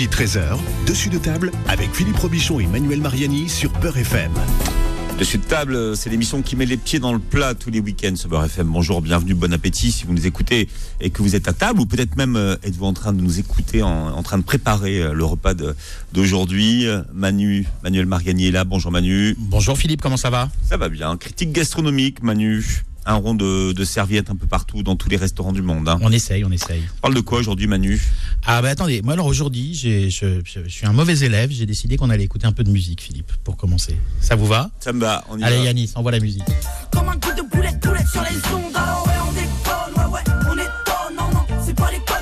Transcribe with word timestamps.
midi 0.00 0.16
13h, 0.16 0.56
dessus 0.86 1.10
de 1.10 1.18
table 1.18 1.52
avec 1.68 1.94
Philippe 1.94 2.16
Robichon 2.16 2.58
et 2.58 2.66
Manuel 2.66 3.02
Mariani 3.02 3.50
sur 3.50 3.70
Beurre 3.80 3.98
FM. 3.98 4.32
Dessus 5.18 5.36
de 5.36 5.42
table, 5.42 5.94
c'est 5.94 6.08
l'émission 6.08 6.40
qui 6.40 6.56
met 6.56 6.64
les 6.64 6.78
pieds 6.78 6.98
dans 7.00 7.12
le 7.12 7.18
plat 7.18 7.52
tous 7.54 7.68
les 7.68 7.80
week-ends 7.80 8.16
sur 8.16 8.30
Beurre 8.30 8.46
FM. 8.46 8.68
Bonjour, 8.68 9.02
bienvenue, 9.02 9.34
bon 9.34 9.52
appétit 9.52 9.92
si 9.92 10.04
vous 10.06 10.14
nous 10.14 10.26
écoutez 10.26 10.70
et 11.02 11.10
que 11.10 11.20
vous 11.22 11.36
êtes 11.36 11.48
à 11.48 11.52
table 11.52 11.80
ou 11.80 11.84
peut-être 11.86 12.16
même 12.16 12.36
euh, 12.36 12.56
êtes-vous 12.62 12.86
en 12.86 12.94
train 12.94 13.12
de 13.12 13.20
nous 13.20 13.40
écouter, 13.40 13.82
en, 13.82 13.90
en 14.16 14.22
train 14.22 14.38
de 14.38 14.42
préparer 14.42 15.02
euh, 15.02 15.12
le 15.12 15.24
repas 15.26 15.52
de- 15.52 15.76
d'aujourd'hui. 16.14 16.86
Manu, 17.12 17.66
Manuel 17.84 18.06
Mariani 18.06 18.46
est 18.46 18.52
là. 18.52 18.64
Bonjour 18.64 18.90
Manu. 18.92 19.34
Bonjour 19.38 19.76
Philippe, 19.76 20.00
comment 20.00 20.16
ça 20.16 20.30
va? 20.30 20.48
Ça 20.66 20.78
va 20.78 20.88
bien. 20.88 21.14
Critique 21.18 21.52
gastronomique, 21.52 22.22
Manu. 22.22 22.64
Un 23.06 23.14
rond 23.14 23.34
de, 23.34 23.72
de 23.72 23.84
serviettes 23.84 24.30
un 24.30 24.36
peu 24.36 24.46
partout 24.46 24.82
dans 24.82 24.94
tous 24.94 25.08
les 25.08 25.16
restaurants 25.16 25.52
du 25.52 25.62
monde. 25.62 25.88
hein. 25.88 25.98
On 26.02 26.12
essaye, 26.12 26.44
on 26.44 26.50
essaye. 26.50 26.82
On 26.98 27.00
parle 27.00 27.14
de 27.14 27.20
quoi 27.20 27.38
aujourd'hui 27.38 27.66
Manu? 27.66 28.00
Ah 28.46 28.60
bah 28.62 28.68
attendez, 28.68 29.00
moi 29.02 29.14
alors 29.14 29.26
aujourd'hui, 29.26 29.74
j'ai- 29.74 30.10
je, 30.10 30.40
je- 30.44 30.60
je 30.64 30.68
suis 30.68 30.86
un 30.86 30.92
mauvais 30.92 31.18
élève, 31.20 31.50
j'ai 31.50 31.66
décidé 31.66 31.96
qu'on 31.96 32.10
allait 32.10 32.24
écouter 32.24 32.46
un 32.46 32.52
peu 32.52 32.62
de 32.62 32.70
musique 32.70 33.00
Philippe, 33.02 33.32
pour 33.42 33.56
commencer. 33.56 33.96
Ça 34.20 34.36
vous 34.36 34.46
va? 34.46 34.70
Ça 34.80 34.92
me 34.92 35.00
va, 35.00 35.24
on 35.30 35.38
y 35.38 35.42
Allez 35.42 35.56
va. 35.58 35.64
Yanis, 35.64 35.92
envoie 35.94 36.12
la 36.12 36.20
musique. 36.20 36.44
Comme 36.92 37.08
un 37.08 37.12
coup 37.18 37.32
de 37.36 37.42
boulette, 37.48 37.80
boulette 37.82 38.06
sur 38.08 38.22
les 38.22 38.36
ondes. 38.54 38.74
Alors 38.76 39.06
ouais, 39.06 39.12
on 39.28 39.32
déconne, 39.32 40.04
ouais, 40.06 40.12
ouais, 40.12 40.24
on 40.50 40.54
étonne. 40.54 41.16
Non, 41.16 41.30
non, 41.32 41.46
c'est 41.64 41.74
pas 41.74 41.90
l'école 41.90 42.19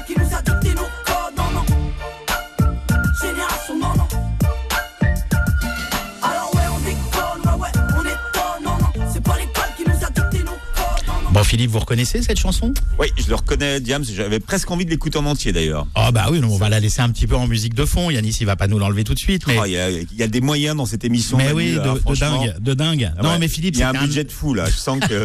Philippe, 11.49 11.71
vous 11.71 11.79
reconnaissez 11.79 12.23
cette 12.23 12.39
chanson? 12.39 12.75
Oui, 12.99 13.07
je 13.17 13.27
le 13.29 13.35
reconnais, 13.35 13.81
Diams. 13.81 14.05
J'avais 14.05 14.39
presque 14.39 14.71
envie 14.71 14.85
de 14.85 14.91
l'écouter 14.91 15.19
en 15.19 15.25
entier 15.25 15.53
d'ailleurs. 15.53 15.87
Oh 15.97 16.11
bah 16.13 16.27
oui, 16.31 16.41
non, 16.41 16.49
on 16.53 16.59
va 16.59 16.69
la 16.69 16.79
laisser 16.79 17.01
un 17.01 17.09
petit 17.11 17.27
peu 17.27 17.37
en 17.37 17.47
musique 17.47 17.73
de 17.75 17.85
fond. 17.87 18.11
Yanis, 18.11 18.37
il 18.41 18.47
va 18.47 18.55
pas 18.57 18.67
nous 18.67 18.79
l'enlever 18.79 19.03
tout 19.05 19.15
de 19.15 19.19
suite, 19.19 19.47
mais... 19.47 19.57
Oh, 19.59 19.65
Il 19.65 19.73
y, 19.73 19.79
a, 19.79 19.91
il 19.91 20.07
y 20.15 20.23
a 20.23 20.29
des 20.29 20.41
moyens 20.43 20.77
dans 20.77 20.85
cette 20.85 21.05
émission. 21.05 21.39
mais 21.39 21.53
oui, 21.53 21.73
là, 21.75 21.95
de, 21.95 21.99
de 22.11 22.15
dingue, 22.15 22.55
de 22.61 22.75
dingue. 22.75 23.13
Ah 23.17 23.23
non 23.23 23.31
ouais. 23.31 23.39
mais 23.39 23.49
Philippe, 23.49 23.77
il 23.77 23.81
y 23.81 23.83
a 23.83 23.89
un 23.91 24.05
budget 24.05 24.25
de 24.25 24.31
fou 24.31 24.53
là. 24.53 24.67
Je 24.67 24.77
sens 24.77 25.01
que 25.01 25.25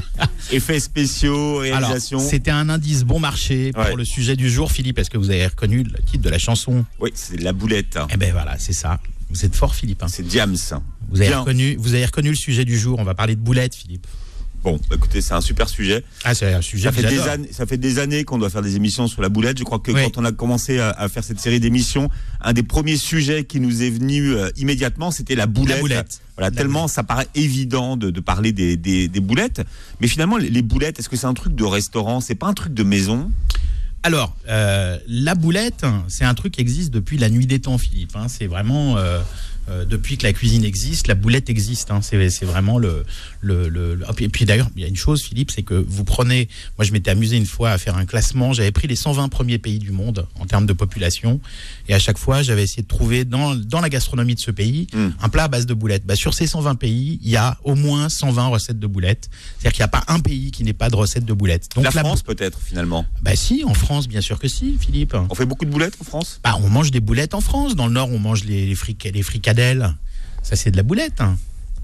effets 0.52 0.80
spéciaux, 0.80 1.58
réalisation. 1.58 2.18
c'était 2.18 2.50
un 2.50 2.68
indice 2.68 3.04
bon 3.04 3.20
marché 3.20 3.72
pour 3.72 3.84
Ouais. 3.84 3.94
le 3.96 4.04
sujet 4.04 4.34
du 4.36 4.50
jour, 4.50 4.72
Philippe. 4.72 4.98
Est-ce 4.98 5.10
que 5.10 5.18
vous 5.18 5.30
avez 5.30 5.46
reconnu 5.46 5.84
le 5.84 5.98
titre 6.02 6.22
de 6.24 6.30
la 6.30 6.38
chanson? 6.38 6.84
Oui, 6.98 7.10
c'est 7.14 7.40
la 7.40 7.52
boulette. 7.52 7.98
Eh 8.12 8.16
ben 8.16 8.32
voilà, 8.32 8.56
c'est 8.58 8.72
ça. 8.72 8.98
Vous 9.30 9.44
êtes 9.44 9.54
fort, 9.54 9.74
Philippe. 9.76 10.02
hein. 10.02 10.08
C'est 10.08 10.26
Diams. 10.26 10.56
Vous 11.10 11.20
avez, 11.20 11.28
Bien. 11.30 11.40
reconnu, 11.40 11.76
vous 11.78 11.94
avez 11.94 12.06
reconnu 12.06 12.30
le 12.30 12.34
sujet 12.36 12.64
du 12.64 12.76
jour. 12.78 12.98
On 12.98 13.04
va 13.04 13.14
parler 13.14 13.36
de 13.36 13.40
boulettes, 13.40 13.74
Philippe. 13.76 14.06
Bon, 14.62 14.78
bah, 14.90 14.96
écoutez, 14.96 15.22
c'est 15.22 15.32
un 15.32 15.40
super 15.40 15.68
sujet. 15.70 16.04
Ah, 16.22 16.34
c'est 16.34 16.52
un 16.52 16.60
sujet 16.60 16.84
Ça 16.84 16.92
fait, 16.92 17.02
des 17.08 17.18
années, 17.20 17.48
ça 17.50 17.64
fait 17.64 17.78
des 17.78 17.98
années 17.98 18.24
qu'on 18.24 18.36
doit 18.36 18.50
faire 18.50 18.60
des 18.60 18.76
émissions 18.76 19.08
sur 19.08 19.22
la 19.22 19.30
boulette. 19.30 19.58
Je 19.58 19.64
crois 19.64 19.78
que 19.78 19.90
Oui. 19.90 20.02
quand 20.04 20.18
on 20.20 20.24
a 20.26 20.32
commencé 20.32 20.78
à, 20.78 20.90
à 20.90 21.08
faire 21.08 21.24
cette 21.24 21.40
série 21.40 21.60
d'émissions, 21.60 22.10
un 22.42 22.52
des 22.52 22.62
premiers 22.62 22.98
sujets 22.98 23.44
qui 23.44 23.58
nous 23.58 23.82
est 23.82 23.88
venu 23.88 24.34
euh, 24.34 24.50
immédiatement, 24.58 25.10
c'était 25.10 25.34
la 25.34 25.46
boulette. 25.46 25.76
La 25.76 25.80
boulette. 25.80 26.20
Voilà, 26.36 26.50
La 26.50 26.56
tellement 26.56 26.88
ça 26.88 27.02
paraît 27.02 27.28
évident 27.34 27.96
de, 27.96 28.10
de 28.10 28.20
parler 28.20 28.52
des, 28.52 28.76
des, 28.76 29.08
des 29.08 29.20
boulettes. 29.20 29.62
Mais 30.02 30.08
finalement, 30.08 30.36
les, 30.36 30.50
les 30.50 30.62
boulettes, 30.62 30.98
est-ce 30.98 31.08
que 31.08 31.16
c'est 31.16 31.26
un 31.26 31.34
truc 31.34 31.54
de 31.54 31.64
restaurant? 31.64 32.20
C'est 32.20 32.34
pas 32.34 32.46
un 32.46 32.54
truc 32.54 32.74
de 32.74 32.82
maison? 32.82 33.30
Alors, 34.02 34.34
euh, 34.48 34.98
la 35.08 35.34
boulette, 35.34 35.84
c'est 36.08 36.24
un 36.24 36.34
truc 36.34 36.54
qui 36.54 36.60
existe 36.60 36.90
depuis 36.90 37.18
la 37.18 37.28
nuit 37.28 37.46
des 37.46 37.60
temps, 37.60 37.76
Philippe. 37.78 38.12
hein. 38.14 38.26
C'est 38.28 38.46
vraiment 38.46 38.96
euh, 38.96 39.20
euh, 39.68 39.84
depuis 39.84 40.16
que 40.16 40.24
la 40.26 40.32
cuisine 40.32 40.64
existe, 40.64 41.06
la 41.06 41.14
boulette 41.14 41.50
existe. 41.50 41.90
hein. 41.90 42.00
C'est 42.02 42.44
vraiment 42.44 42.78
le. 42.78 43.04
le, 43.40 43.68
le- 43.68 43.94
le- 43.94 44.04
Et 44.18 44.28
puis 44.28 44.44
d'ailleurs, 44.44 44.68
il 44.76 44.82
y 44.82 44.84
a 44.84 44.88
une 44.88 44.96
chose, 44.96 45.22
Philippe, 45.22 45.50
c'est 45.50 45.62
que 45.62 45.74
vous 45.74 46.04
prenez. 46.04 46.48
Moi, 46.78 46.84
je 46.84 46.92
m'étais 46.92 47.10
amusé 47.10 47.36
une 47.36 47.46
fois 47.46 47.70
à 47.70 47.78
faire 47.78 47.96
un 47.96 48.04
classement. 48.06 48.52
J'avais 48.52 48.72
pris 48.72 48.88
les 48.88 48.96
120 48.96 49.28
premiers 49.28 49.58
pays 49.58 49.78
du 49.78 49.92
monde 49.92 50.26
en 50.38 50.46
termes 50.46 50.66
de 50.66 50.72
population. 50.72 51.40
Et 51.88 51.94
à 51.94 51.98
chaque 51.98 52.18
fois, 52.18 52.42
j'avais 52.42 52.62
essayé 52.64 52.82
de 52.82 52.88
trouver 52.88 53.24
dans, 53.24 53.54
dans 53.54 53.80
la 53.80 53.88
gastronomie 53.88 54.34
de 54.34 54.40
ce 54.40 54.50
pays 54.50 54.86
Mm. 54.92 55.08
un 55.20 55.28
plat 55.28 55.44
à 55.44 55.48
base 55.48 55.66
de 55.66 55.74
boulettes. 55.74 56.04
Bah, 56.06 56.16
sur 56.16 56.34
ces 56.34 56.46
120 56.46 56.74
pays, 56.76 57.18
il 57.22 57.30
y 57.30 57.36
a 57.36 57.58
au 57.64 57.74
moins 57.74 58.08
120 58.08 58.46
recettes 58.48 58.78
de 58.78 58.86
boulettes. 58.86 59.28
C'est-à-dire 59.58 59.72
qu'il 59.72 59.80
n'y 59.82 59.84
a 59.84 59.88
pas 59.88 60.04
un 60.08 60.20
pays 60.20 60.50
qui 60.50 60.64
n'ait 60.64 60.72
pas 60.72 60.90
de 60.90 60.96
recette 60.96 61.24
de 61.24 61.32
boulettes. 61.32 61.68
Donc 61.74 61.84
La 61.84 61.90
la 61.90 62.00
France 62.02 62.22
peut-être 62.22 62.58
finalement. 62.60 63.04
Bah 63.22 63.36
si, 63.36 63.62
en 63.64 63.74
France, 63.74 64.08
bien 64.08 64.20
sûr 64.20 64.38
que 64.38 64.48
si, 64.48 64.76
Philippe. 64.80 65.14
On 65.28 65.34
fait 65.34 65.46
beaucoup 65.46 65.64
de 65.64 65.70
boulettes 65.70 65.94
en 66.00 66.04
France? 66.04 66.40
Bah, 66.42 66.56
on 66.62 66.68
mange 66.68 66.90
des 66.90 67.00
boulettes 67.00 67.34
en 67.34 67.40
France. 67.40 67.74
Dans 67.76 67.86
le 67.86 67.92
Nord, 67.92 68.10
on 68.10 68.18
mange 68.18 68.44
les, 68.44 68.66
les, 68.66 68.74
fric- 68.74 69.10
les 69.12 69.22
Ça, 70.42 70.56
c'est 70.56 70.70
de 70.70 70.76
la 70.76 70.82
boulette. 70.82 71.20
hein. 71.20 71.36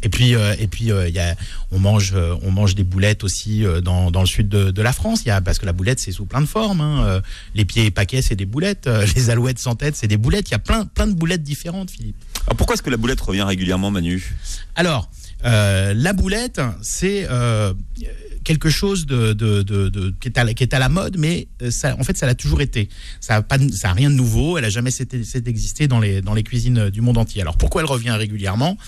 Et 0.02 0.10
puis, 0.10 0.34
euh, 0.34 0.54
et 0.58 0.66
puis, 0.66 0.92
euh, 0.92 1.08
y 1.08 1.18
a, 1.18 1.34
on 1.72 1.78
mange, 1.78 2.12
euh, 2.14 2.34
on 2.42 2.50
mange 2.50 2.74
des 2.74 2.84
boulettes 2.84 3.24
aussi 3.24 3.64
euh, 3.64 3.80
dans, 3.80 4.10
dans 4.10 4.20
le 4.20 4.26
sud 4.26 4.48
de, 4.48 4.70
de 4.70 4.82
la 4.82 4.92
France. 4.92 5.22
Il 5.24 5.28
y 5.28 5.30
a, 5.30 5.40
parce 5.40 5.58
que 5.58 5.64
la 5.66 5.72
boulette, 5.72 5.98
c'est 6.00 6.12
sous 6.12 6.26
plein 6.26 6.42
de 6.42 6.46
formes. 6.46 6.80
hein. 6.82 7.22
Les 7.54 7.64
pieds 7.64 7.86
et 7.86 7.90
paquets, 7.90 8.20
c'est 8.22 8.36
des 8.36 8.44
boulettes. 8.44 8.88
Les 9.16 9.30
alouettes 9.30 9.58
sans 9.58 9.74
tête, 9.74 9.96
c'est 9.96 10.06
des 10.06 10.18
boulettes. 10.18 10.48
Il 10.50 10.52
y 10.52 10.54
a 10.54 10.58
plein, 10.58 10.84
plein 10.84 11.06
de 11.06 11.14
boulettes 11.14 11.42
différentes, 11.42 11.90
Philippe. 11.90 12.16
Alors 12.46 12.56
pourquoi 12.56 12.74
est-ce 12.74 12.82
que 12.82 12.90
la 12.90 12.98
boulette 12.98 13.20
revient 13.20 13.42
régulièrement, 13.42 13.90
Manu? 13.90 14.34
Alors, 14.74 15.08
la 15.42 16.12
boulette, 16.12 16.60
c'est 16.82 17.26
quelque 18.46 18.70
chose 18.70 19.06
de, 19.06 19.32
de- 19.32 19.62
de- 19.62 19.88
de- 19.88 20.14
qui, 20.20 20.28
est 20.28 20.38
à 20.38 20.44
la, 20.44 20.54
qui 20.54 20.62
est 20.62 20.72
à 20.72 20.78
la 20.78 20.88
mode, 20.88 21.16
mais 21.18 21.48
euh, 21.62 21.70
ça, 21.72 21.96
en 21.98 22.04
fait, 22.04 22.16
ça 22.16 22.26
l'a 22.26 22.36
toujours 22.36 22.60
été. 22.60 22.88
Ça 23.20 23.44
n'a 23.50 23.92
rien 23.92 24.08
de 24.08 24.14
nouveau. 24.14 24.56
Elle 24.56 24.64
a 24.64 24.70
jamais 24.70 24.92
cessé 24.92 25.40
d'exister 25.40 25.88
dans 25.88 25.98
les 25.98 26.22
dans 26.22 26.32
les 26.34 26.44
cuisines 26.44 26.88
du 26.90 27.00
monde 27.00 27.18
entier. 27.18 27.42
Alors 27.42 27.56
pourquoi 27.58 27.82
elle 27.82 27.88
revient 27.88 28.12
régulièrement 28.12 28.78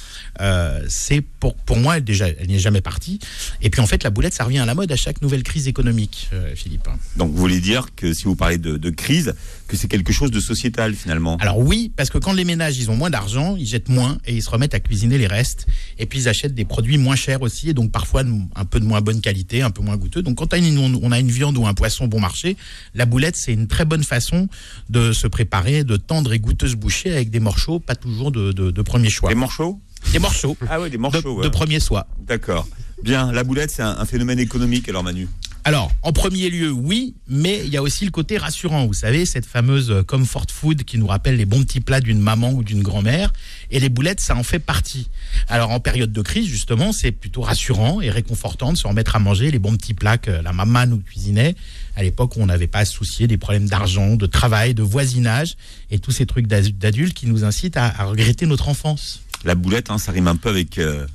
Euh, 0.40 0.80
C'est 0.88 1.20
pour 1.40 1.54
pour 1.56 1.76
moi, 1.78 1.96
elle, 1.96 2.04
déjà, 2.04 2.28
elle 2.28 2.46
n'est 2.48 2.58
jamais 2.68 2.80
partie. 2.80 3.18
Et 3.60 3.68
puis 3.70 3.80
en 3.80 3.86
fait, 3.86 4.04
la 4.04 4.10
boulette, 4.10 4.34
ça 4.34 4.44
revient 4.44 4.60
à 4.60 4.66
la 4.66 4.74
mode 4.76 4.90
à 4.92 4.96
chaque 4.96 5.20
nouvelle 5.22 5.42
crise 5.42 5.66
économique, 5.66 6.28
euh, 6.32 6.54
Philippe. 6.54 6.88
Donc 7.16 7.30
vous 7.32 7.36
voulez 7.38 7.60
dire 7.60 7.88
que 7.96 8.12
si 8.12 8.24
vous 8.24 8.36
parlez 8.36 8.58
de, 8.58 8.76
de 8.76 8.90
crise, 8.90 9.34
que 9.66 9.76
c'est 9.76 9.88
quelque 9.88 10.12
chose 10.12 10.30
de 10.30 10.40
sociétal 10.40 10.94
finalement? 10.94 11.36
Alors 11.38 11.58
oui, 11.58 11.90
parce 11.96 12.10
que 12.10 12.18
quand 12.18 12.32
les 12.32 12.44
ménages 12.44 12.78
ils 12.78 12.90
ont 12.92 12.96
moins 12.96 13.10
d'argent, 13.10 13.56
ils 13.56 13.66
jettent 13.66 13.88
moins 14.00 14.18
et 14.26 14.34
ils 14.36 14.42
se 14.42 14.50
remettent 14.50 14.74
à 14.74 14.80
cuisiner 14.80 15.18
les 15.18 15.26
restes. 15.26 15.66
Et 15.98 16.06
puis 16.06 16.20
ils 16.20 16.28
achètent 16.28 16.54
des 16.54 16.64
produits 16.64 16.98
moins 16.98 17.16
chers 17.16 17.42
aussi 17.42 17.70
et 17.70 17.74
donc 17.74 17.90
parfois 17.90 18.22
un 18.54 18.64
peu 18.64 18.78
de 18.80 18.84
moins 18.84 19.00
bonne 19.00 19.20
qualité, 19.20 19.47
un 19.54 19.70
peu 19.70 19.82
moins 19.82 19.96
goûteux. 19.96 20.22
Donc 20.22 20.38
quand 20.38 20.52
on 20.52 21.12
a 21.12 21.18
une, 21.18 21.28
viande 21.30 21.56
ou 21.58 21.66
un 21.66 21.74
poisson 21.74 22.06
bon 22.06 22.20
marché, 22.20 22.56
la 22.94 23.06
boulette 23.06 23.36
c'est 23.36 23.52
une 23.52 23.66
très 23.66 23.84
bonne 23.84 24.04
façon 24.04 24.48
de 24.88 25.12
se 25.12 25.26
préparer 25.26 25.84
de 25.84 25.96
tendre 25.96 26.32
et 26.32 26.38
goûteuses 26.38 26.74
bouchées 26.76 27.12
avec 27.12 27.30
des 27.30 27.40
morceaux 27.40 27.80
pas 27.80 27.94
toujours 27.96 28.30
de, 28.30 28.52
de, 28.52 28.70
de 28.70 28.82
premier 28.82 29.10
choix. 29.10 29.28
Des 29.28 29.34
morceaux? 29.34 29.80
Des 30.12 30.18
morceaux 30.18 30.56
Ah 30.68 30.80
ouais, 30.80 30.90
des 30.90 30.96
de, 30.96 31.02
morceaux. 31.02 31.20
de 31.40 31.46
ouais. 31.46 31.50
premier 31.50 31.80
choix. 31.80 32.06
D'accord. 32.26 32.66
Bien, 33.02 33.32
la 33.32 33.44
boulette, 33.44 33.70
c'est 33.70 33.82
un, 33.82 33.96
un 33.98 34.04
phénomène 34.04 34.38
économique 34.38 34.88
alors 34.88 35.04
Manu. 35.04 35.28
Alors, 35.64 35.92
en 36.02 36.12
premier 36.12 36.48
lieu, 36.48 36.70
oui, 36.70 37.14
mais 37.28 37.60
il 37.64 37.68
y 37.70 37.76
a 37.76 37.82
aussi 37.82 38.06
le 38.06 38.10
côté 38.10 38.38
rassurant. 38.38 38.86
Vous 38.86 38.94
savez, 38.94 39.26
cette 39.26 39.44
fameuse 39.44 39.90
euh, 39.90 40.02
comfort 40.02 40.46
food 40.50 40.84
qui 40.84 40.96
nous 40.96 41.06
rappelle 41.06 41.36
les 41.36 41.44
bons 41.44 41.62
petits 41.62 41.80
plats 41.80 42.00
d'une 42.00 42.20
maman 42.20 42.52
ou 42.52 42.64
d'une 42.64 42.82
grand-mère. 42.82 43.32
Et 43.70 43.78
les 43.78 43.90
boulettes, 43.90 44.20
ça 44.20 44.34
en 44.34 44.42
fait 44.42 44.60
partie. 44.60 45.08
Alors, 45.46 45.70
en 45.70 45.78
période 45.78 46.10
de 46.10 46.22
crise, 46.22 46.46
justement, 46.46 46.92
c'est 46.92 47.12
plutôt 47.12 47.42
rassurant 47.42 48.00
et 48.00 48.08
réconfortant 48.08 48.72
de 48.72 48.78
se 48.78 48.86
remettre 48.86 49.14
à 49.14 49.18
manger 49.18 49.50
les 49.50 49.58
bons 49.58 49.76
petits 49.76 49.92
plats 49.94 50.16
que 50.16 50.30
la 50.30 50.52
maman 50.54 50.86
nous 50.86 50.98
cuisinait 50.98 51.54
à 51.96 52.02
l'époque 52.02 52.36
où 52.36 52.40
on 52.40 52.46
n'avait 52.46 52.68
pas 52.68 52.78
à 52.78 52.84
se 52.86 52.94
soucier 52.94 53.26
des 53.26 53.36
problèmes 53.36 53.68
d'argent, 53.68 54.16
de 54.16 54.26
travail, 54.26 54.72
de 54.72 54.82
voisinage 54.82 55.56
et 55.90 55.98
tous 55.98 56.12
ces 56.12 56.24
trucs 56.24 56.46
d'adu- 56.46 56.72
d'adultes 56.72 57.14
qui 57.14 57.26
nous 57.26 57.44
incitent 57.44 57.76
à, 57.76 57.92
à 58.00 58.04
regretter 58.04 58.46
notre 58.46 58.68
enfance. 58.70 59.20
La 59.44 59.54
boulette, 59.54 59.90
hein, 59.90 59.98
ça 59.98 60.12
rime 60.12 60.28
un 60.28 60.36
peu 60.36 60.48
avec 60.48 60.78
euh, 60.78 61.06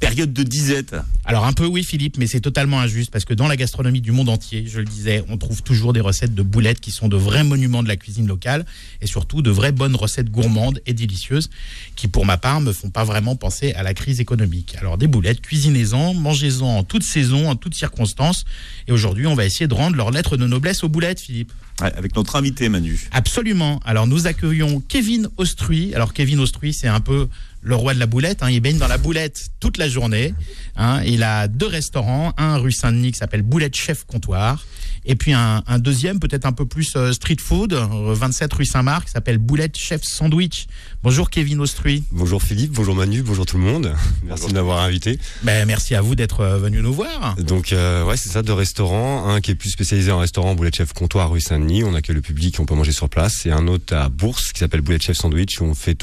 période 0.00 0.32
de 0.32 0.42
disette. 0.42 0.96
Alors 1.24 1.44
un 1.44 1.52
peu 1.52 1.66
oui 1.66 1.84
Philippe, 1.84 2.16
mais 2.16 2.26
c'est 2.26 2.40
totalement 2.40 2.80
injuste 2.80 3.12
parce 3.12 3.24
que 3.24 3.34
dans 3.34 3.46
la 3.46 3.56
gastronomie 3.56 4.00
du 4.00 4.10
monde 4.10 4.30
entier, 4.30 4.64
je 4.66 4.78
le 4.78 4.86
disais, 4.86 5.22
on 5.28 5.36
trouve 5.36 5.62
toujours 5.62 5.92
des 5.92 6.00
recettes 6.00 6.34
de 6.34 6.42
boulettes 6.42 6.80
qui 6.80 6.90
sont 6.90 7.08
de 7.08 7.16
vrais 7.16 7.44
monuments 7.44 7.82
de 7.82 7.88
la 7.88 7.96
cuisine 7.96 8.26
locale 8.26 8.64
et 9.02 9.06
surtout 9.06 9.42
de 9.42 9.50
vraies 9.50 9.72
bonnes 9.72 9.94
recettes 9.94 10.30
gourmandes 10.30 10.80
et 10.86 10.94
délicieuses 10.94 11.50
qui 11.94 12.08
pour 12.08 12.24
ma 12.24 12.38
part 12.38 12.60
me 12.60 12.72
font 12.72 12.90
pas 12.90 13.04
vraiment 13.04 13.36
penser 13.36 13.72
à 13.74 13.82
la 13.82 13.94
crise 13.94 14.20
économique. 14.20 14.74
Alors 14.80 14.96
des 14.96 15.06
boulettes, 15.06 15.42
cuisinez-en, 15.42 16.14
mangez-en 16.14 16.78
en 16.78 16.82
toute 16.82 17.04
saison, 17.04 17.48
en 17.48 17.54
toutes 17.54 17.74
circonstances 17.74 18.44
et 18.88 18.92
aujourd'hui 18.92 19.26
on 19.26 19.34
va 19.34 19.44
essayer 19.44 19.68
de 19.68 19.74
rendre 19.74 19.96
leur 19.96 20.10
lettre 20.10 20.36
de 20.38 20.46
noblesse 20.46 20.82
aux 20.82 20.88
boulettes 20.88 21.20
Philippe. 21.20 21.52
Avec 21.80 22.14
notre 22.16 22.36
invité 22.36 22.68
Manu. 22.68 23.08
Absolument. 23.12 23.80
Alors 23.84 24.06
nous 24.06 24.26
accueillons 24.26 24.80
Kevin 24.88 25.28
Ostruy. 25.36 25.94
Alors 25.94 26.12
Kevin 26.12 26.40
Ostruy, 26.40 26.72
c'est 26.72 26.88
un 26.88 27.00
peu 27.00 27.28
le 27.62 27.74
roi 27.74 27.92
de 27.94 27.98
la 27.98 28.06
boulette. 28.06 28.42
hein. 28.42 28.50
Il 28.50 28.60
baigne 28.60 28.78
dans 28.78 28.88
la 28.88 28.98
boulette 28.98 29.50
toute 29.60 29.76
la 29.78 29.88
journée. 29.88 30.34
hein. 30.76 31.02
Il 31.04 31.22
a 31.22 31.48
deux 31.48 31.66
restaurants, 31.66 32.32
un 32.38 32.56
rue 32.56 32.72
Saint-Denis 32.72 33.12
qui 33.12 33.18
s'appelle 33.18 33.42
Boulette 33.42 33.76
Chef 33.76 34.04
Comptoir, 34.04 34.64
et 35.04 35.14
puis 35.14 35.32
un, 35.32 35.62
un 35.66 35.78
deuxième 35.78 36.18
peut-être 36.18 36.46
un 36.46 36.52
peu 36.52 36.66
plus 36.66 36.92
euh, 36.96 37.12
street 37.12 37.36
food, 37.40 37.72
euh, 37.72 38.14
27 38.14 38.52
rue 38.52 38.64
Saint-Marc, 38.64 39.06
qui 39.06 39.12
s'appelle 39.12 39.38
Boulette 39.38 39.76
Chef 39.76 40.02
Sandwich. 40.02 40.66
Bonjour 41.02 41.30
Kevin 41.30 41.60
Ostruy. 41.60 42.04
Bonjour 42.10 42.42
Philippe, 42.42 42.72
bonjour 42.72 42.94
Manu, 42.94 43.22
bonjour 43.22 43.46
tout 43.46 43.56
le 43.56 43.64
monde. 43.64 43.94
Merci 44.24 44.48
de 44.48 44.52
m'avoir 44.52 44.80
invité. 44.80 45.18
Ben, 45.42 45.66
merci 45.66 45.94
à 45.94 46.02
vous 46.02 46.14
d'être 46.14 46.40
euh, 46.40 46.58
venu 46.58 46.82
nous 46.82 46.92
voir. 46.92 47.36
Donc 47.36 47.72
euh, 47.72 48.04
ouais, 48.04 48.16
c'est 48.16 48.28
ça, 48.28 48.42
deux 48.42 48.52
restaurants. 48.52 49.28
Un 49.28 49.40
qui 49.40 49.52
est 49.52 49.54
plus 49.54 49.70
spécialisé 49.70 50.10
en 50.10 50.18
restaurant 50.18 50.54
Boulette 50.54 50.76
Chef 50.76 50.92
Comptoir 50.92 51.30
rue 51.30 51.40
Saint-Denis, 51.40 51.84
on 51.84 51.94
accueille 51.94 52.16
le 52.16 52.22
public, 52.22 52.58
on 52.60 52.66
peut 52.66 52.74
manger 52.74 52.92
sur 52.92 53.08
place. 53.08 53.46
Et 53.46 53.50
un 53.50 53.66
autre 53.66 53.94
à 53.94 54.08
Bourse 54.08 54.52
qui 54.52 54.60
s'appelle 54.60 54.82
Boulette 54.82 55.02
Chef 55.02 55.16
Sandwich, 55.16 55.60
où 55.60 55.64
on 55.64 55.74
fait 55.74 55.96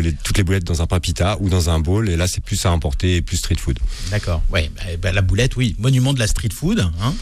les, 0.00 0.12
toutes 0.12 0.36
les 0.36 0.44
boulettes 0.44 0.64
dans 0.64 0.82
un 0.82 0.86
pain 0.86 1.00
pita 1.00 1.36
ou 1.40 1.48
dans 1.48 1.70
un 1.70 1.78
bowl. 1.80 2.08
Et 2.08 2.16
là, 2.16 2.26
c'est 2.26 2.42
plus 2.42 2.64
à 2.66 2.72
emporter 2.72 3.16
et 3.16 3.22
plus 3.22 3.38
street 3.38 3.56
food. 3.58 3.78
D'accord. 4.10 4.42
Ouais, 4.52 4.70
ben, 4.76 4.98
ben, 5.00 5.14
la 5.14 5.22
boulette, 5.22 5.56
oui, 5.56 5.76
monument 5.78 6.12
de 6.12 6.18
la 6.18 6.26
street 6.26 6.50
food, 6.54 6.80
hein, 6.80 7.14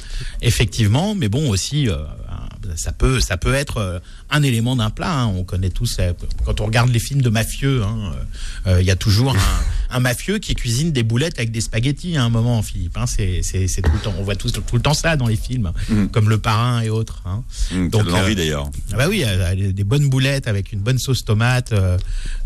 effectivement, 0.42 1.14
mais 1.20 1.28
bon 1.28 1.50
aussi 1.50 1.88
euh, 1.88 1.96
un 2.28 2.50
ça 2.76 2.92
peut, 2.92 3.20
ça 3.20 3.36
peut 3.36 3.54
être 3.54 3.78
euh, 3.78 3.98
un 4.30 4.42
élément 4.42 4.76
d'un 4.76 4.90
plat. 4.90 5.22
hein. 5.22 5.26
On 5.36 5.44
connaît 5.44 5.70
tous, 5.70 5.96
euh, 6.00 6.12
quand 6.44 6.60
on 6.60 6.66
regarde 6.66 6.90
les 6.90 6.98
films 6.98 7.22
de 7.22 7.30
mafieux, 7.30 7.82
hein, 7.82 8.12
euh, 8.66 8.72
euh, 8.76 8.80
il 8.80 8.86
y 8.86 8.90
a 8.90 8.96
toujours 8.96 9.32
un, 9.34 9.38
un 9.96 10.00
mafieux 10.00 10.38
qui 10.38 10.54
cuisine 10.54 10.92
des 10.92 11.02
boulettes 11.02 11.38
avec 11.38 11.50
des 11.50 11.60
spaghettis 11.60 12.16
à 12.16 12.24
un 12.24 12.28
moment, 12.28 12.62
Philippe. 12.62 12.96
hein. 12.96 13.06
c'est, 13.06 13.40
c'est, 13.42 13.66
c'est 13.68 13.82
tout 13.82 13.90
le 13.92 13.98
temps, 13.98 14.14
on 14.18 14.22
voit 14.22 14.36
tous, 14.36 14.52
tout 14.52 14.62
le 14.76 14.80
temps 14.82 14.94
ça 14.94 15.16
dans 15.16 15.26
les 15.26 15.36
films, 15.36 15.72
Mm. 15.88 16.06
comme 16.08 16.28
Le 16.28 16.38
Parrain 16.38 16.80
et 16.82 16.90
autres. 16.90 17.22
hein. 17.26 17.42
Hum, 17.72 17.88
Donc, 17.90 18.04
donne 18.04 18.14
envie 18.14 18.32
euh, 18.32 18.36
d'ailleurs. 18.36 18.70
Ah 18.92 18.96
bah 18.96 19.06
oui, 19.08 19.24
euh, 19.26 19.72
des 19.72 19.84
bonnes 19.84 20.08
boulettes 20.08 20.46
avec 20.48 20.72
une 20.72 20.80
bonne 20.80 20.98
sauce 20.98 21.24
tomate, 21.24 21.72
euh, 21.72 21.98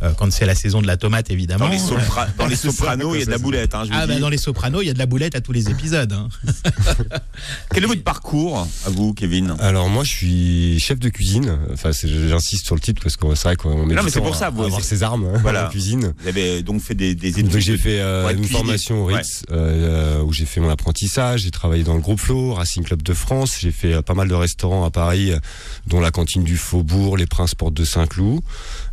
euh, 0.02 0.10
quand 0.16 0.32
c'est 0.32 0.46
la 0.46 0.54
saison 0.54 0.80
de 0.82 0.86
la 0.86 0.96
tomate 0.96 1.30
évidemment. 1.30 1.66
Dans 1.66 1.72
les, 1.72 1.78
sopra- 1.78 2.28
dans 2.38 2.46
les 2.46 2.56
C'est 2.64 2.68
ça, 2.70 2.72
sopranos, 2.72 3.14
il 3.14 3.20
y 3.20 3.22
a 3.22 3.26
de 3.26 3.30
la 3.30 3.38
boulette. 3.38 3.74
Hein, 3.74 3.84
je 3.86 3.90
Ah 3.92 4.06
bah 4.06 4.18
dans 4.18 4.28
les 4.28 4.38
Sopranos, 4.38 4.82
il 4.82 4.86
y 4.86 4.90
a 4.90 4.94
de 4.94 4.98
la 4.98 5.06
boulette 5.06 5.34
à 5.34 5.40
tous 5.40 5.52
les 5.52 5.68
épisodes. 5.70 6.12
hein. 6.12 6.28
Quel 7.72 7.84
est 7.84 7.86
votre 7.86 8.02
parcours 8.02 8.66
à 8.86 8.90
vous, 8.90 9.12
Kevin? 9.14 9.54
Alors 9.60 9.88
moi 9.88 10.04
je 10.04 10.10
suis 10.10 10.78
chef 10.80 10.98
de 10.98 11.08
cuisine, 11.08 11.58
enfin 11.74 11.90
j'insiste 11.92 12.64
sur 12.66 12.74
le 12.74 12.80
titre 12.80 13.02
parce 13.02 13.16
que 13.16 13.26
c'est 13.34 13.48
vrai 13.48 13.56
qu'on 13.56 13.84
met 13.86 13.94
Non, 13.94 14.02
mais 14.02 14.10
c'est 14.10 14.20
pour 14.20 14.34
ça, 14.36 14.46
à 14.46 14.50
vous, 14.50 14.62
avoir 14.64 14.82
ses 14.82 15.02
armes 15.02 15.26
hein, 15.34 15.38
Voilà. 15.42 15.66
en 15.66 15.70
cuisine. 15.70 16.14
Vous 16.20 16.28
avez 16.28 16.62
donc 16.62 16.80
fait 16.80 16.94
des, 16.94 17.14
des 17.14 17.28
études. 17.38 17.58
J'ai 17.58 17.76
fait 17.78 18.00
euh, 18.00 18.34
une 18.34 18.44
formation 18.44 19.02
au 19.02 19.06
Ritz 19.06 19.42
euh, 19.50 20.20
où 20.22 20.32
j'ai 20.32 20.46
fait 20.46 20.60
mon 20.60 20.70
apprentissage, 20.70 21.42
j'ai 21.42 21.50
travaillé 21.50 21.84
dans 21.84 21.94
le 21.94 22.00
groupe 22.00 22.20
Flo, 22.20 22.54
Racing 22.54 22.84
Club 22.84 23.02
de 23.02 23.14
France, 23.14 23.56
j'ai 23.60 23.70
fait 23.72 23.94
euh, 23.94 24.02
pas 24.02 24.14
mal 24.14 24.28
de 24.28 24.34
restaurants 24.34 24.84
à 24.84 24.90
Paris, 24.90 25.32
euh, 25.32 25.38
dont 25.86 26.00
la 26.00 26.10
cantine 26.10 26.44
du 26.44 26.56
Faubourg, 26.56 27.16
les 27.16 27.26
Princes 27.26 27.54
Portes 27.54 27.74
de 27.74 27.84
Saint-Cloud. 27.84 28.40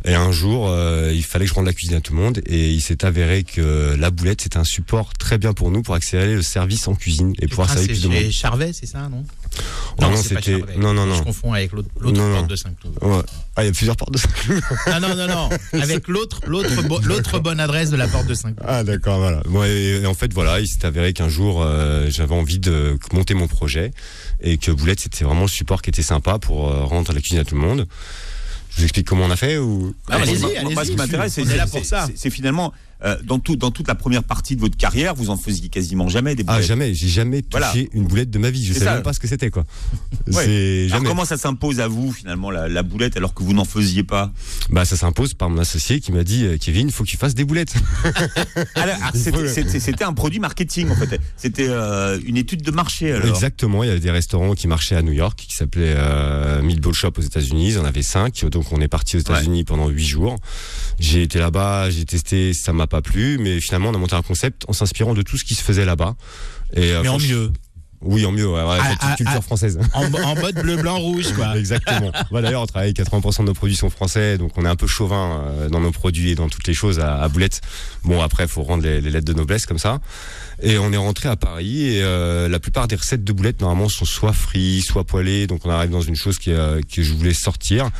Et 0.04 0.14
un 0.14 0.32
jour, 0.32 0.68
euh, 0.68 1.12
il 1.14 1.24
fallait 1.24 1.44
que 1.44 1.50
je 1.50 1.54
rende 1.54 1.66
la 1.66 1.72
cuisine 1.72 1.96
à 1.96 2.00
tout 2.00 2.14
le 2.14 2.20
monde 2.20 2.40
et 2.46 2.70
il 2.70 2.80
s'est 2.80 3.04
avéré 3.04 3.44
que 3.44 3.94
la 3.98 4.10
boulette 4.10 4.40
c'est 4.42 4.56
un 4.56 4.64
support 4.64 5.12
très 5.14 5.38
bien 5.38 5.52
pour 5.52 5.70
nous 5.70 5.82
pour 5.82 5.94
accélérer 5.94 6.34
le 6.34 6.42
service 6.42 6.88
en 6.88 6.94
cuisine 6.94 7.34
et 7.40 7.46
pouvoir 7.46 7.68
servir 7.68 7.82
c'est 7.94 8.00
plus 8.00 8.02
de 8.02 8.08
monde. 8.22 8.30
Charvet, 8.32 8.72
c'est 8.72 8.86
ça, 8.86 9.08
non? 9.08 9.24
Oh 9.98 10.02
non, 10.02 10.10
pas 10.10 10.16
c'était 10.16 10.58
Charvet. 10.58 10.76
non 10.78 10.94
non 10.94 11.04
Je 11.06 11.18
non. 11.18 11.22
confonds 11.24 11.52
avec 11.52 11.72
l'autre 11.72 11.88
Non, 12.02 12.12
non. 12.12 12.34
porte 12.36 12.50
de 12.50 12.56
Saint-Cloud. 12.56 12.71
Ouais. 13.00 13.22
Ah, 13.56 13.62
il 13.62 13.66
y 13.66 13.68
a 13.68 13.72
plusieurs 13.72 13.96
portes 13.96 14.12
de 14.12 14.18
Saint-Cloud. 14.18 14.62
Non, 14.88 15.00
non, 15.00 15.14
non, 15.16 15.26
non. 15.28 15.48
Avec 15.80 16.08
l'autre, 16.08 16.40
l'autre, 16.46 16.82
bo- 16.88 17.00
l'autre 17.02 17.38
bonne 17.38 17.60
adresse 17.60 17.90
de 17.90 17.96
la 17.96 18.08
porte 18.08 18.26
de 18.26 18.34
Saint-Cloud. 18.34 18.66
Ah 18.68 18.82
d'accord, 18.84 19.18
voilà. 19.18 19.42
Bon, 19.48 19.62
et, 19.64 20.00
et 20.02 20.06
en 20.06 20.14
fait, 20.14 20.32
voilà, 20.32 20.60
il 20.60 20.66
s'est 20.68 20.84
avéré 20.86 21.12
qu'un 21.12 21.28
jour, 21.28 21.62
euh, 21.62 22.06
j'avais 22.08 22.34
envie 22.34 22.58
de 22.58 22.98
monter 23.12 23.34
mon 23.34 23.46
projet 23.48 23.92
et 24.40 24.56
que 24.58 24.70
Boulette, 24.72 25.00
c'était 25.00 25.24
vraiment 25.24 25.42
le 25.42 25.48
support 25.48 25.82
qui 25.82 25.90
était 25.90 26.02
sympa 26.02 26.38
pour 26.38 26.68
euh, 26.70 26.84
rendre 26.84 27.12
la 27.12 27.20
cuisine 27.20 27.38
à 27.38 27.44
tout 27.44 27.54
le 27.54 27.60
monde. 27.60 27.86
Je 28.70 28.78
vous 28.78 28.82
explique 28.84 29.06
comment 29.06 29.26
on 29.26 29.30
a 29.30 29.36
fait 29.36 29.58
ou? 29.58 29.94
Ah, 30.08 30.16
Allez-y, 30.16 30.38
moi, 30.40 30.50
allez-y, 30.56 30.74
moi, 30.74 30.84
ce 30.86 30.90
qui 30.90 30.96
m'intéresse, 30.96 31.32
c'est 31.34 31.44
là 31.44 31.66
pour 31.66 31.84
ça. 31.84 32.06
c'est- 32.06 32.14
c'est 32.16 32.30
finalement 32.30 32.72
euh, 33.04 33.16
dans 33.24 33.38
tout 33.38 33.56
dans 33.56 33.70
toute 33.70 33.88
la 33.88 33.94
première 33.94 34.22
partie 34.24 34.56
de 34.56 34.60
votre 34.60 34.76
carrière, 34.76 35.14
vous 35.14 35.30
en 35.30 35.36
faisiez 35.36 35.68
quasiment 35.68 36.08
jamais 36.08 36.34
des 36.34 36.44
Ah 36.46 36.52
boulettes. 36.54 36.66
jamais, 36.68 36.94
j'ai 36.94 37.08
jamais 37.08 37.42
touché 37.42 37.50
Voilà. 37.72 37.72
une 37.92 38.04
boulette 38.04 38.30
de 38.30 38.38
ma 38.38 38.50
vie. 38.50 38.64
Je 38.64 38.72
savais 38.74 38.84
ça. 38.86 38.94
même 38.94 39.02
pas 39.02 39.12
ce 39.12 39.20
que 39.20 39.28
c'était 39.28 39.50
quoi. 39.50 39.64
Ouais. 40.32 40.86
Alors 40.90 41.02
comment 41.04 41.24
ça 41.24 41.36
s'impose 41.36 41.80
à 41.80 41.88
vous 41.88 42.12
finalement 42.12 42.50
la, 42.50 42.68
la 42.68 42.82
boulette 42.82 43.16
alors 43.16 43.34
que 43.34 43.42
vous 43.42 43.52
n'en 43.52 43.64
faisiez 43.64 44.02
pas? 44.04 44.32
Bah 44.70 44.84
ça 44.84 44.96
s'impose 44.96 45.34
par 45.34 45.50
mon 45.50 45.58
associé 45.58 46.00
qui 46.00 46.12
m'a 46.12 46.22
dit 46.24 46.44
euh, 46.44 46.56
Kevin, 46.58 46.86
il 46.88 46.92
faut 46.92 47.04
que 47.04 47.08
tu 47.08 47.16
fasses 47.16 47.34
des 47.34 47.44
boulettes. 47.44 47.74
Alors, 48.74 48.96
ah, 49.02 49.10
c'était- 49.14 50.02
un 50.04 50.12
produit 50.14 50.40
marketing 50.40 50.90
en 50.90 50.96
fait. 50.96 51.20
C'était 51.36 51.66
euh, 51.68 52.18
une 52.24 52.36
étude 52.36 52.62
de 52.62 52.70
marché 52.70 53.12
alors. 53.12 53.28
Exactement, 53.28 53.84
il 53.84 53.88
y 53.88 53.90
avait 53.90 54.00
des 54.00 54.10
restaurants 54.10 54.54
qui 54.54 54.66
marchaient 54.68 54.96
à 54.96 55.02
New 55.02 55.12
York 55.12 55.38
qui 55.48 55.54
s'appelaient 55.54 55.94
euh, 55.96 56.62
Meatball 56.62 56.94
Shop 56.94 57.12
aux 57.18 57.22
États-Unis. 57.22 57.74
On 57.80 57.84
avait 57.84 58.02
cinq, 58.02 58.44
donc 58.46 58.72
on 58.72 58.80
est 58.80 58.88
parti 58.88 59.16
aux 59.16 59.20
États-Unis 59.20 59.64
pendant 59.64 59.88
huit 59.88 60.06
jours. 60.06 60.36
J'ai 60.98 61.22
été 61.22 61.38
là-bas, 61.38 61.90
j'ai 61.90 62.04
testé, 62.04 62.52
ça 62.54 62.72
m'a 62.72 62.86
pas 62.92 63.02
plu, 63.02 63.38
mais 63.38 63.60
finalement 63.60 63.88
on 63.88 63.94
a 63.94 63.98
monté 63.98 64.14
un 64.14 64.22
concept 64.22 64.64
en 64.68 64.74
s'inspirant 64.74 65.14
de 65.14 65.22
tout 65.22 65.38
ce 65.38 65.44
qui 65.44 65.54
se 65.54 65.62
faisait 65.62 65.86
là-bas. 65.86 66.14
Et 66.74 66.92
euh, 66.92 67.02
Mais 67.02 67.08
en 67.08 67.18
mieux. 67.18 67.50
Oui, 68.04 68.26
en 68.26 68.32
mieux, 68.32 68.48
ouais, 68.48 68.62
ouais, 68.62 68.78
Ah, 68.80 68.90
cette 68.90 68.98
ah, 69.00 69.14
culture 69.16 69.34
ah. 69.36 69.40
française. 69.40 69.78
En, 69.94 70.12
en 70.12 70.34
mode 70.34 70.56
bleu, 70.56 70.76
blanc, 70.76 70.98
rouge, 70.98 71.32
quoi. 71.34 71.56
Exactement. 71.56 72.10
Bah, 72.32 72.42
D'ailleurs, 72.42 72.62
on 72.62 72.66
travaille 72.66 72.92
80% 72.92 73.40
de 73.40 73.44
nos 73.44 73.54
produits 73.54 73.76
sont 73.76 73.90
français, 73.90 74.38
donc 74.38 74.58
on 74.58 74.64
est 74.64 74.68
un 74.68 74.76
peu 74.76 74.88
chauvin 74.88 75.40
euh, 75.44 75.68
dans 75.68 75.80
nos 75.80 75.92
produits 75.92 76.30
et 76.30 76.34
dans 76.34 76.48
toutes 76.48 76.66
les 76.66 76.74
choses 76.74 76.98
à, 76.98 77.22
à 77.22 77.28
boulette. 77.28 77.60
Bon, 78.02 78.20
après, 78.20 78.48
faut 78.48 78.62
rendre 78.62 78.82
les, 78.82 79.00
les 79.00 79.10
lettres 79.10 79.26
de 79.26 79.34
noblesse 79.34 79.66
comme 79.66 79.78
ça. 79.78 80.00
Et 80.62 80.78
on 80.78 80.92
est 80.92 80.96
rentré 80.96 81.28
à 81.28 81.36
Paris 81.36 81.88
et 81.88 82.02
euh, 82.02 82.48
la 82.48 82.58
plupart 82.58 82.88
des 82.88 82.96
recettes 82.96 83.24
de 83.24 83.32
boulettes 83.32 83.60
normalement 83.60 83.88
sont 83.88 84.04
soit 84.04 84.32
frites, 84.32 84.84
soit 84.84 85.04
poêlées. 85.04 85.46
Donc 85.46 85.64
on 85.64 85.70
arrive 85.70 85.90
dans 85.90 86.00
une 86.00 86.16
chose 86.16 86.38
qui, 86.38 86.52
euh, 86.52 86.80
que 86.92 87.02
je 87.02 87.12
voulais 87.14 87.34
sortir 87.34 87.90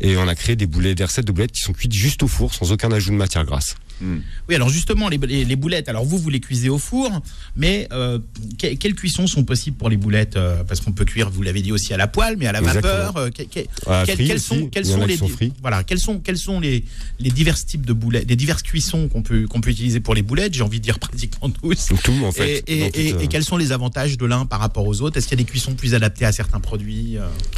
et 0.00 0.16
on 0.16 0.26
a 0.26 0.34
créé 0.34 0.56
des 0.56 0.66
boulettes, 0.66 0.98
des 0.98 1.04
recettes 1.04 1.26
de 1.26 1.32
boulettes 1.32 1.52
qui 1.52 1.60
sont 1.60 1.72
cuites 1.72 1.92
juste 1.92 2.22
au 2.22 2.28
four, 2.28 2.52
sans 2.52 2.72
aucun 2.72 2.90
ajout 2.92 3.10
de 3.10 3.16
matière 3.16 3.44
grasse. 3.44 3.76
Oui, 4.00 4.54
alors 4.54 4.68
justement, 4.68 5.08
les, 5.08 5.18
les- 5.18 5.44
les 5.44 5.56
boulettes, 5.56 5.88
alors 5.88 6.04
vous, 6.04 6.18
vous 6.18 6.30
les 6.30 6.40
cuisez 6.40 6.68
au 6.68 6.78
four, 6.78 7.10
mais 7.56 7.88
euh, 7.92 8.18
que- 8.58 8.74
quelles 8.74 8.94
cuissons 8.94 9.26
sont 9.26 9.44
possibles 9.44 9.76
pour 9.76 9.88
les 9.90 9.96
boulettes 9.96 10.36
euh, 10.36 10.64
Parce 10.64 10.80
qu'on 10.80 10.92
peut 10.92 11.04
cuire, 11.04 11.30
vous 11.30 11.42
l'avez 11.42 11.62
dit 11.62 11.72
aussi, 11.72 11.92
à 11.94 11.96
la 11.96 12.06
poêle, 12.08 12.36
mais 12.38 12.46
à 12.46 12.52
la 12.52 12.60
Exactement. 12.60 13.12
vapeur. 13.12 13.30
que- 13.32 13.42
que- 13.42 13.66
À 13.90 14.04
quels- 14.06 14.40
sont, 14.40 14.68
quels 14.68 14.84
les 15.06 15.18
voilà, 15.60 15.84
quels 15.84 15.98
sont 15.98 16.18
quels 16.20 16.38
sont 16.38 16.60
les, 16.60 16.84
les 17.20 17.30
divers 17.30 17.56
types 17.64 17.86
de 17.86 17.92
boulettes, 17.92 18.28
les 18.28 18.36
diverses 18.36 18.62
cuissons 18.62 19.08
qu'on 19.08 19.22
peut 19.22 19.46
qu'on 19.46 19.60
peut 19.60 19.70
utiliser 19.70 20.00
pour 20.00 20.14
les 20.14 20.22
boulettes 20.22 20.54
J'ai 20.54 20.62
envie 20.62 20.78
de 20.78 20.84
dire 20.84 20.98
pratiquement 20.98 21.50
tous. 21.50 21.88
Tout 22.02 22.24
en 22.24 22.32
fait. 22.32 22.64
Et, 22.66 22.76
et- 22.76 22.80
dans 22.80 22.86
toute, 22.86 22.96
et- 22.96 23.12
euh, 23.14 23.18
et 23.20 23.26
quels 23.28 23.44
sont 23.44 23.56
les 23.56 23.72
avantages 23.72 24.16
de 24.18 24.26
l'un 24.26 24.46
par 24.46 24.60
rapport 24.60 24.86
aux 24.86 25.00
autres? 25.02 25.16
Est-ce 25.16 25.26
qu'il 25.28 25.38
y 25.38 25.42
a 25.42 25.44
des 25.44 25.50
cuissons 25.50 25.74
plus 25.74 25.94
adaptées 25.94 26.24
à 26.24 26.32
certains 26.32 26.60
produits 26.60 27.16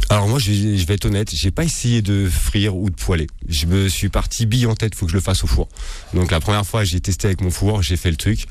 Alors 0.09 0.27
moi, 0.27 0.39
je 0.39 0.51
vais, 0.51 0.77
je 0.77 0.85
vais 0.85 0.93
être 0.95 1.05
honnête, 1.05 1.29
j'ai 1.33 1.51
pas 1.51 1.63
essayé 1.63 2.01
de 2.01 2.27
frire 2.29 2.75
ou 2.75 2.89
de 2.89 2.95
poêler. 2.95 3.27
Je 3.47 3.65
me 3.65 3.87
suis 3.89 4.09
parti 4.09 4.45
bille 4.45 4.65
en 4.65 4.75
tête, 4.75 4.95
faut 4.95 5.05
que 5.05 5.11
je 5.11 5.17
le 5.17 5.21
fasse 5.21 5.43
au 5.43 5.47
four. 5.47 5.67
Donc 6.13 6.31
la 6.35 6.39
première 6.41 6.65
fois, 6.65 6.83
j'ai 6.83 6.99
testé 6.99 7.27
avec 7.27 7.41
mon 7.41 7.49
four, 7.49 7.81
j'ai 7.81 7.97
fait 7.97 8.11
le 8.11 8.17
truc. 8.17 8.45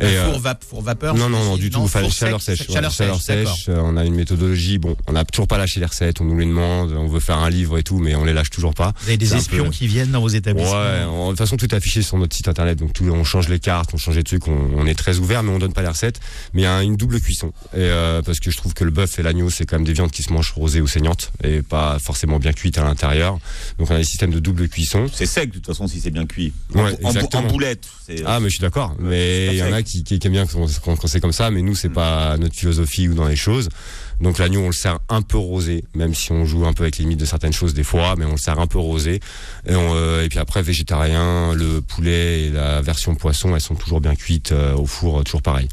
Et, 0.00 0.04
Un 0.04 0.08
euh, 0.08 0.32
four, 0.32 0.40
vap- 0.40 0.64
four 0.68 0.82
vapeur 0.82 1.14
non, 1.14 1.28
non, 1.28 1.44
non, 1.44 1.56
du 1.56 1.70
tout. 1.70 1.86
Fallait 1.86 2.06
four 2.08 2.14
chaleur 2.14 2.42
sec, 2.42 2.56
sèche. 2.58 2.70
Chaleur 2.72 3.20
sèche. 3.20 3.66
Euh, 3.68 3.80
On 3.82 3.96
a 3.96 4.04
une 4.04 4.14
méthodologie. 4.14 4.78
Bon, 4.78 4.96
on 5.06 5.12
n'a 5.12 5.24
toujours 5.24 5.46
pas 5.46 5.58
lâché 5.58 5.80
les 5.80 5.86
recettes. 5.86 6.20
On 6.20 6.24
nous 6.24 6.38
les 6.38 6.46
demande. 6.46 6.92
On 6.92 7.06
veut 7.06 7.20
faire 7.20 7.38
un 7.38 7.50
livre 7.50 7.78
et 7.78 7.82
tout, 7.82 7.98
mais 7.98 8.14
on 8.14 8.24
les 8.24 8.32
lâche 8.32 8.50
toujours 8.50 8.74
pas. 8.74 8.92
Vous 9.02 9.08
avez 9.08 9.16
des 9.16 9.34
espions 9.34 9.64
peu- 9.64 9.70
qui 9.70 9.86
viennent 9.86 10.10
dans 10.10 10.20
vos 10.20 10.28
établissements 10.28 10.72
Ouais, 10.72 11.02
en- 11.04 11.24
de 11.26 11.30
toute 11.30 11.38
façon 11.38 11.56
tout 11.56 11.66
est 11.66 11.74
affiché 11.74 12.02
sur 12.02 12.18
notre 12.18 12.34
site 12.34 12.48
internet, 12.48 12.78
donc 12.78 12.92
tout, 12.92 13.04
on 13.04 13.24
change 13.24 13.48
les 13.48 13.58
cartes, 13.60 13.90
on 13.94 13.96
change 13.98 14.16
les 14.16 14.24
trucs, 14.24 14.48
on, 14.48 14.70
on 14.76 14.86
est 14.86 14.94
très 14.94 15.18
ouvert, 15.18 15.42
mais 15.42 15.52
on 15.52 15.58
donne 15.58 15.72
pas 15.72 15.82
les 15.82 15.88
recettes. 15.88 16.20
Mais 16.54 16.62
il 16.62 16.64
y 16.64 16.68
a 16.68 16.82
une 16.82 16.96
double 16.96 17.20
cuisson, 17.20 17.48
et 17.74 17.78
euh, 17.80 18.22
parce 18.22 18.40
que 18.40 18.50
je 18.50 18.56
trouve 18.56 18.74
que 18.74 18.84
le 18.84 18.90
bœuf 18.90 19.18
et 19.18 19.22
l'agneau 19.22 19.50
c'est 19.50 19.66
quand 19.66 19.76
même 19.76 19.84
des 19.86 19.92
viandes 19.92 20.10
qui 20.10 20.22
se 20.22 20.32
mangent 20.32 20.52
rosées 20.54 20.80
ou 20.80 20.86
saignantes 20.88 21.32
et 21.44 21.62
pas 21.62 21.98
forcément 21.98 22.38
bien 22.38 22.52
cuites 22.52 22.78
à 22.78 22.84
l'intérieur. 22.84 23.38
Donc 23.78 23.90
on 23.90 23.94
a 23.94 23.98
des 23.98 24.04
systèmes 24.04 24.30
de 24.30 24.38
double 24.40 24.68
cuisson. 24.68 25.06
C'est 25.12 25.26
sec 25.26 25.50
de 25.50 25.54
toute 25.56 25.66
façon 25.66 25.86
si 25.86 26.00
c'est 26.00 26.10
bien 26.10 26.26
cuit. 26.26 26.52
Ouais, 26.74 26.96
en, 27.04 27.12
en 27.34 27.42
boulette. 27.42 27.84
c'est- 28.06 28.22
Ah 28.26 28.38
mais 28.40 28.46
je 28.48 28.54
suis 28.54 28.60
d'accord, 28.62 28.94
mais 28.98 29.48
il 29.48 29.56
y 29.58 29.62
en 29.62 29.72
a 29.72 29.82
qui, 29.82 30.04
qui, 30.04 30.18
qui 30.18 30.26
aiment 30.26 30.32
bien 30.34 30.46
quand, 30.46 31.06
c'est 31.06 31.20
comme 31.20 31.32
ça, 31.32 31.50
mais 31.50 31.62
nous 31.62 31.74
c'est 31.74 31.88
pas 31.88 32.36
notre 32.38 32.54
philosophie 32.54 33.08
ou 33.08 33.14
dans 33.14 33.26
les 33.28 33.36
choses. 33.36 33.68
Donc 34.20 34.38
l'agneau 34.38 34.60
on 34.62 34.66
le 34.68 34.72
sert 34.72 34.98
un 35.08 35.22
peu 35.22 35.36
rosé, 35.36 35.84
même 35.94 36.14
si 36.14 36.32
on 36.32 36.44
joue 36.44 36.64
un 36.66 36.72
peu 36.72 36.84
avec 36.84 36.96
les 36.98 37.02
limites 37.04 37.20
de 37.20 37.26
certaines 37.26 37.52
choses 37.52 37.74
des 37.74 37.84
fois, 37.84 38.14
mais 38.16 38.24
on 38.24 38.32
le 38.32 38.38
sert 38.38 38.58
un 38.58 38.66
peu 38.66 38.78
rosé. 38.78 39.20
Et, 39.68 39.74
on, 39.74 39.94
euh, 39.94 40.24
et 40.24 40.28
puis 40.28 40.38
après 40.38 40.62
végétarien, 40.62 41.52
le 41.54 41.80
poulet 41.82 42.44
et 42.44 42.50
la 42.50 42.80
version 42.80 43.14
poisson, 43.14 43.54
elles 43.54 43.60
sont 43.60 43.74
toujours 43.74 44.00
bien 44.00 44.14
cuites 44.14 44.52
euh, 44.52 44.74
au 44.74 44.86
four, 44.86 45.20
euh, 45.20 45.22
toujours 45.22 45.42
pareil. 45.42 45.68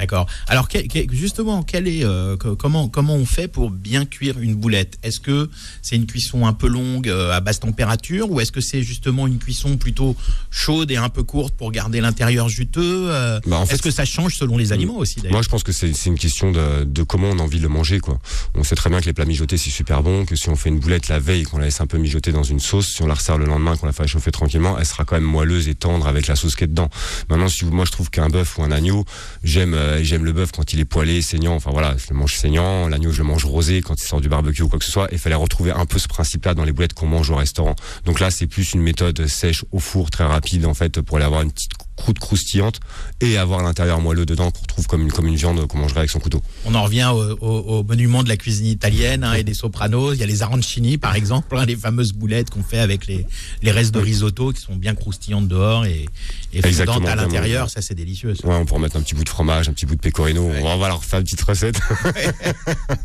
D'accord. 0.00 0.26
Alors 0.46 0.66
justement, 1.12 1.62
quel 1.62 1.86
est, 1.86 2.04
euh, 2.04 2.36
co- 2.38 2.56
comment, 2.56 2.88
comment 2.88 3.14
on 3.16 3.26
fait 3.26 3.48
pour 3.48 3.70
bien 3.70 4.06
cuire 4.06 4.38
une 4.40 4.54
boulette? 4.54 4.98
Est-ce 5.02 5.20
que 5.20 5.50
c'est 5.82 5.94
une 5.96 6.06
cuisson 6.06 6.46
un 6.46 6.54
peu 6.54 6.68
longue 6.68 7.06
euh, 7.08 7.32
à 7.32 7.40
basse 7.40 7.60
température 7.60 8.30
ou 8.30 8.40
est-ce 8.40 8.50
que 8.50 8.62
c'est 8.62 8.82
justement 8.82 9.26
une 9.26 9.38
cuisson 9.38 9.76
plutôt 9.76 10.16
chaude 10.50 10.90
et 10.90 10.96
un 10.96 11.10
peu 11.10 11.22
courte 11.22 11.54
pour 11.54 11.70
garder 11.70 12.00
l'intérieur 12.00 12.48
juteux 12.48 13.10
euh, 13.10 13.40
Bah, 13.46 13.58
en 13.58 13.66
fait, 13.66 13.74
Est-ce 13.74 13.82
que 13.82 13.90
ça 13.90 14.06
change 14.06 14.36
selon 14.36 14.56
les 14.56 14.72
aliments 14.72 14.96
aussi 14.96 15.16
Moi, 15.30 15.42
je 15.42 15.48
pense 15.50 15.62
que 15.64 15.72
c'est 15.72 15.92
une 16.06 16.18
question 16.18 16.50
de, 16.50 16.84
de 16.84 17.02
comment 17.02 17.28
on 17.28 17.38
a 17.38 17.42
envie 17.42 17.58
de 17.58 17.62
le 17.64 17.68
manger, 17.68 18.00
quoi. 18.00 18.18
On 18.54 18.64
sait 18.64 18.74
très 18.76 18.88
bien 18.88 19.00
que 19.02 19.06
les 19.06 19.12
plats 19.12 19.26
mijotés, 19.26 19.58
c'est 19.58 19.68
super 19.70 20.02
bon, 20.02 20.24
que 20.24 20.34
si 20.34 20.48
on 20.48 20.56
fait 20.56 20.70
une 20.70 20.80
boulette 20.80 21.08
la 21.08 21.18
veille, 21.18 21.42
qu'on 21.42 21.58
la 21.58 21.66
laisse 21.66 21.82
un 21.82 21.86
peu 21.86 21.98
mijoter 21.98 22.32
dans 22.32 22.42
une 22.42 22.60
sauce, 22.60 22.88
si 22.94 23.02
on 23.02 23.06
la 23.06 23.14
resserre 23.14 23.36
le 23.36 23.44
lendemain, 23.44 23.76
qu'on 23.76 23.86
la 23.86 23.92
fait 23.92 24.06
chauffer 24.06 24.30
tranquillement, 24.30 24.78
elle 24.78 24.86
sera 24.86 25.04
quand 25.04 25.16
même 25.16 25.24
moelleuse 25.24 25.68
et 25.68 25.74
tendre 25.74 26.06
avec 26.06 26.26
la 26.26 26.36
sauce 26.36 26.56
qui 26.56 26.64
est 26.64 26.68
dedans. 26.68 26.88
Maintenant, 27.28 27.48
si 27.48 27.64
vous- 27.66 27.70
moi, 27.72 27.84
je 27.84 27.90
trouve 27.92 28.08
qu'un 28.08 28.30
bœuf 28.30 28.56
ou 28.56 28.62
un 28.62 28.70
agneau, 28.70 29.04
j'aime, 29.44 29.74
euh, 29.90 30.00
j'aime 30.02 30.24
le 30.24 30.32
bœuf 30.32 30.52
quand 30.52 30.72
il 30.72 30.80
est 30.80 30.84
poêlé, 30.84 31.22
saignant. 31.22 31.54
Enfin 31.54 31.70
voilà, 31.70 31.96
je 31.96 32.06
le 32.10 32.16
mange 32.16 32.34
saignant. 32.34 32.88
L'agneau, 32.88 33.12
je 33.12 33.18
le 33.18 33.24
mange 33.24 33.44
rosé 33.44 33.80
quand 33.80 33.94
il 34.00 34.06
sort 34.06 34.20
du 34.20 34.28
barbecue 34.28 34.62
ou 34.62 34.68
quoi 34.68 34.78
que 34.78 34.84
ce 34.84 34.90
soit. 34.90 35.08
Il 35.12 35.18
fallait 35.18 35.34
retrouver 35.34 35.70
un 35.70 35.86
peu 35.86 35.98
ce 35.98 36.08
principe-là 36.08 36.54
dans 36.54 36.64
les 36.64 36.72
boulettes 36.72 36.94
qu'on 36.94 37.06
mange 37.06 37.30
au 37.30 37.36
restaurant. 37.36 37.74
Donc 38.04 38.20
là, 38.20 38.30
c'est 38.30 38.46
plus 38.46 38.72
une 38.72 38.82
méthode 38.82 39.26
sèche 39.26 39.64
au 39.72 39.78
four, 39.78 40.10
très 40.10 40.24
rapide, 40.24 40.66
en 40.66 40.74
fait, 40.74 41.00
pour 41.00 41.16
aller 41.16 41.26
avoir 41.26 41.42
une 41.42 41.52
petite 41.52 41.74
croûte 42.00 42.18
croustillante 42.18 42.80
et 43.20 43.36
avoir 43.38 43.62
l'intérieur 43.62 44.00
moelleux 44.00 44.26
dedans 44.26 44.50
qu'on 44.50 44.62
retrouve 44.62 44.86
comme 44.86 45.02
une, 45.02 45.12
comme 45.12 45.26
une 45.26 45.36
viande 45.36 45.66
qu'on 45.66 45.78
mangerait 45.78 45.98
avec 46.00 46.10
son 46.10 46.18
couteau. 46.18 46.42
On 46.64 46.74
en 46.74 46.82
revient 46.84 47.10
au, 47.14 47.36
au- 47.40 47.78
au 47.78 47.84
monument 47.84 48.22
de 48.22 48.28
la 48.28 48.36
cuisine 48.36 48.66
italienne 48.66 49.22
hein, 49.22 49.34
et 49.34 49.44
des 49.44 49.54
sopranos. 49.54 50.14
Il 50.14 50.20
y 50.20 50.22
a 50.22 50.26
les 50.26 50.42
arancini, 50.42 50.98
par 50.98 51.14
exemple, 51.14 51.56
hein, 51.56 51.66
les 51.66 51.76
fameuses 51.76 52.12
boulettes 52.12 52.50
qu'on 52.50 52.62
fait 52.62 52.78
avec 52.80 53.06
les, 53.06 53.26
les 53.62 53.70
restes 53.70 53.92
de 53.94 54.00
risotto 54.00 54.52
qui 54.52 54.60
sont 54.60 54.76
bien 54.76 54.94
croustillantes 54.94 55.46
dehors 55.48 55.84
et, 55.84 56.06
et 56.52 56.58
Exactement, 56.66 56.94
fondantes 56.94 57.10
à 57.10 57.16
l'intérieur. 57.16 57.70
Ça, 57.70 57.82
c'est 57.82 57.94
délicieux. 57.94 58.34
ça. 58.34 58.48
Ouais, 58.48 58.54
on 58.56 58.64
pourrait 58.64 58.80
mettre 58.80 58.96
un 58.96 59.02
petit 59.02 59.14
bout 59.14 59.24
de 59.24 59.28
fromage, 59.28 59.68
un 59.68 59.72
petit 59.72 59.86
bout 59.86 59.94
de 59.96 60.00
pecorino. 60.00 60.42
On 60.62 60.78
va 60.78 60.88
leur 60.88 61.04
faire 61.04 61.18
une 61.20 61.24
petite 61.24 61.42
recette. 61.42 61.78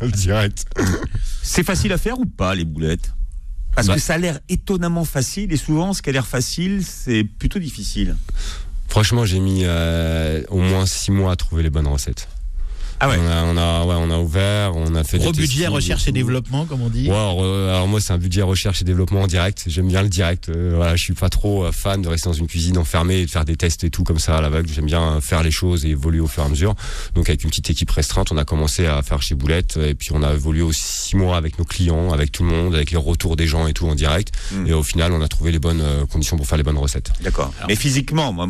Direct. 0.16 0.64
C'est 1.42 1.62
facile 1.64 1.92
à 1.92 1.98
faire 1.98 2.18
ou 2.18 2.26
pas 2.26 2.54
les 2.54 2.64
boulettes? 2.64 3.12
Parce 3.74 3.88
Bah. 3.88 3.94
que 3.94 4.00
ça 4.00 4.14
a 4.14 4.18
l'air 4.18 4.40
étonnamment 4.48 5.04
facile 5.04 5.52
et 5.52 5.56
souvent 5.58 5.92
ce 5.92 6.00
qui 6.00 6.08
a 6.08 6.12
l'air 6.12 6.26
facile 6.26 6.82
c'est 6.82 7.24
plutôt 7.24 7.58
difficile. 7.58 8.16
Franchement, 8.88 9.24
j'ai 9.24 9.40
mis 9.40 9.62
euh, 9.64 10.42
au 10.48 10.58
moins 10.58 10.86
six 10.86 11.10
mois 11.10 11.32
à 11.32 11.36
trouver 11.36 11.62
les 11.62 11.70
bonnes 11.70 11.86
recettes. 11.86 12.28
Ah 13.00 13.08
ouais. 13.08 13.16
On 13.18 13.26
a, 13.26 13.44
on 13.44 13.56
a, 13.56 13.84
ouais, 13.84 13.94
on 13.98 14.10
a 14.10 14.18
ouvert, 14.18 14.72
on 14.74 14.94
a 14.94 15.04
fait 15.04 15.18
Gros 15.18 15.32
des 15.32 15.42
budget 15.42 15.66
recherche 15.66 16.08
et 16.08 16.12
développement, 16.12 16.64
comme 16.64 16.82
on 16.82 16.88
dit. 16.88 17.08
Ouais, 17.08 17.14
alors, 17.14 17.42
euh, 17.42 17.68
alors 17.68 17.88
moi 17.88 18.00
c'est 18.00 18.12
un 18.12 18.18
budget 18.18 18.42
recherche 18.42 18.82
et 18.82 18.84
développement 18.84 19.22
en 19.22 19.26
direct. 19.26 19.64
J'aime 19.66 19.88
bien 19.88 20.02
le 20.02 20.08
direct. 20.08 20.48
Euh, 20.48 20.72
voilà, 20.76 20.96
je 20.96 21.02
suis 21.02 21.12
pas 21.12 21.28
trop 21.28 21.64
euh, 21.64 21.72
fan 21.72 22.00
de 22.02 22.08
rester 22.08 22.28
dans 22.28 22.34
une 22.34 22.46
cuisine 22.46 22.78
enfermée 22.78 23.20
et 23.20 23.26
de 23.26 23.30
faire 23.30 23.44
des 23.44 23.56
tests 23.56 23.84
et 23.84 23.90
tout 23.90 24.04
comme 24.04 24.18
ça 24.18 24.38
à 24.38 24.40
l'aveugle. 24.40 24.68
J'aime 24.72 24.86
bien 24.86 25.20
faire 25.20 25.42
les 25.42 25.50
choses 25.50 25.84
et 25.84 25.90
évoluer 25.90 26.20
au 26.20 26.26
fur 26.26 26.42
et 26.42 26.46
à 26.46 26.48
mesure. 26.48 26.74
Donc 27.14 27.28
avec 27.28 27.44
une 27.44 27.50
petite 27.50 27.70
équipe 27.70 27.90
restreinte, 27.90 28.32
on 28.32 28.36
a 28.38 28.44
commencé 28.44 28.86
à 28.86 29.02
faire 29.02 29.22
chez 29.22 29.34
Boulette 29.34 29.76
et 29.76 29.94
puis 29.94 30.08
on 30.12 30.22
a 30.22 30.32
évolué 30.32 30.62
aussi 30.62 30.82
six 30.82 31.16
mois 31.16 31.36
avec 31.36 31.58
nos 31.58 31.64
clients, 31.64 32.12
avec 32.12 32.32
tout 32.32 32.44
le 32.44 32.50
monde, 32.50 32.74
avec 32.74 32.90
les 32.90 32.96
retours 32.96 33.36
des 33.36 33.46
gens 33.46 33.66
et 33.66 33.72
tout 33.72 33.86
en 33.86 33.94
direct. 33.94 34.32
Mm. 34.52 34.66
Et 34.68 34.72
au 34.72 34.82
final, 34.82 35.12
on 35.12 35.20
a 35.20 35.28
trouvé 35.28 35.52
les 35.52 35.58
bonnes 35.58 35.82
euh, 35.82 36.06
conditions 36.06 36.36
pour 36.36 36.46
faire 36.46 36.58
les 36.58 36.64
bonnes 36.64 36.78
recettes. 36.78 37.12
D'accord. 37.22 37.52
Mais 37.68 37.76
physiquement, 37.76 38.32
moi, 38.32 38.48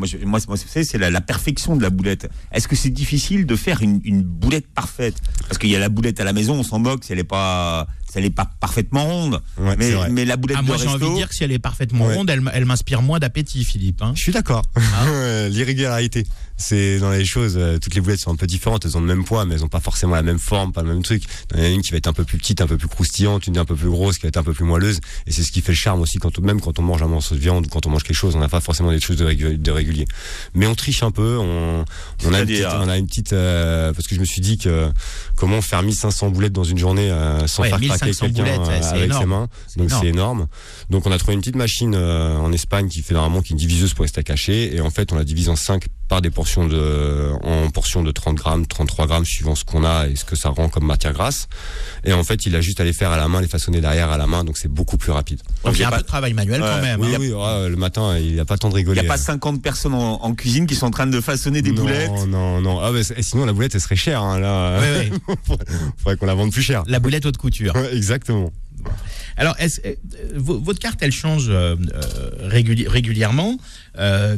c'est 0.54 0.84
c'est 0.84 0.98
la, 0.98 1.10
la 1.10 1.20
perfection 1.20 1.74
de 1.76 1.82
la 1.82 1.90
boulette. 1.90 2.28
Est-ce 2.52 2.68
que 2.68 2.76
c'est 2.76 2.90
difficile 2.90 3.46
de 3.46 3.56
faire 3.56 3.82
une, 3.82 4.00
une 4.04 4.35
boulette 4.36 4.66
parfaite. 4.68 5.16
Parce 5.48 5.58
qu'il 5.58 5.70
y 5.70 5.76
a 5.76 5.78
la 5.78 5.88
boulette 5.88 6.20
à 6.20 6.24
la 6.24 6.32
maison, 6.32 6.54
on 6.54 6.62
s'en 6.62 6.78
moque 6.78 7.04
si 7.04 7.12
elle 7.12 7.18
est 7.18 7.24
pas, 7.24 7.86
elle 8.16 8.24
n'est 8.24 8.30
pas 8.30 8.50
parfaitement 8.60 9.04
ronde. 9.04 9.42
Mais, 9.78 10.24
la 10.24 10.36
boulette 10.36 10.56
ah, 10.58 10.62
moi, 10.62 10.76
resto. 10.76 10.88
Moi, 10.88 10.98
j'ai 10.98 11.04
envie 11.04 11.14
de 11.14 11.18
dire 11.18 11.28
que 11.28 11.34
si 11.34 11.44
elle 11.44 11.52
est 11.52 11.58
parfaitement 11.58 12.06
ronde, 12.06 12.30
elle, 12.30 12.64
m'inspire 12.64 13.02
moins 13.02 13.18
d'appétit, 13.18 13.64
Philippe. 13.64 14.02
Hein. 14.02 14.12
Je 14.16 14.22
suis 14.22 14.32
d'accord. 14.32 14.62
Ah. 14.74 14.80
Euh, 15.16 15.48
l'irrégularité, 15.48 16.26
c'est 16.56 16.98
dans 16.98 17.10
les 17.10 17.24
choses. 17.24 17.56
Euh, 17.56 17.78
toutes 17.78 17.94
les 17.94 18.00
boulettes 18.00 18.20
sont 18.20 18.32
un 18.32 18.36
peu 18.36 18.46
différentes. 18.46 18.84
Elles 18.84 18.96
ont 18.96 19.00
le 19.00 19.06
même 19.06 19.24
poids, 19.24 19.44
mais 19.44 19.54
elles 19.54 19.60
n'ont 19.60 19.68
pas 19.68 19.80
forcément 19.80 20.14
la 20.14 20.22
même 20.22 20.38
forme, 20.38 20.72
pas 20.72 20.82
le 20.82 20.88
même 20.88 21.02
truc. 21.02 21.22
Il 21.52 21.58
y 21.58 21.60
en 21.60 21.64
a 21.64 21.68
une 21.68 21.82
qui 21.82 21.90
va 21.90 21.96
être 21.96 22.06
un 22.06 22.12
peu 22.12 22.24
plus 22.24 22.38
petite, 22.38 22.60
un 22.60 22.66
peu 22.66 22.76
plus 22.76 22.88
croustillante, 22.88 23.46
une 23.46 23.56
un 23.58 23.64
peu 23.64 23.74
plus 23.74 23.88
grosse, 23.88 24.16
qui 24.16 24.22
va 24.22 24.28
être 24.28 24.36
un 24.36 24.42
peu 24.42 24.52
plus 24.52 24.64
moelleuse. 24.64 25.00
Et 25.26 25.32
c'est 25.32 25.42
ce 25.42 25.52
qui 25.52 25.60
fait 25.60 25.72
le 25.72 25.76
charme 25.76 26.00
aussi 26.00 26.18
quand 26.18 26.38
même 26.40 26.60
quand 26.60 26.78
on 26.78 26.82
mange 26.82 27.02
un 27.02 27.08
morceau 27.08 27.34
de 27.34 27.40
viande 27.40 27.66
ou 27.66 27.68
quand 27.68 27.86
on 27.86 27.90
mange 27.90 28.02
quelque 28.02 28.16
chose, 28.16 28.36
on 28.36 28.40
n'a 28.40 28.48
pas 28.48 28.60
forcément 28.60 28.90
des 28.90 29.00
choses 29.00 29.16
de, 29.16 29.24
régul 29.24 29.60
régulier. 29.68 30.06
Mais 30.54 30.66
on 30.66 30.74
triche 30.74 31.02
un 31.02 31.10
peu. 31.10 31.38
On, 31.38 31.84
a, 32.32 32.96
une 32.98 33.06
petite, 33.06 33.32
euh, 33.32 33.92
parce 33.92 34.06
que 34.06 34.14
je 34.14 34.20
me 34.20 34.24
suis 34.24 34.40
dit 34.40 34.58
que 34.58 34.90
comment 35.36 35.60
faire 35.60 35.82
1500 35.82 36.30
boulettes 36.30 36.52
dans 36.52 36.64
une 36.64 36.78
journée 36.78 37.10
sans 37.46 37.62
faire 37.62 37.78
1500 37.78 38.05
euh, 38.68 38.90
avec 38.92 39.12
ses 39.12 39.26
mains. 39.26 39.48
Donc 39.76 39.90
c'est 39.90 40.06
énorme. 40.06 40.46
Donc 40.90 41.06
on 41.06 41.12
a 41.12 41.18
trouvé 41.18 41.34
une 41.34 41.40
petite 41.40 41.56
machine 41.56 41.94
euh, 41.94 42.36
en 42.36 42.52
Espagne 42.52 42.88
qui 42.88 43.02
fait 43.02 43.14
normalement 43.14 43.42
qui 43.42 43.54
diviseuse 43.54 43.94
pour 43.94 44.02
rester 44.02 44.22
cachée. 44.22 44.74
Et 44.74 44.80
en 44.80 44.90
fait, 44.90 45.12
on 45.12 45.16
la 45.16 45.24
divise 45.24 45.48
en 45.48 45.56
5 45.56 45.86
par 46.08 46.22
des 46.22 46.30
portions 46.30 46.66
de 46.66 47.32
en 47.42 47.68
portions 47.70 48.02
de 48.02 48.10
30 48.12 48.36
grammes, 48.36 48.66
33 48.66 49.06
grammes 49.06 49.24
suivant 49.24 49.54
ce 49.54 49.64
qu'on 49.64 49.84
a 49.84 50.06
et 50.06 50.16
ce 50.16 50.24
que 50.24 50.36
ça 50.36 50.50
rend 50.50 50.68
comme 50.68 50.84
matière 50.86 51.12
grasse. 51.12 51.48
Et 52.04 52.12
en 52.12 52.22
fait 52.24 52.46
il 52.46 52.54
a 52.54 52.60
juste 52.60 52.80
à 52.80 52.84
les 52.84 52.92
faire 52.92 53.10
à 53.10 53.16
la 53.16 53.28
main, 53.28 53.40
les 53.40 53.48
façonner 53.48 53.80
derrière 53.80 54.10
à 54.10 54.18
la 54.18 54.26
main 54.26 54.44
donc 54.44 54.56
c'est 54.56 54.68
beaucoup 54.68 54.96
plus 54.98 55.12
rapide. 55.12 55.40
Donc 55.64 55.74
il 55.74 55.80
y 55.80 55.82
a 55.82 55.82
y 55.82 55.84
a 55.84 55.88
un 55.88 55.90
pas- 55.90 55.96
peu 55.98 56.02
de 56.02 56.08
travail 56.08 56.32
manuel 56.32 56.60
quand 56.60 56.80
même. 56.80 57.00
Oui 57.00 57.14
hein. 57.14 57.18
oui, 57.20 57.32
ouais, 57.32 57.68
le 57.68 57.76
matin 57.76 58.16
il 58.18 58.34
n'y 58.34 58.40
a 58.40 58.44
pas 58.44 58.56
tant 58.56 58.68
de 58.68 58.74
il 58.74 58.76
rigoler. 58.76 59.00
n'y 59.00 59.06
a 59.06 59.10
pas 59.10 59.18
50 59.18 59.62
personnes 59.62 59.94
en, 59.94 60.22
en 60.22 60.34
cuisine 60.34 60.66
qui 60.66 60.74
sont 60.74 60.86
en 60.86 60.90
train 60.90 61.06
de 61.06 61.20
façonner 61.20 61.62
des 61.62 61.72
non, 61.72 61.82
boulettes. 61.82 62.26
Non 62.28 62.60
non 62.60 62.80
ah, 62.80 62.90
sinon 63.20 63.44
la 63.44 63.52
boulette 63.52 63.74
elle 63.74 63.80
serait 63.80 63.96
chère 63.96 64.22
hein, 64.22 64.38
là. 64.38 64.78
Ouais, 64.78 65.10
ouais. 65.28 65.36
Faudrait 65.98 66.16
qu'on 66.16 66.26
la 66.26 66.34
vende 66.34 66.52
plus 66.52 66.62
cher. 66.62 66.82
La 66.86 67.00
boulette 67.00 67.26
haute 67.26 67.36
couture. 67.36 67.74
Exactement. 67.92 68.52
Alors, 69.36 69.54
est-ce- 69.58 69.80
euh, 69.84 69.94
vo- 70.34 70.58
votre 70.58 70.78
carte, 70.78 70.98
elle 71.02 71.12
change 71.12 71.46
euh, 71.48 71.76
euh, 71.94 72.48
réguli- 72.48 72.88
régulièrement. 72.88 73.58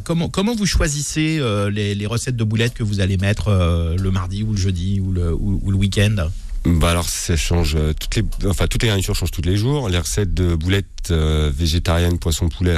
Comment, 0.05 0.55
vous 0.55 0.67
choisissez 0.67 1.40
les, 1.73 2.07
recettes 2.07 2.37
de 2.37 2.45
boulettes 2.45 2.75
que 2.75 2.85
vous 2.85 3.00
allez 3.00 3.17
mettre 3.17 3.50
le 3.99 4.11
mardi 4.11 4.45
ou 4.45 4.52
le 4.52 4.57
jeudi 4.59 5.00
ou 5.00 5.11
le, 5.12 5.33
week-end? 5.33 6.28
Bah 6.64 6.90
alors 6.90 7.09
ça 7.09 7.37
change 7.37 7.76
toutes 7.99 8.17
les 8.17 8.23
enfin 8.47 8.67
garnitures 8.87 9.14
changent 9.17 9.31
tous 9.33 9.43
les 9.43 9.57
jours. 9.57 9.88
Les 9.88 9.99
recettes 9.99 10.33
de 10.35 10.55
boulettes 10.55 11.11
végétariennes 11.11 12.19
poisson 12.19 12.49
poulet 12.49 12.75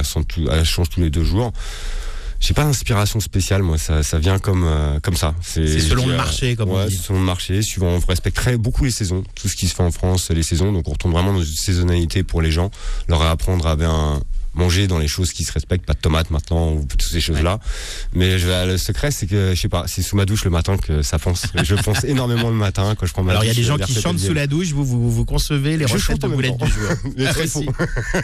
elles 0.50 0.65
changent 0.65 0.89
tous 0.91 1.00
les 1.00 1.11
deux 1.11 1.25
jours. 1.25 1.53
J'ai 2.41 2.55
pas 2.55 2.65
d'inspiration 2.65 3.21
spéciale 3.21 3.63
moi 3.63 3.77
ça 3.77 4.03
ça 4.03 4.19
vient 4.19 4.39
comme 4.39 4.65
euh, 4.65 4.99
comme 5.01 5.17
ça. 5.17 5.35
C'est 5.43 5.79
selon 5.79 6.07
le 6.07 6.17
marché, 6.17 6.57
comme 6.57 6.71
on 6.71 6.77
ouais, 6.77 6.87
dit. 6.89 6.97
c'est 6.97 7.03
selon 7.03 7.21
le 7.21 7.27
marché, 7.27 7.61
suivant 7.63 7.89
on 7.89 7.99
respecte 7.99 8.37
très 8.37 8.57
beaucoup 8.57 8.85
les 8.85 8.91
saisons, 8.91 9.23
tout 9.35 9.47
ce 9.47 9.57
qui 9.57 9.69
se 9.69 9.75
fait 9.75 9.83
en 9.83 9.91
France, 9.91 10.31
les 10.31 10.43
saisons 10.43 10.73
donc 10.73 10.89
on 10.89 10.93
retourne 10.93 11.13
vraiment 11.13 11.35
dans 11.35 11.43
une 11.43 11.55
saisonnalité 11.55 12.23
pour 12.25 12.41
les 12.41 12.51
gens, 12.51 12.71
leur 13.09 13.23
apprendre 13.23 13.67
à 13.67 13.77
bien 13.77 14.21
manger 14.54 14.87
dans 14.87 14.99
les 14.99 15.09
choses 15.09 15.33
qui 15.33 15.45
se 15.45 15.52
respectent, 15.52 15.87
pas 15.87 15.95
de 15.95 16.00
tomates 16.00 16.30
maintenant 16.30 16.73
ou 16.73 16.85
toutes 16.85 17.02
ces 17.02 17.21
choses-là. 17.21 17.61
Mais 18.14 18.38
je, 18.38 18.66
le 18.66 18.78
secret 18.78 19.11
c'est 19.11 19.26
que 19.26 19.52
je 19.54 19.61
sais 19.61 19.69
pas, 19.69 19.85
c'est 19.87 20.02
sous 20.02 20.16
ma 20.16 20.26
douche 20.26 20.45
le 20.45 20.50
matin 20.50 20.76
que 20.76 21.02
ça 21.02 21.19
pense. 21.19 21.47
je 21.62 21.75
pense 21.76 22.04
énormément 22.04 22.50
le 22.50 22.57
matin 22.57 22.95
quand 22.99 23.07
je 23.07 23.12
prends 23.12 23.23
ma 23.23 23.33
Alors, 23.33 23.45
il 23.45 23.49
y 23.49 23.50
a 23.50 23.54
des 23.54 23.62
gens 23.62 23.76
les 23.76 23.85
qui 23.85 24.00
chantent 24.00 24.19
sous 24.19 24.35
la 24.35 24.47
douche, 24.47 24.73
vous, 24.73 24.85
vous, 24.85 25.11
vous 25.11 25.25
concevez 25.25 25.76
les 25.76 25.87
Je 25.87 25.95
recettes 25.95 26.21
de 26.21 26.28
boulettes 26.28 26.57
du 26.57 26.71
jour. 26.71 26.90
Ah, 27.30 27.33
très 27.33 27.47
faux. 27.47 27.64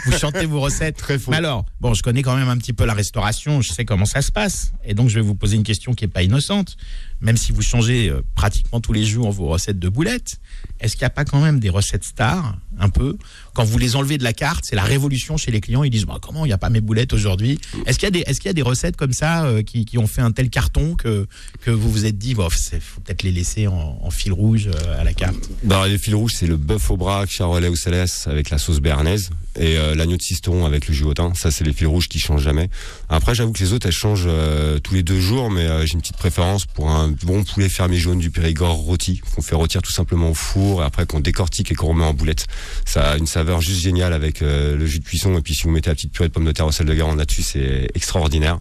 Vous 0.06 0.18
chantez 0.18 0.46
vos 0.46 0.60
recettes. 0.60 0.96
Très 1.06 1.18
faux. 1.18 1.30
Mais 1.30 1.36
alors, 1.36 1.64
bon, 1.80 1.94
je 1.94 2.02
connais 2.02 2.22
quand 2.22 2.34
même 2.34 2.48
un 2.48 2.56
petit 2.56 2.72
peu 2.72 2.84
la 2.84 2.94
restauration, 2.94 3.60
je 3.60 3.72
sais 3.72 3.84
comment 3.84 4.06
ça 4.06 4.22
se 4.22 4.32
passe. 4.32 4.72
Et 4.84 4.94
donc, 4.94 5.08
je 5.08 5.16
vais 5.16 5.20
vous 5.20 5.34
poser 5.34 5.56
une 5.56 5.62
question 5.62 5.92
qui 5.92 6.04
n'est 6.04 6.10
pas 6.10 6.22
innocente. 6.22 6.76
Même 7.20 7.36
si 7.36 7.50
vous 7.52 7.62
changez 7.62 8.08
euh, 8.10 8.20
pratiquement 8.34 8.80
tous 8.80 8.92
les 8.92 9.04
jours 9.04 9.30
vos 9.32 9.46
recettes 9.46 9.78
de 9.78 9.88
boulettes, 9.88 10.38
est-ce 10.80 10.92
qu'il 10.96 11.02
n'y 11.02 11.06
a 11.06 11.10
pas 11.10 11.24
quand 11.24 11.40
même 11.40 11.60
des 11.60 11.70
recettes 11.70 12.04
stars, 12.04 12.56
un 12.78 12.90
peu? 12.90 13.16
Quand 13.54 13.64
vous 13.64 13.78
les 13.78 13.96
enlevez 13.96 14.18
de 14.18 14.24
la 14.24 14.34
carte, 14.34 14.64
c'est 14.66 14.76
la 14.76 14.84
révolution 14.84 15.38
chez 15.38 15.50
les 15.50 15.60
clients. 15.62 15.82
Ils 15.82 15.90
disent 15.90 16.04
bah, 16.04 16.18
Comment 16.20 16.44
il 16.44 16.48
n'y 16.48 16.52
a 16.52 16.58
pas 16.58 16.68
mes 16.68 16.82
boulettes 16.82 17.14
aujourd'hui? 17.14 17.58
Est-ce 17.86 17.98
qu'il 17.98 18.06
y, 18.06 18.08
a 18.08 18.10
des- 18.10 18.20
est-ce 18.20 18.38
qu'il 18.40 18.48
y 18.48 18.50
a 18.50 18.54
des 18.54 18.62
recettes 18.62 18.96
comme 18.96 19.12
ça 19.14 19.46
euh, 19.46 19.62
qui, 19.62 19.86
qui 19.86 19.96
ont 19.96 20.06
fait 20.06 20.20
un 20.20 20.30
tel 20.32 20.50
carton 20.50 20.94
que, 20.94 21.26
que 21.62 21.70
vous 21.70 21.90
vous 21.90 22.04
êtes 22.04 22.18
dit 22.18 22.30
Il 22.30 22.80
faut 22.80 23.00
peut-être 23.00 23.22
les 23.22 23.32
laisser 23.32 23.66
en, 23.66 24.10
fil 24.10 24.32
rouge 24.32 24.68
euh, 24.68 25.00
à 25.00 25.04
la 25.04 25.14
carte? 25.14 25.36
Bah, 25.64 25.88
les 25.88 25.98
fils 25.98 26.14
rouges, 26.14 26.32
c'est 26.36 26.46
le 26.46 26.56
bœuf 26.58 26.90
au 26.90 26.96
braque, 26.98 27.30
charolais 27.30 27.68
au 27.68 27.76
céleste 27.76 28.26
avec 28.28 28.50
la 28.50 28.58
sauce 28.58 28.80
béarnaise 28.80 29.30
et 29.58 29.78
euh, 29.78 29.94
l'agneau 29.94 30.16
de 30.16 30.22
cisteron 30.22 30.64
avec 30.64 30.88
le 30.88 31.14
thym. 31.14 31.34
Ça, 31.34 31.50
c'est 31.50 31.64
les 31.64 31.72
fils 31.72 31.86
rouges 31.86 32.08
qui 32.08 32.18
changent 32.18 32.42
jamais. 32.42 32.68
Après, 33.08 33.34
j'avoue 33.34 33.52
que 33.52 33.60
les 33.60 33.72
autres, 33.72 33.86
elles 33.86 33.92
changent 33.92 34.24
euh, 34.26 34.78
tous 34.78 34.94
les 34.94 35.02
deux 35.02 35.20
jours, 35.20 35.50
mais 35.50 35.66
euh, 35.66 35.86
j'ai 35.86 35.94
une 35.94 36.00
petite 36.00 36.16
préférence 36.16 36.66
pour 36.66 36.90
un 36.90 37.08
bon 37.08 37.44
poulet 37.44 37.68
fermier 37.68 37.98
jaune 37.98 38.18
du 38.18 38.30
Périgord 38.30 38.76
rôti 38.76 39.20
qu'on 39.34 39.42
fait 39.42 39.54
rôtir 39.54 39.82
tout 39.82 39.92
simplement 39.92 40.30
au 40.30 40.34
four 40.34 40.82
et 40.82 40.84
après 40.84 41.06
qu'on 41.06 41.20
décortique 41.20 41.70
et 41.72 41.74
qu'on 41.74 41.88
remet 41.88 42.04
en 42.04 42.14
boulette. 42.14 42.46
Ça 42.84 43.12
a 43.12 43.16
une 43.16 43.26
saveur 43.26 43.60
juste 43.60 43.80
géniale 43.80 44.12
avec 44.12 44.42
euh, 44.42 44.76
le 44.76 44.86
jus 44.86 45.00
de 45.00 45.04
cuisson 45.04 45.36
et 45.38 45.42
puis 45.42 45.54
si 45.54 45.64
vous 45.64 45.70
mettez 45.70 45.90
la 45.90 45.94
petite 45.94 46.12
purée 46.12 46.28
de 46.28 46.32
pommes 46.32 46.44
de 46.44 46.52
terre 46.52 46.66
au 46.66 46.72
sel 46.72 46.86
de 46.86 46.94
Garonne 46.94 47.18
là-dessus, 47.18 47.42
c'est 47.42 47.88
extraordinaire. 47.94 48.58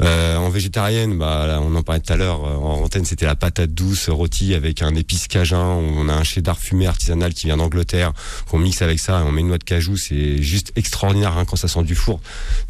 Euh, 0.00 0.36
en 0.36 0.48
végétarienne, 0.50 1.18
bah, 1.18 1.46
là, 1.46 1.60
on 1.60 1.74
en 1.74 1.82
parlait 1.82 2.00
tout 2.00 2.12
à 2.12 2.16
l'heure, 2.16 2.44
euh, 2.44 2.56
en 2.56 2.84
antenne, 2.84 3.04
c'était 3.04 3.26
la 3.26 3.36
patate 3.36 3.72
douce 3.72 4.08
rôtie 4.08 4.54
avec 4.54 4.82
un 4.82 4.94
épice 4.94 5.28
cajun. 5.28 5.58
On 5.58 6.08
a 6.08 6.14
un 6.14 6.24
cheddar 6.24 6.58
fumé 6.58 6.86
artisanal 6.86 7.34
qui 7.34 7.46
vient 7.46 7.56
d'Angleterre, 7.56 8.12
qu'on 8.50 8.58
mixe 8.58 8.82
avec 8.82 8.98
ça 8.98 9.20
et 9.20 9.22
on 9.22 9.32
met 9.32 9.40
une 9.40 9.48
noix 9.48 9.58
de 9.58 9.64
cajou. 9.64 9.96
Juste 10.40 10.72
extraordinaire 10.76 11.36
hein, 11.36 11.44
quand 11.44 11.56
ça 11.56 11.68
sent 11.68 11.82
du 11.82 11.94
four. 11.94 12.20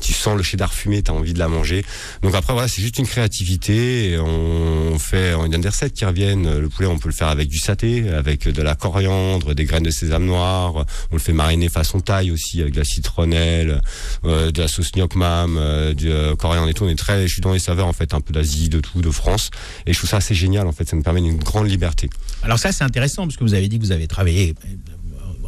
Tu 0.00 0.12
sens 0.12 0.36
le 0.36 0.42
cheddar 0.42 0.72
fumé, 0.72 1.02
t'as 1.02 1.12
envie 1.12 1.34
de 1.34 1.38
la 1.38 1.48
manger. 1.48 1.84
Donc 2.22 2.34
après, 2.34 2.52
voilà, 2.52 2.68
c'est 2.68 2.82
juste 2.82 2.98
une 2.98 3.06
créativité. 3.06 4.18
On 4.18 4.98
fait, 4.98 5.34
on 5.34 5.44
a 5.44 5.48
des 5.48 5.68
recettes 5.68 5.94
qui 5.94 6.04
reviennent. 6.04 6.58
Le 6.58 6.68
poulet, 6.68 6.88
on 6.88 6.98
peut 6.98 7.08
le 7.08 7.14
faire 7.14 7.28
avec 7.28 7.48
du 7.48 7.58
saté, 7.58 8.08
avec 8.10 8.48
de 8.48 8.62
la 8.62 8.74
coriandre, 8.74 9.54
des 9.54 9.64
graines 9.64 9.82
de 9.82 9.90
sésame 9.90 10.24
noir. 10.24 10.84
On 11.10 11.14
le 11.14 11.20
fait 11.20 11.32
mariner 11.32 11.68
façon 11.68 12.00
taille 12.00 12.30
aussi, 12.30 12.60
avec 12.60 12.74
de 12.74 12.78
la 12.78 12.84
citronnelle, 12.84 13.80
euh, 14.24 14.50
de 14.50 14.60
la 14.60 14.68
sauce 14.68 14.92
gnoc 14.92 15.14
mam, 15.14 15.56
euh, 15.58 15.94
du 15.94 16.10
euh, 16.10 16.36
coriandre 16.36 16.68
et 16.68 16.74
tout. 16.74 16.84
On 16.84 16.88
est 16.88 16.98
très, 16.98 17.26
je 17.26 17.32
suis 17.32 17.42
dans 17.42 17.52
les 17.52 17.58
saveurs 17.58 17.86
en 17.86 17.92
fait, 17.92 18.14
un 18.14 18.20
peu 18.20 18.32
d'Asie, 18.32 18.68
de 18.68 18.80
tout, 18.80 19.00
de 19.00 19.10
France. 19.10 19.50
Et 19.86 19.92
je 19.92 19.98
trouve 19.98 20.10
ça 20.10 20.18
assez 20.18 20.34
génial 20.34 20.66
en 20.66 20.72
fait. 20.72 20.88
Ça 20.88 20.96
me 20.96 21.02
permet 21.02 21.20
une 21.20 21.36
grande 21.36 21.68
liberté. 21.68 22.10
Alors 22.42 22.58
ça, 22.58 22.72
c'est 22.72 22.84
intéressant 22.84 23.24
parce 23.26 23.36
que 23.36 23.44
vous 23.44 23.54
avez 23.54 23.68
dit 23.68 23.78
que 23.78 23.84
vous 23.84 23.92
avez 23.92 24.06
travaillé, 24.06 24.54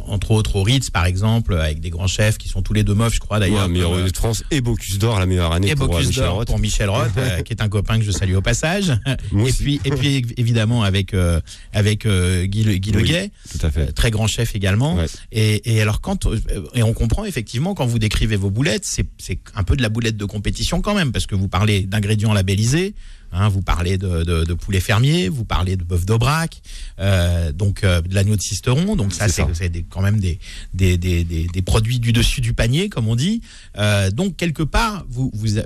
entre 0.07 0.31
autres, 0.31 0.55
au 0.55 0.63
Ritz, 0.63 0.89
par 0.89 1.05
exemple, 1.05 1.53
avec 1.55 1.79
des 1.79 1.89
grands 1.89 2.07
chefs 2.07 2.37
qui 2.37 2.47
sont 2.49 2.61
tous 2.61 2.73
les 2.73 2.83
deux 2.83 2.95
meufs, 2.95 3.13
je 3.13 3.19
crois, 3.19 3.39
d'ailleurs. 3.39 3.63
Ouais, 3.63 3.69
meilleur 3.71 3.91
comme, 3.91 4.03
lieu 4.03 4.11
de 4.11 4.17
France 4.17 4.43
et 4.51 4.61
Bocuse 4.61 4.97
d'or, 4.99 5.19
la 5.19 5.25
meilleure 5.25 5.51
année 5.51 5.69
et 5.69 5.75
pour 5.75 5.85
euh, 5.85 5.87
Bocuse 5.89 6.07
Michel 6.07 6.27
Roth. 6.29 6.47
pour 6.47 6.59
Michel 6.59 6.89
Roth, 6.89 7.11
euh, 7.17 7.41
qui 7.43 7.53
est 7.53 7.61
un 7.61 7.69
copain 7.69 7.97
que 7.99 8.03
je 8.05 8.11
salue 8.11 8.35
au 8.35 8.41
passage. 8.41 8.93
Moi 9.31 9.43
et 9.47 9.51
aussi. 9.51 9.63
puis, 9.63 9.81
et 9.85 9.89
puis 9.91 10.25
évidemment 10.37 10.83
avec 10.83 11.13
euh, 11.13 11.39
avec 11.73 12.05
euh, 12.05 12.45
Guy, 12.45 12.63
Le- 12.63 12.75
Guy 12.77 12.91
Oui. 12.95 13.01
Leguet, 13.03 13.31
Tout 13.51 13.65
à 13.65 13.69
fait. 13.71 13.91
très 13.91 14.11
grand 14.11 14.27
chef 14.27 14.55
également. 14.55 14.95
Ouais. 14.95 15.05
Et, 15.31 15.75
et 15.75 15.81
alors 15.81 16.01
quand 16.01 16.27
et 16.73 16.83
on 16.83 16.93
comprend 16.93 17.25
effectivement 17.25 17.73
quand 17.75 17.85
vous 17.85 17.99
décrivez 17.99 18.35
vos 18.35 18.49
boulettes, 18.49 18.85
c'est 18.85 19.05
c'est 19.17 19.39
un 19.55 19.63
peu 19.63 19.75
de 19.75 19.81
la 19.81 19.89
boulette 19.89 20.17
de 20.17 20.25
compétition 20.25 20.81
quand 20.81 20.93
même 20.95 21.11
parce 21.11 21.25
que 21.25 21.35
vous 21.35 21.47
parlez 21.47 21.81
d'ingrédients 21.81 22.33
labellisés. 22.33 22.93
Hein, 23.33 23.49
vous 23.49 23.61
parlez 23.61 23.97
de, 23.97 24.23
de, 24.23 24.45
de 24.45 24.53
poulet 24.53 24.79
fermier, 24.79 25.27
vous 25.27 25.43
parlez 25.43 25.75
de 25.75 25.83
bœuf 25.83 26.05
d'Aubrac, 26.05 26.61
euh, 26.99 27.51
donc 27.51 27.83
euh, 27.83 28.01
de 28.01 28.15
l'agneau 28.15 28.35
de 28.35 28.41
Cisteron. 28.41 28.95
Donc 28.95 29.13
ça, 29.13 29.27
C'est 29.53 29.83
quand 29.83 30.01
même 30.01 30.19
des, 30.19 30.39
des, 30.73 30.97
des, 30.97 31.23
des, 31.25 31.47
des 31.47 31.61
produits 31.61 31.99
du 31.99 32.13
dessus 32.13 32.39
du 32.41 32.53
panier, 32.53 32.87
comme 32.87 33.07
on 33.07 33.15
dit. 33.15 33.41
Euh, 33.77 34.11
donc 34.11 34.37
quelque 34.37 34.63
part, 34.63 35.05
vous, 35.09 35.29
vous, 35.33 35.59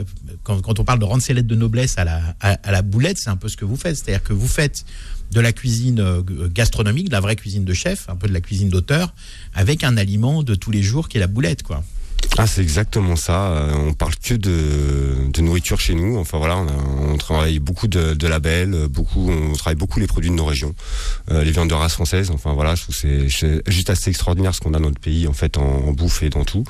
quand, 0.43 0.59
quand 0.61 0.79
on 0.79 0.83
parle 0.83 0.99
de 0.99 1.05
rendre 1.05 1.21
ses 1.21 1.33
lettres 1.33 1.47
de 1.47 1.55
noblesse 1.55 1.97
à 1.97 2.03
la, 2.03 2.35
à, 2.39 2.53
à 2.63 2.71
la 2.71 2.81
boulette, 2.81 3.19
c'est 3.19 3.29
un 3.29 3.37
peu 3.37 3.47
ce 3.47 3.57
que 3.57 3.65
vous 3.65 3.77
faites. 3.77 3.95
C'est-à-dire 3.95 4.23
que 4.23 4.33
vous 4.33 4.47
faites 4.47 4.83
de 5.31 5.39
la 5.39 5.53
cuisine 5.53 6.03
gastronomique, 6.53 7.07
de 7.07 7.13
la 7.13 7.21
vraie 7.21 7.35
cuisine 7.35 7.63
de 7.63 7.73
chef, 7.73 8.09
un 8.09 8.15
peu 8.15 8.27
de 8.27 8.33
la 8.33 8.41
cuisine 8.41 8.69
d'auteur, 8.69 9.13
avec 9.53 9.83
un 9.83 9.95
aliment 9.97 10.43
de 10.43 10.55
tous 10.55 10.71
les 10.71 10.83
jours 10.83 11.07
qui 11.07 11.17
est 11.17 11.21
la 11.21 11.27
boulette, 11.27 11.63
quoi. 11.63 11.83
Ah, 12.37 12.47
c'est 12.47 12.61
exactement 12.61 13.17
ça. 13.17 13.51
Euh, 13.51 13.73
on 13.75 13.93
parle 13.93 14.15
que 14.15 14.33
de, 14.33 15.27
de 15.31 15.41
nourriture 15.41 15.79
chez 15.81 15.93
nous. 15.93 16.17
Enfin 16.17 16.37
voilà, 16.37 16.57
on, 16.57 17.17
travaille 17.17 17.59
beaucoup 17.59 17.87
de, 17.87 18.25
labels, 18.25 18.73
euh, 18.73 18.87
beaucoup, 18.87 19.29
on 19.29 19.53
travaille 19.53 19.75
beaucoup 19.75 19.99
les 19.99 20.07
produits 20.07 20.29
de 20.29 20.35
nos 20.35 20.45
régions, 20.45 20.73
Euh, 21.29 21.43
les 21.43 21.51
viandes 21.51 21.69
de 21.69 21.73
race 21.73 21.93
française. 21.93 22.31
Enfin 22.31 22.53
voilà, 22.53 22.73
je 22.75 22.83
trouve 22.83 22.95
c'est- 22.95 23.27
juste 23.67 23.89
assez 23.89 24.09
extraordinaire 24.09 24.55
ce 24.55 24.61
qu'on 24.61 24.73
a 24.73 24.79
dans 24.79 24.85
notre 24.87 24.99
pays 25.01 25.27
en 25.27 25.33
fait 25.33 25.57
en, 25.57 25.91
bouffe 25.91 26.23
et 26.23 26.29
dans 26.29 26.45
tout. 26.45 26.63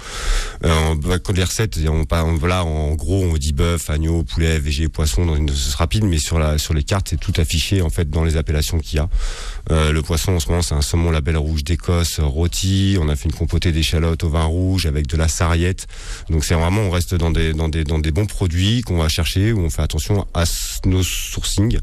Euh, 0.66 0.96
quand 1.24 1.34
les 1.34 1.44
recettes, 1.44 1.78
on- 1.88 2.06
voilà, 2.36 2.66
en 2.66 2.96
gros, 2.96 3.24
on 3.24 3.38
dit 3.38 3.54
bœuf, 3.54 3.90
agneau, 3.92 4.24
poulet, 4.24 4.60
végé, 4.60 4.90
poisson 4.90 5.26
dans 5.28 5.36
une 5.36 5.48
sauce 5.50 5.76
rapide, 5.76 6.04
mais 6.06 6.18
sur 6.18 6.40
la 6.40 6.58
sur 6.58 6.74
les 6.74 6.84
cartes, 6.84 7.08
c'est 7.10 7.20
tout 7.20 7.34
affiché 7.38 7.82
en 7.84 7.90
fait 7.92 8.10
dans 8.10 8.24
les 8.24 8.36
appellations 8.36 8.80
qu'il 8.80 8.98
y 8.98 9.00
a. 9.00 9.08
Euh, 9.70 9.92
le 9.92 10.02
poisson 10.02 10.34
en 10.34 10.40
ce 10.40 10.50
moment, 10.50 10.62
c'est 10.62 10.74
un 10.74 10.82
saumon 10.82 11.12
label 11.12 11.38
rouge 11.38 11.64
d'Écosse 11.64 12.20
euh, 12.20 12.26
rôti. 12.26 12.98
On 13.00 13.10
a 13.10 13.16
fait 13.16 13.26
une 13.30 13.36
compotée 13.36 13.72
d'échalotes 13.72 14.24
au 14.24 14.30
vin 14.30 14.44
rouge 14.44 14.86
avec 14.86 15.08
de 15.08 15.18
la 15.18 15.28
sarriette. 15.28 15.88
Donc 16.30 16.44
c'est 16.44 16.56
vraiment, 16.56 16.82
on 16.82 16.90
reste 16.90 17.14
dans 17.14 17.32
des 17.32 17.54
dans 17.54 17.70
des 17.70 17.84
dans 17.84 18.00
des 18.00 18.12
bons 18.12 18.26
produits 18.26 18.82
qu'on 18.82 18.98
va 18.98 19.08
chercher 19.08 19.52
où 19.54 19.60
on 19.60 19.70
fait 19.70 19.84
attention 19.84 20.26
à 20.34 20.46
nos 20.86 21.04
sourcings. 21.04 21.78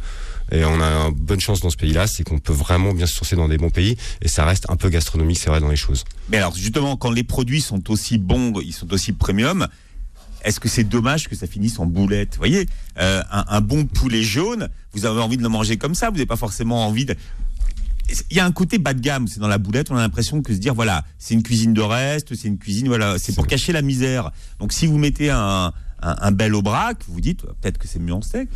Et 0.50 0.64
on 0.64 0.80
a 0.80 0.87
une 0.87 1.14
bonne 1.14 1.40
chance 1.40 1.61
dans 1.61 1.68
ce 1.68 1.76
pays-là, 1.76 2.06
c'est 2.06 2.25
qu'on 2.25 2.38
peut 2.38 2.54
vraiment 2.54 2.94
bien 2.94 3.06
se 3.06 3.14
sourcer 3.14 3.37
dans 3.37 3.49
des 3.49 3.58
bons 3.58 3.68
pays 3.68 3.99
et 4.23 4.28
ça 4.28 4.47
reste 4.47 4.64
un 4.70 4.76
peu 4.76 4.88
gastronomique, 4.88 5.38
c'est 5.38 5.50
vrai 5.50 5.61
dans 5.61 5.68
les 5.68 5.76
choses. 5.76 6.04
Mais 6.30 6.38
alors 6.38 6.54
justement, 6.56 6.97
quand 6.97 7.11
les 7.11 7.23
produits 7.23 7.61
sont 7.61 7.90
aussi 7.90 8.16
bons, 8.16 8.58
ils 8.64 8.73
sont 8.73 8.90
aussi 8.94 9.12
premium. 9.12 9.68
Est-ce 10.44 10.58
que 10.58 10.68
c'est 10.68 10.85
dommage 10.85 11.28
que 11.28 11.37
ça 11.37 11.47
finisse 11.47 11.78
en 11.78 11.85
boulette? 11.85 12.35
Vous 12.35 12.38
voyez, 12.38 12.66
euh, 12.99 13.23
un, 13.30 13.44
un 13.47 13.61
bon 13.61 13.85
poulet 13.85 14.23
jaune, 14.23 14.70
vous 14.92 15.04
avez 15.04 15.20
envie 15.20 15.37
de 15.37 15.42
le 15.42 15.49
manger 15.50 15.76
comme 15.76 15.94
ça, 15.94 16.08
vous 16.08 16.14
n'avez 16.14 16.26
pas 16.26 16.37
forcément 16.37 16.87
envie 16.87 17.04
de... 17.04 17.14
Il 18.31 18.37
y 18.37 18.41
a 18.41 18.45
un 18.47 18.53
côté 18.53 18.79
bas 18.79 18.95
de 18.95 19.00
gamme, 19.00 19.29
c'est 19.29 19.41
dans 19.41 19.49
la 19.49 19.59
boulette, 19.59 19.91
on 19.91 19.97
a 19.97 20.00
l'impression 20.00 20.41
que 20.43 20.55
se 20.55 20.59
dire, 20.59 20.75
voilà, 20.75 21.05
c'est 21.19 21.35
une 21.35 21.43
cuisine 21.43 21.75
de 21.75 21.83
reste, 21.83 22.35
c'est 22.35 22.49
une 22.49 22.59
cuisine, 22.59 22.88
voilà, 22.88 23.19
c'est 23.19 23.35
pour 23.35 23.47
cacher 23.47 23.73
la 23.73 23.83
misère. 23.83 24.31
Donc 24.59 24.73
si 24.73 24.87
vous 24.87 24.97
mettez 24.97 25.31
un, 25.31 25.73
un, 26.03 26.17
un 26.21 26.33
bel 26.33 26.55
aubrac, 26.55 26.99
vous 27.09 27.21
dites, 27.21 27.43
peut-être 27.43 27.79
que 27.79 27.87
c'est 27.87 27.99
mieux 27.99 28.15
en 28.15 28.23
steak. 28.23 28.49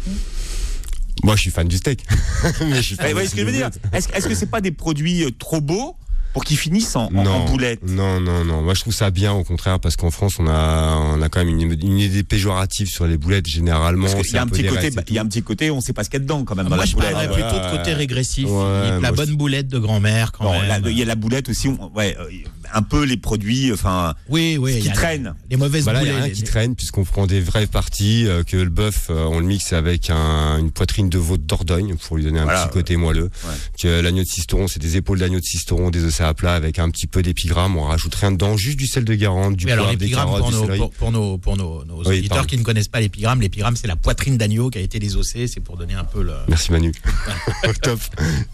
Moi, 1.23 1.37
je 1.37 1.43
suis 1.43 1.51
fan 1.51 1.69
du 1.69 1.77
steak. 1.77 2.05
Mais 2.61 2.77
je 2.77 2.81
suis 2.81 2.97
fan 2.97 3.07
Vous 3.07 3.13
voyez 3.13 3.27
aussi 3.27 3.31
ce 3.31 3.35
que 3.37 3.41
je 3.43 3.47
veux 3.47 3.53
dire? 3.53 3.71
Est-ce 3.93 4.09
est-ce 4.13 4.27
que 4.27 4.35
c'est 4.35 4.47
pas 4.47 4.61
des 4.61 4.73
produits 4.73 5.25
euh, 5.25 5.31
trop 5.31 5.61
beaux? 5.61 5.97
Pour 6.33 6.45
qu'ils 6.45 6.57
finissent 6.57 6.97
en, 6.97 7.07
en- 7.07 7.17
en 7.19 7.23
non, 7.25 7.45
boulette 7.45 7.81
non, 7.87 8.21
non, 8.21 8.45
non. 8.45 8.63
Moi, 8.63 8.75
je 8.75 8.81
trouve 8.81 8.95
ça 8.95 9.11
bien, 9.11 9.33
au 9.33 9.45
contraire, 9.45 9.79
parce 9.81 9.97
qu'en 9.97 10.11
France, 10.11 10.35
on 10.39 10.47
a, 10.49 10.97
on 11.15 11.21
a 11.21 11.29
quand 11.29 11.41
même 11.45 11.49
une, 11.61 11.73
une 11.73 11.99
idée 11.99 12.23
péjorative 12.23 12.89
sur 12.89 13.07
les 13.07 13.19
boulettes. 13.19 13.47
Généralement, 13.47 14.03
Parce 14.05 14.15
qu'il 14.15 14.25
c'est 14.25 14.37
y 14.37 14.39
a 14.39 14.43
un 14.43 14.47
petit 14.47 14.65
côté, 14.67 14.91
bah, 14.91 15.03
il 15.09 15.15
y 15.15 15.19
a 15.19 15.23
un 15.23 15.27
petit 15.27 15.43
côté, 15.43 15.71
on 15.71 15.81
sait 15.81 15.93
pas 15.93 16.05
ce 16.05 16.11
qu'il 16.11 16.19
y 16.19 16.23
a 16.23 16.25
dedans 16.25 16.45
quand 16.45 16.55
même 16.55 16.65
dans 16.69 16.77
Moi, 16.77 16.85
la 16.85 16.91
je 16.91 16.95
boulette. 16.95 17.13
parlerais 17.13 17.33
plutôt 17.35 17.65
de 17.65 17.77
côté 17.77 17.93
régressif. 17.95 18.49
Ouais, 18.49 19.01
la 19.01 19.13
bonne 19.13 19.29
je- 19.31 19.35
boulette 19.35 19.69
de 19.69 19.79
grand-mère, 19.79 20.33
quand 20.33 20.51
même. 20.51 20.83
il 20.87 20.99
y 20.99 21.03
a 21.03 21.05
la 21.05 21.15
boulette 21.17 21.49
aussi, 21.49 21.69
on- 21.69 21.91
ouais, 21.95 22.17
euh, 22.19 22.29
un 22.75 22.83
peu 22.83 23.05
les 23.05 23.17
produits, 23.17 23.73
enfin, 23.73 24.15
oui, 24.29 24.57
oui. 24.61 24.79
qui 24.81 24.87
y 24.87 24.91
a 24.91 24.93
traîne. 24.93 25.35
Les 25.51 25.57
mauvaises 25.57 25.85
Bah 25.85 25.93
là, 25.93 26.03
il 26.03 26.09
y 26.09 26.11
a 26.11 26.29
qui 26.31 26.41
les- 26.41 26.47
traîne 26.47 26.75
puisqu'on 26.75 27.05
prend 27.05 27.27
des 27.27 27.41
vraies 27.41 27.67
parties, 27.67 28.27
euh, 28.27 28.43
que 28.43 28.57
le 28.57 28.71
bœuf, 28.71 29.09
euh, 29.11 29.25
on 29.31 29.41
le 29.41 29.47
mixe 29.47 29.73
avec 29.73 30.11
un- 30.11 30.59
une 30.59 30.71
poitrine 30.71 31.09
de 31.09 31.19
veau 31.19 31.37
de 31.37 31.43
Dordogne 31.43 31.97
pour 31.97 32.17
lui 32.17 32.25
donner 32.25 32.39
un 32.41 32.45
Voilà, 32.45 32.67
petit 32.67 32.73
côté 32.73 32.97
moelleux. 32.97 33.31
ouais. 33.45 33.55
Que 33.79 34.01
l'agneau 34.01 34.23
de 34.23 34.29
cisteron, 34.29 34.69
c'est 34.69 34.81
des 34.81 34.97
épaules 34.97 35.19
d'agneau 35.19 35.41
de 35.41 35.45
cisteron, 35.45 35.91
des 35.91 36.05
ossets 36.05 36.25
à 36.25 36.35
plat 36.35 36.55
avec 36.55 36.79
un 36.79 36.91
petit 36.91 37.07
peu 37.07 37.23
d'épigramme. 37.23 37.77
On 37.77 37.85
rajoute 37.85 38.15
rien 38.15 38.33
dedans, 38.33 38.57
juste 38.57 38.79
du 38.79 38.87
sel 38.87 39.05
de 39.05 39.15
Guérande, 39.15 39.57
du 39.57 39.67
poivre, 39.67 39.95
des 39.97 40.11
carottes, 40.11 40.41
pour 40.41 40.51
du 40.51 40.57
nos, 40.57 40.77
pour, 40.77 40.91
pour 40.93 41.13
nos, 41.13 41.39
pour 41.39 41.57
nos, 41.57 41.85
nos 41.85 41.99
Oui, 42.05 42.19
auditeurs 42.19 42.37
pardon. 42.39 42.47
qui 42.49 42.59
ne 42.59 42.63
connaissent 42.63 42.89
pas 42.89 43.01
l'épigramme, 43.01 43.41
l'épigramme 43.41 43.77
c'est 43.77 43.87
la 43.89 43.97
poitrine 43.97 44.37
d'agneau 44.39 44.71
qui 44.71 44.79
a 44.79 44.81
été 44.81 44.99
désossée, 44.99 45.47
c'est 45.47 45.61
pour 45.61 45.77
donner 45.77 45.95
un 45.95 46.05
peu 46.05 46.23
le. 46.23 46.33
Merci 46.49 46.73
Manu. 46.73 46.93
Top. 47.83 48.01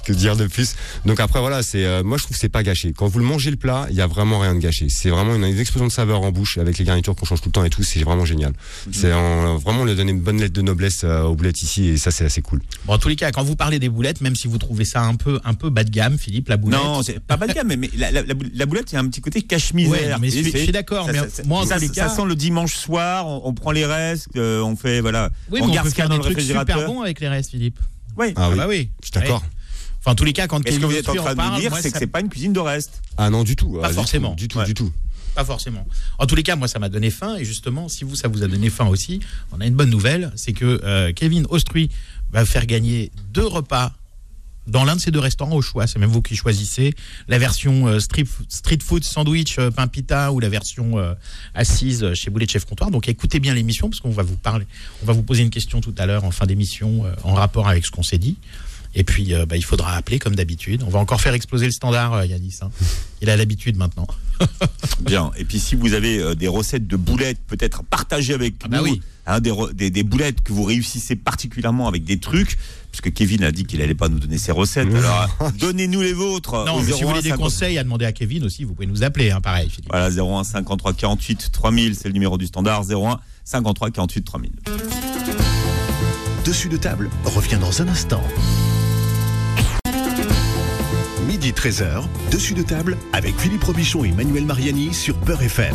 Que 0.04 0.12
dire 0.12 0.36
de 0.36 0.46
plus? 0.46 0.74
Donc 1.04 1.20
après 1.20 1.40
voilà, 1.40 1.62
c'est 1.62 1.84
euh, 1.84 2.02
moi 2.02 2.16
je 2.18 2.24
trouve 2.24 2.34
que 2.36 2.40
c'est 2.40 2.48
pas 2.48 2.62
gâché. 2.62 2.92
Quand 2.96 3.06
vous 3.06 3.18
le 3.18 3.24
mangez 3.24 3.50
le 3.50 3.56
plat, 3.56 3.86
il 3.90 3.96
y 3.96 4.00
a 4.00 4.06
vraiment 4.08 4.40
rien 4.40 4.54
de 4.54 4.60
gâché. 4.60 4.88
C'est 4.88 5.10
vraiment 5.10 5.34
une, 5.36 5.44
une 5.44 5.58
explosion 5.58 5.86
de 5.86 5.92
saveur 5.92 6.22
en 6.22 6.32
bouche 6.32 6.58
avec 6.58 6.78
les 6.78 6.84
garnitures 6.84 7.14
qu'on 7.14 7.26
change 7.26 7.40
tout 7.40 7.48
le 7.48 7.52
temps 7.52 7.64
et 7.64 7.70
tout. 7.70 7.82
C'est 7.82 8.00
vraiment 8.02 8.24
génial. 8.24 8.52
Mhm. 8.86 8.92
C'est 8.92 9.12
en- 9.12 9.56
vraiment 9.58 9.82
on 9.82 9.84
lui 9.84 9.92
a 9.92 9.94
donné 9.94 10.10
une 10.12 10.20
bonne 10.20 10.40
lettre 10.40 10.54
de 10.54 10.62
noblesse 10.62 11.02
euh, 11.04 11.22
aux 11.22 11.34
boulettes 11.34 11.62
ici 11.62 11.88
et 11.88 11.96
ça 11.96 12.10
c'est 12.10 12.24
assez 12.24 12.42
cool. 12.42 12.60
Bon, 12.86 12.94
en 12.94 12.98
tous 12.98 13.08
les 13.08 13.16
cas, 13.16 13.30
quand 13.30 13.42
vous 13.44 13.56
parlez 13.56 13.78
des 13.78 13.88
boulettes, 13.88 14.20
même 14.20 14.34
si 14.36 14.48
vous 14.48 14.58
trouvez 14.58 14.84
ça 14.84 15.02
un 15.02 15.14
peu, 15.14 15.38
un 15.44 15.54
peu 15.54 15.70
bas 15.70 15.84
de 15.84 15.90
gamme, 15.90 16.18
Philippe, 16.18 16.48
la 16.48 16.56
boulette. 16.56 16.80
Non, 16.80 17.02
c'est 17.02 17.20
pas 17.20 17.36
bas 17.36 17.46
de 17.46 17.52
gamme, 17.52 17.68
mais, 17.68 17.76
mais 17.76 17.90
la, 17.96 18.10
la- 18.10 18.22
la 18.22 18.34
boule- 18.34 18.50
la 18.54 18.66
boulette, 18.66 18.90
il 18.92 18.94
y 18.94 18.98
a 18.98 19.00
un 19.00 19.08
petit 19.08 19.20
côté 19.20 19.38
Ouais, 19.38 19.44
cache-misère. 19.46 20.18
mais 20.20 20.30
je 20.30 20.42
suis- 20.48 20.72
d'accord, 20.72 21.06
ça- 21.06 21.12
mais 21.12 21.28
ça- 21.28 21.42
moi, 21.44 21.60
en 21.62 21.66
ça, 21.66 21.76
tous 21.76 21.82
les 21.82 21.88
ça 21.88 21.94
cas- 21.94 22.08
sent 22.08 22.24
le 22.26 22.34
dimanche 22.34 22.74
soir, 22.74 23.26
on, 23.26 23.42
on 23.44 23.54
prend 23.54 23.70
les 23.70 23.84
restes, 23.86 24.28
euh, 24.36 24.60
on 24.62 24.74
fait, 24.76 25.00
voilà, 25.00 25.30
Oui, 25.50 25.60
on 25.62 25.66
mais 25.66 25.70
on 25.70 25.74
garde 25.74 25.84
peut 25.86 25.90
ce 25.90 25.94
qu'il 25.94 26.02
y 26.02 26.06
a 26.06 26.08
faire 26.08 26.16
dans 26.16 26.22
des 26.22 26.28
le 26.28 26.34
trucs 26.34 26.44
super 26.46 26.60
réfrigérateur. 26.60 26.92
bons 26.92 27.02
avec 27.02 27.20
les 27.20 27.28
restes, 27.28 27.50
Philippe. 27.50 27.78
Oui. 28.16 28.32
Ah 28.36 28.50
oui. 28.50 28.56
bah 28.56 28.66
oui. 28.68 28.90
Je 29.02 29.06
suis 29.06 29.12
d'accord. 29.12 29.42
Ouais. 29.42 29.48
Enfin, 30.00 30.12
en 30.12 30.14
tous 30.14 30.24
les 30.24 30.32
cas, 30.32 30.46
quand 30.46 30.58
Et 30.66 30.72
ce 30.72 30.76
que 30.76 30.80
Kevin 30.82 30.86
vous 30.86 30.96
êtes 30.96 31.08
en 31.08 31.14
train 31.14 31.32
de 31.32 31.36
parle, 31.36 31.54
nous 31.54 31.60
dire, 31.60 31.76
c'est 31.76 31.90
que 31.90 31.98
c'est 31.98 32.06
pas 32.06 32.20
une 32.20 32.28
cuisine 32.28 32.52
de 32.52 32.60
reste. 32.60 33.02
Ah 33.16 33.30
non 33.30 33.42
du 33.44 33.56
tout. 33.56 33.72
Pas 33.72 33.86
Ah, 33.86 33.88
du 33.88 33.94
forcément. 33.94 34.30
tout, 34.30 34.36
Du 34.36 34.48
tout, 34.48 34.58
Ouais. 34.58 34.64
du 34.64 34.74
tout. 34.74 34.92
Pas 35.34 35.44
forcément. 35.44 35.86
En 36.18 36.26
tous 36.26 36.34
les 36.34 36.42
cas, 36.42 36.56
moi, 36.56 36.66
ça 36.68 36.78
m'a 36.78 36.88
donné 36.88 37.10
faim. 37.10 37.36
Et 37.36 37.44
justement, 37.44 37.88
si 37.88 38.04
vous, 38.04 38.16
ça 38.16 38.26
vous 38.28 38.42
a 38.42 38.48
donné 38.48 38.70
faim 38.70 38.86
aussi, 38.88 39.20
on 39.52 39.60
a 39.60 39.66
une 39.66 39.74
bonne 39.74 39.90
nouvelle. 39.90 40.32
C'est 40.36 40.52
que 40.52 40.80
euh, 40.84 41.12
Kevin 41.12 41.46
Ostruy 41.50 41.90
va 42.32 42.44
faire 42.44 42.66
gagner 42.66 43.10
deux 43.32 43.46
repas 43.46 43.92
dans 44.66 44.84
l'un 44.84 44.96
de 44.96 45.00
ces 45.00 45.10
deux 45.10 45.20
restaurants 45.20 45.54
au 45.54 45.62
choix. 45.62 45.86
C'est 45.86 45.98
même 45.98 46.10
vous 46.10 46.20
qui 46.22 46.36
choisissez 46.36 46.92
la 47.28 47.38
version 47.38 47.86
euh, 47.86 48.00
street, 48.00 48.24
street 48.48 48.78
food 48.84 49.02
sandwich 49.04 49.58
euh, 49.58 49.70
pain 49.70 49.86
pita 49.86 50.30
ou 50.32 50.40
la 50.40 50.48
version 50.50 50.98
euh, 50.98 51.14
assise 51.54 52.12
chez 52.14 52.30
Boulet 52.30 52.44
de 52.46 52.50
Chef 52.50 52.64
Comptoir. 52.66 52.90
Donc 52.90 53.08
écoutez 53.08 53.40
bien 53.40 53.54
l'émission 53.54 53.88
parce 53.88 54.00
qu'on 54.00 54.10
va 54.10 54.22
vous 54.24 54.36
parler, 54.36 54.66
on 55.02 55.06
va 55.06 55.12
vous 55.14 55.22
poser 55.22 55.42
une 55.42 55.50
question 55.50 55.80
tout 55.80 55.94
à 55.98 56.04
l'heure 56.06 56.24
en 56.24 56.30
fin 56.32 56.44
d'émission 56.46 57.04
euh, 57.06 57.14
en 57.22 57.32
rapport 57.34 57.66
avec 57.68 57.86
ce 57.86 57.90
qu'on 57.90 58.02
s'est 58.02 58.18
dit. 58.18 58.36
Et 58.94 59.04
puis 59.04 59.34
euh, 59.34 59.46
bah, 59.46 59.56
il 59.56 59.64
faudra 59.64 59.94
appeler 59.94 60.18
comme 60.18 60.34
d'habitude. 60.34 60.82
On 60.86 60.90
va 60.90 60.98
encore 60.98 61.20
faire 61.20 61.34
exploser 61.34 61.66
le 61.66 61.72
standard, 61.72 62.14
euh, 62.14 62.26
Yanis. 62.26 62.58
hein. 62.62 62.70
Il 63.20 63.30
a 63.30 63.36
l'habitude 63.36 63.76
maintenant. 63.76 64.06
Bien. 65.00 65.30
Et 65.36 65.44
puis 65.44 65.58
si 65.60 65.74
vous 65.74 65.92
avez 65.94 66.18
euh, 66.18 66.34
des 66.34 66.48
recettes 66.48 66.86
de 66.86 66.96
boulettes, 66.96 67.38
peut-être 67.46 67.82
partagées 67.84 68.34
avec 68.34 68.54
Ah 68.64 68.68
bah 68.68 68.78
nous, 68.78 68.84
oui. 68.84 69.02
hein, 69.26 69.40
des, 69.40 69.50
re- 69.50 69.72
des, 69.72 69.90
des 69.90 70.02
boulettes 70.04 70.40
que 70.42 70.52
vous 70.52 70.62
réussissez 70.64 71.16
particulièrement 71.16 71.86
avec 71.88 72.04
des 72.04 72.18
trucs, 72.18 72.56
puisque 72.90 73.12
Kevin 73.12 73.44
a 73.44 73.52
dit 73.52 73.64
qu'il 73.64 73.82
allait 73.82 73.94
pas 73.94 74.08
nous 74.08 74.18
donner 74.18 74.38
ses 74.38 74.52
recettes. 74.52 74.88
Alors 74.94 75.28
euh, 75.42 75.50
donnez-nous 75.58 76.00
les 76.02 76.12
vôtres. 76.12 76.64
Non, 76.66 76.80
mais 76.80 76.92
si 76.92 77.02
vous 77.02 77.08
01 77.08 77.10
voulez 77.10 77.22
des 77.22 77.28
50 77.30 77.44
conseils 77.44 77.78
à 77.78 77.84
demander 77.84 78.04
à 78.06 78.12
Kevin 78.12 78.44
aussi, 78.44 78.64
vous 78.64 78.74
pouvez 78.74 78.86
nous 78.86 79.02
appeler, 79.02 79.30
hein, 79.30 79.40
pareil, 79.40 79.68
Philippe. 79.68 79.90
Voilà, 79.90 80.08
01 80.10 80.44
53 80.44 80.92
48 80.94 81.50
3000, 81.52 81.94
c'est 81.96 82.08
le 82.08 82.14
numéro 82.14 82.38
du 82.38 82.46
standard. 82.46 82.84
01 82.90 83.18
53 83.44 83.90
48 83.90 84.22
3000. 84.24 84.50
Dessus 86.44 86.68
de 86.68 86.76
table 86.78 87.10
revient 87.24 87.58
dans 87.60 87.82
un 87.82 87.88
instant. 87.88 88.22
Midi 91.26 91.52
13h, 91.52 92.04
dessus 92.30 92.54
de 92.54 92.62
table 92.62 92.96
avec 93.12 93.38
Philippe 93.38 93.64
Robichon 93.64 94.04
et 94.04 94.12
Manuel 94.12 94.44
Mariani 94.44 94.94
sur 94.94 95.16
Beurre 95.16 95.42
FM. 95.42 95.74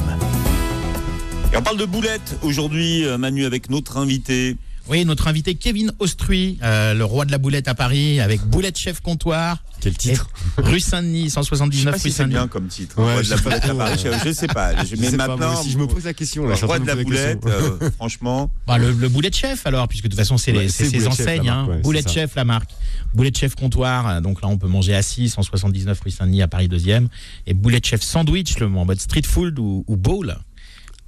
Et 1.51 1.57
on 1.57 1.61
parle 1.61 1.77
de 1.77 1.85
boulettes 1.85 2.37
aujourd'hui, 2.41 3.05
euh, 3.05 3.17
Manu, 3.17 3.45
avec 3.45 3.69
notre 3.69 3.97
invité. 3.97 4.57
Oui, 4.89 5.05
notre 5.05 5.29
invité 5.29 5.55
Kevin 5.55 5.93
Ostruy, 5.99 6.57
euh, 6.61 6.93
le 6.93 7.05
roi 7.05 7.23
de 7.23 7.31
la 7.31 7.37
boulette 7.37 7.69
à 7.69 7.73
Paris, 7.73 8.19
avec 8.19 8.41
Boulette 8.41 8.77
Chef 8.77 8.99
Comptoir. 8.99 9.63
Quel 9.79 9.97
titre 9.97 10.29
Rue 10.57 10.79
Saint-Denis, 10.81 11.23
Je 11.23 11.27
sais 11.29 11.33
179 11.35 11.85
pas 11.85 11.91
rue 11.91 11.99
si 11.99 12.03
c'est 12.11 12.17
Saint-Denis. 12.17 12.33
bien 12.35 12.47
comme 12.49 12.67
titre. 12.67 12.97
Ouais, 12.99 13.13
Roi 13.13 13.17
de 13.21 13.23
je 13.25 13.29
la 13.31 13.37
sais 13.37 13.43
pas 13.43 13.49
boulette 13.49 13.63
à 13.63 13.67
trop, 13.69 13.77
Paris, 13.77 14.03
ouais. 14.03 14.19
je, 14.23 14.29
je 14.29 14.33
sais 14.33 14.47
pas. 14.47 14.83
Je, 14.85 14.89
Je 14.95 15.01
mais 15.01 15.09
sais 15.09 15.17
pas, 15.17 15.27
moi 15.27 15.37
maintenant, 15.37 15.59
aussi, 15.61 15.71
je 15.71 15.77
me 15.77 15.87
pose 15.87 16.03
la 16.03 16.13
question. 16.13 16.47
là, 16.47 16.55
roi 16.61 16.79
de 16.79 16.85
la 16.87 16.95
boulette, 16.95 17.45
euh, 17.45 17.91
franchement. 17.91 18.51
Bah, 18.67 18.77
le, 18.77 18.91
le 18.91 19.09
Boulette 19.09 19.35
Chef 19.37 19.65
alors, 19.65 19.87
puisque 19.87 20.03
de 20.05 20.09
toute 20.09 20.19
façon 20.19 20.37
c'est 20.37 20.51
Ouais, 20.51 20.63
les- 20.63 20.69
c'est 20.69 20.85
c'est 20.85 20.99
ses 20.99 21.07
enseignes. 21.07 21.45
la 21.45 21.53
hein. 21.55 21.67
ouais, 21.67 21.79
Boulette. 21.81 22.09
Chef, 22.11 22.35
la 22.35 22.43
marque. 22.45 22.71
Boulette 23.13 23.37
Chef 23.37 23.55
Comptoir, 23.55 24.07
euh, 24.07 24.21
donc 24.21 24.41
là 24.41 24.47
on 24.49 24.57
peut 24.57 24.67
manger 24.67 24.95
assis, 24.95 25.29
179 25.29 25.99
rue 26.01 26.11
Saint-Denis 26.11 26.41
à 26.41 26.47
Paris 26.47 26.67
2e. 26.67 27.07
Et 27.47 27.53
Boulette 27.53 27.85
Chef 27.85 28.01
Sandwich, 28.01 28.59
le, 28.59 28.67
en 28.67 28.85
mode 28.85 28.99
street 28.99 29.23
food 29.25 29.59
ou, 29.59 29.83
ou 29.87 29.95
bowl, 29.95 30.35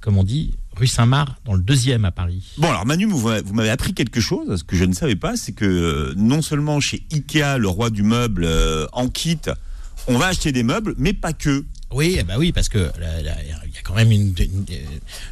comme 0.00 0.16
on 0.18 0.24
dit, 0.24 0.54
rue 0.76 0.86
Saint-Marc, 0.86 1.30
dans 1.44 1.54
le 1.54 1.62
2e 1.62 2.04
à 2.04 2.10
Paris. 2.10 2.42
Bon, 2.58 2.68
alors 2.68 2.84
Manu, 2.86 3.06
vous, 3.06 3.18
vous 3.18 3.54
m'avez 3.54 3.70
appris 3.70 3.94
quelque 3.94 4.20
chose, 4.20 4.58
ce 4.58 4.64
que 4.64 4.76
je 4.76 4.84
ne 4.84 4.92
savais 4.92 5.16
pas, 5.16 5.36
c'est 5.36 5.52
que 5.52 5.64
euh, 5.64 6.14
non 6.16 6.42
seulement 6.42 6.80
chez 6.80 7.02
Ikea, 7.12 7.58
le 7.58 7.68
roi 7.68 7.90
du 7.90 8.02
meuble, 8.02 8.44
euh, 8.44 8.86
en 8.92 9.08
kit, 9.08 9.38
on 10.06 10.18
va 10.18 10.26
acheter 10.26 10.52
des 10.52 10.62
meubles, 10.62 10.94
mais 10.98 11.12
pas 11.12 11.32
que. 11.32 11.64
Oui, 11.92 12.18
ben 12.26 12.34
oui, 12.36 12.50
parce 12.52 12.68
que 12.68 12.90
il 13.20 13.24
y 13.24 13.28
a 13.28 13.82
quand 13.84 13.94
même 13.94 14.10
une, 14.10 14.34
une- 14.38 14.66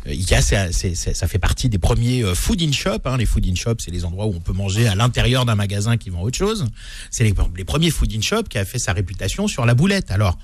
euh, 0.07 0.11
Ikea, 0.11 0.41
ça 0.41 1.29
fait 1.29 1.39
partie 1.41 1.69
des 1.69 1.79
premiers 1.79 2.23
food 2.35 2.63
in 2.63 2.71
shop. 2.73 3.01
hein. 3.05 3.17
Les 3.17 3.27
food 3.27 3.45
in 3.47 3.55
shop, 3.57 3.75
c'est 3.79 3.91
les 3.91 4.05
endroits 4.05 4.27
où 4.27 4.35
on 4.35 4.41
peut 4.41 4.53
manger 4.53 4.87
à 4.87 4.95
l'intérieur 4.95 5.45
d'un 5.47 5.57
magasin 5.57 5.97
qui 5.97 6.11
vend 6.11 6.23
autre 6.23 6.39
chose. 6.39 6.67
C'est 7.11 7.25
les, 7.25 7.35
les 7.57 7.65
premiers 7.65 7.91
food 7.91 8.13
in 8.17 8.21
shop 8.21 8.45
qui 8.49 8.59
a 8.59 8.65
fait 8.65 8.79
sa 8.79 8.93
réputation 8.93 9.49
sur 9.49 9.67
la 9.67 9.75
boulette. 9.75 10.11
Alors, 10.13 10.39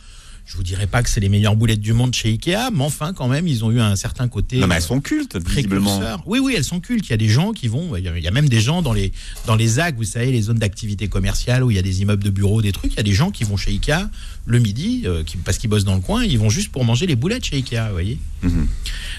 je 0.46 0.56
vous 0.56 0.62
dirais 0.62 0.86
pas 0.86 1.02
que 1.02 1.08
c'est 1.08 1.20
les 1.20 1.28
meilleures 1.28 1.54
boulettes 1.56 1.80
du 1.80 1.92
monde 1.92 2.12
chez 2.14 2.30
Ikea, 2.30 2.70
mais 2.72 2.82
enfin, 2.84 3.12
quand 3.12 3.28
même, 3.28 3.46
ils 3.46 3.64
ont 3.64 3.70
eu 3.70 3.80
un 3.80 3.94
certain 3.96 4.26
côté. 4.28 4.58
Non, 4.58 4.66
mais 4.66 4.74
euh, 4.74 4.76
elles 4.78 4.82
sont 4.82 5.00
cultes, 5.00 5.36
visiblement. 5.36 5.90
précurseurs. 5.96 6.22
Oui, 6.26 6.38
oui, 6.40 6.54
elles 6.56 6.64
sont 6.64 6.80
cultes. 6.80 7.06
Il 7.06 7.10
y 7.10 7.14
a 7.14 7.18
des 7.18 7.28
gens 7.28 7.52
qui 7.52 7.68
vont. 7.68 7.94
Il 7.96 8.04
y 8.04 8.26
a, 8.28 8.30
même 8.30 8.48
des 8.48 8.60
gens 8.60 8.82
dans 8.82 8.92
les 8.92 9.12
dans 9.46 9.54
les 9.54 9.66
ZAC, 9.68 9.96
vous 9.96 10.04
savez, 10.04 10.32
les 10.32 10.42
zones 10.42 10.58
d'activité 10.58 11.08
commerciale 11.08 11.62
où 11.64 11.70
il 11.70 11.76
y 11.76 11.78
a 11.78 11.82
des 11.82 12.02
immeubles 12.02 12.24
de 12.24 12.30
bureaux, 12.30 12.62
des 12.62 12.72
trucs. 12.72 12.92
Il 12.92 12.96
y 12.96 13.00
a 13.00 13.04
des 13.04 13.12
gens 13.12 13.30
qui 13.30 13.44
vont 13.44 13.56
chez 13.56 13.70
Ikea 13.70 14.08
le 14.46 14.58
midi, 14.58 15.02
euh, 15.04 15.22
qui, 15.22 15.36
parce 15.36 15.58
qu'ils 15.58 15.70
bossent 15.70 15.84
dans 15.84 15.94
le 15.94 16.00
coin, 16.00 16.24
ils 16.24 16.38
vont 16.38 16.50
juste 16.50 16.72
pour 16.72 16.84
manger 16.84 17.06
les 17.06 17.14
boulettes 17.16 17.44
chez 17.44 17.56
Ikea, 17.56 17.86
vous 17.86 17.92
voyez. 17.92 18.18
Mhm. 18.42 18.66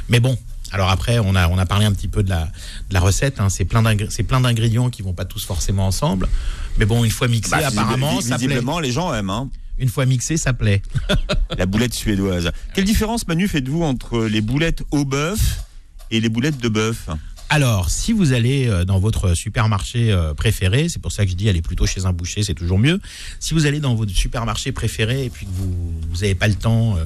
Mais 0.10 0.20
bon. 0.20 0.38
Alors 0.74 0.90
après, 0.90 1.20
on 1.20 1.36
a, 1.36 1.50
on 1.50 1.58
a 1.58 1.66
parlé 1.66 1.86
un 1.86 1.92
petit 1.92 2.08
peu 2.08 2.24
de 2.24 2.30
la, 2.30 2.46
de 2.46 2.94
la 2.94 3.02
recette. 3.02 3.42
hein. 3.42 3.50
C'est 3.50 3.66
plein 3.66 3.82
d'ingrédients 3.84 4.90
qui 4.90 5.02
vont 5.02 5.12
pas 5.12 5.26
tous 5.26 5.44
forcément 5.44 5.86
ensemble. 5.86 6.30
Mais 6.78 6.86
bon, 6.86 7.04
une 7.04 7.12
fois 7.12 7.28
mixés, 7.28 7.52
Bah, 7.52 7.68
apparemment, 7.68 8.18
visi- 8.20 8.30
ça 8.30 8.38
plaît. 8.38 8.48
visiblement, 8.48 8.80
les 8.80 8.92
gens 8.94 9.14
aiment. 9.14 9.30
Hein. 9.32 9.50
Une 9.82 9.90
fois 9.90 10.06
mixé, 10.06 10.38
ça 10.38 10.54
plaît. 10.54 10.84
La 11.58 11.66
boulette 11.66 11.96
suédoise. 11.96 12.52
Quelle 12.76 12.86
différence, 12.86 13.28
Manu, 13.28 13.48
faites-vous 13.48 13.82
entre 13.82 14.26
les 14.26 14.42
boulettes 14.42 14.84
au 14.92 15.06
bœuf 15.06 15.66
et 16.12 16.20
les 16.20 16.30
boulettes 16.30 16.60
de 16.60 16.70
bœuf? 16.70 17.10
Alors, 17.50 17.90
si 17.90 18.14
vous 18.14 18.32
allez 18.32 18.68
euh, 18.68 18.86
dans 18.86 18.98
votre 19.00 19.34
supermarché 19.34 20.10
euh, 20.10 20.34
préféré, 20.34 20.88
c'est 20.88 21.02
pour 21.02 21.12
ça 21.12 21.26
que 21.26 21.32
je 21.32 21.36
dis 21.36 21.50
allez 21.50 21.62
plutôt 21.62 21.86
chez 21.86 22.06
un 22.06 22.14
boucher, 22.14 22.44
c'est 22.44 22.54
toujours 22.54 22.80
mieux. 22.80 23.02
Si 23.42 23.54
vous 23.54 23.66
allez 23.66 23.82
dans 23.82 23.94
votre 23.94 24.14
supermarché 24.14 24.72
préféré 24.72 25.26
et 25.26 25.30
puis 25.30 25.48
que 25.48 25.52
vous 25.52 26.22
n'avez 26.22 26.34
pas 26.34 26.48
le 26.48 26.54
temps 26.54 26.96
euh, 26.96 27.04